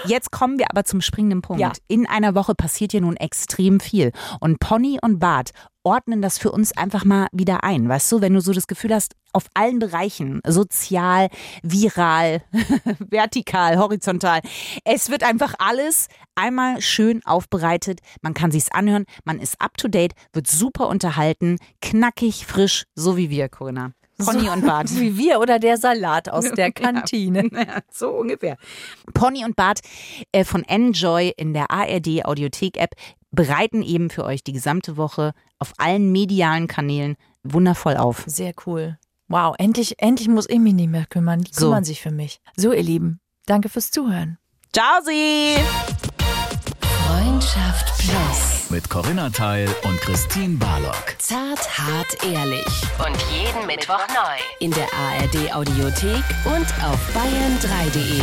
Jetzt 0.04 0.30
kommen 0.30 0.58
wir 0.58 0.66
aber 0.70 0.84
zum 0.84 1.00
springenden 1.00 1.42
Punkt. 1.42 1.60
Ja. 1.60 1.72
In 1.88 2.06
einer 2.06 2.34
Woche 2.34 2.54
passiert 2.54 2.92
ja 2.92 3.00
nun 3.00 3.16
extrem 3.16 3.80
viel. 3.80 4.12
Und 4.40 4.60
Pony 4.60 4.98
und 5.00 5.18
Bart 5.18 5.50
ordnen 5.84 6.22
das 6.22 6.38
für 6.38 6.50
uns 6.50 6.76
einfach 6.76 7.04
mal 7.04 7.28
wieder 7.32 7.62
ein. 7.62 7.88
Weißt 7.88 8.10
du, 8.10 8.20
wenn 8.20 8.34
du 8.34 8.40
so 8.40 8.52
das 8.52 8.66
Gefühl 8.66 8.94
hast, 8.94 9.14
auf 9.32 9.46
allen 9.54 9.78
Bereichen, 9.78 10.40
sozial, 10.46 11.28
viral, 11.62 12.42
vertikal, 12.98 13.78
horizontal, 13.78 14.40
es 14.84 15.10
wird 15.10 15.22
einfach 15.22 15.54
alles 15.58 16.08
einmal 16.34 16.80
schön 16.80 17.24
aufbereitet. 17.24 18.00
Man 18.22 18.34
kann 18.34 18.50
sich's 18.50 18.70
anhören, 18.72 19.04
man 19.24 19.38
ist 19.38 19.60
up 19.60 19.76
to 19.76 19.88
date, 19.88 20.14
wird 20.32 20.48
super 20.48 20.88
unterhalten, 20.88 21.58
knackig, 21.80 22.46
frisch, 22.46 22.84
so 22.94 23.16
wie 23.16 23.30
wir, 23.30 23.48
Corinna. 23.48 23.92
Pony 24.18 24.44
So 24.44 24.52
und 24.52 24.66
Bart. 24.66 24.90
Wie 25.00 25.18
wir 25.18 25.40
oder 25.40 25.58
der 25.58 25.76
Salat 25.76 26.28
aus 26.28 26.50
der 26.52 26.70
Kantine. 26.72 27.48
Ja, 27.52 27.80
so 27.90 28.10
ungefähr. 28.10 28.56
Pony 29.12 29.44
und 29.44 29.56
Bart 29.56 29.80
äh, 30.32 30.44
von 30.44 30.62
Enjoy 30.62 31.32
in 31.36 31.52
der 31.52 31.70
ARD 31.70 32.24
Audiothek 32.24 32.76
App 32.76 32.94
bereiten 33.34 33.82
eben 33.82 34.10
für 34.10 34.24
euch 34.24 34.42
die 34.44 34.52
gesamte 34.52 34.96
Woche 34.96 35.32
auf 35.58 35.72
allen 35.78 36.12
medialen 36.12 36.66
Kanälen 36.68 37.16
wundervoll 37.42 37.96
auf. 37.96 38.24
Sehr 38.26 38.52
cool. 38.66 38.98
Wow, 39.28 39.54
endlich, 39.58 39.94
endlich 39.98 40.28
muss 40.28 40.48
ich 40.48 40.58
mich 40.58 40.74
nicht 40.74 40.90
mehr 40.90 41.06
kümmern. 41.06 41.40
Die 41.42 41.50
So. 41.52 41.66
kümmern 41.66 41.84
sich 41.84 42.00
für 42.00 42.10
mich. 42.10 42.40
So, 42.56 42.72
ihr 42.72 42.82
Lieben, 42.82 43.20
danke 43.46 43.68
fürs 43.68 43.90
Zuhören. 43.90 44.38
Ciao 44.72 45.00
Sie! 45.04 45.54
Freundschaft 47.06 47.86
Plus. 47.98 48.70
Mit 48.70 48.88
Corinna 48.90 49.30
Teil 49.30 49.68
und 49.84 50.00
Christine 50.00 50.56
Barlock. 50.56 51.14
Zart, 51.18 51.78
hart, 51.78 52.24
ehrlich. 52.24 52.66
Und 52.98 53.16
jeden 53.32 53.66
Mittwoch 53.66 54.06
neu. 54.08 54.38
In 54.60 54.70
der 54.72 54.86
ARD 54.92 55.54
Audiothek 55.54 56.24
und 56.46 56.66
auf 56.84 56.98
bayern3.de. 57.14 58.22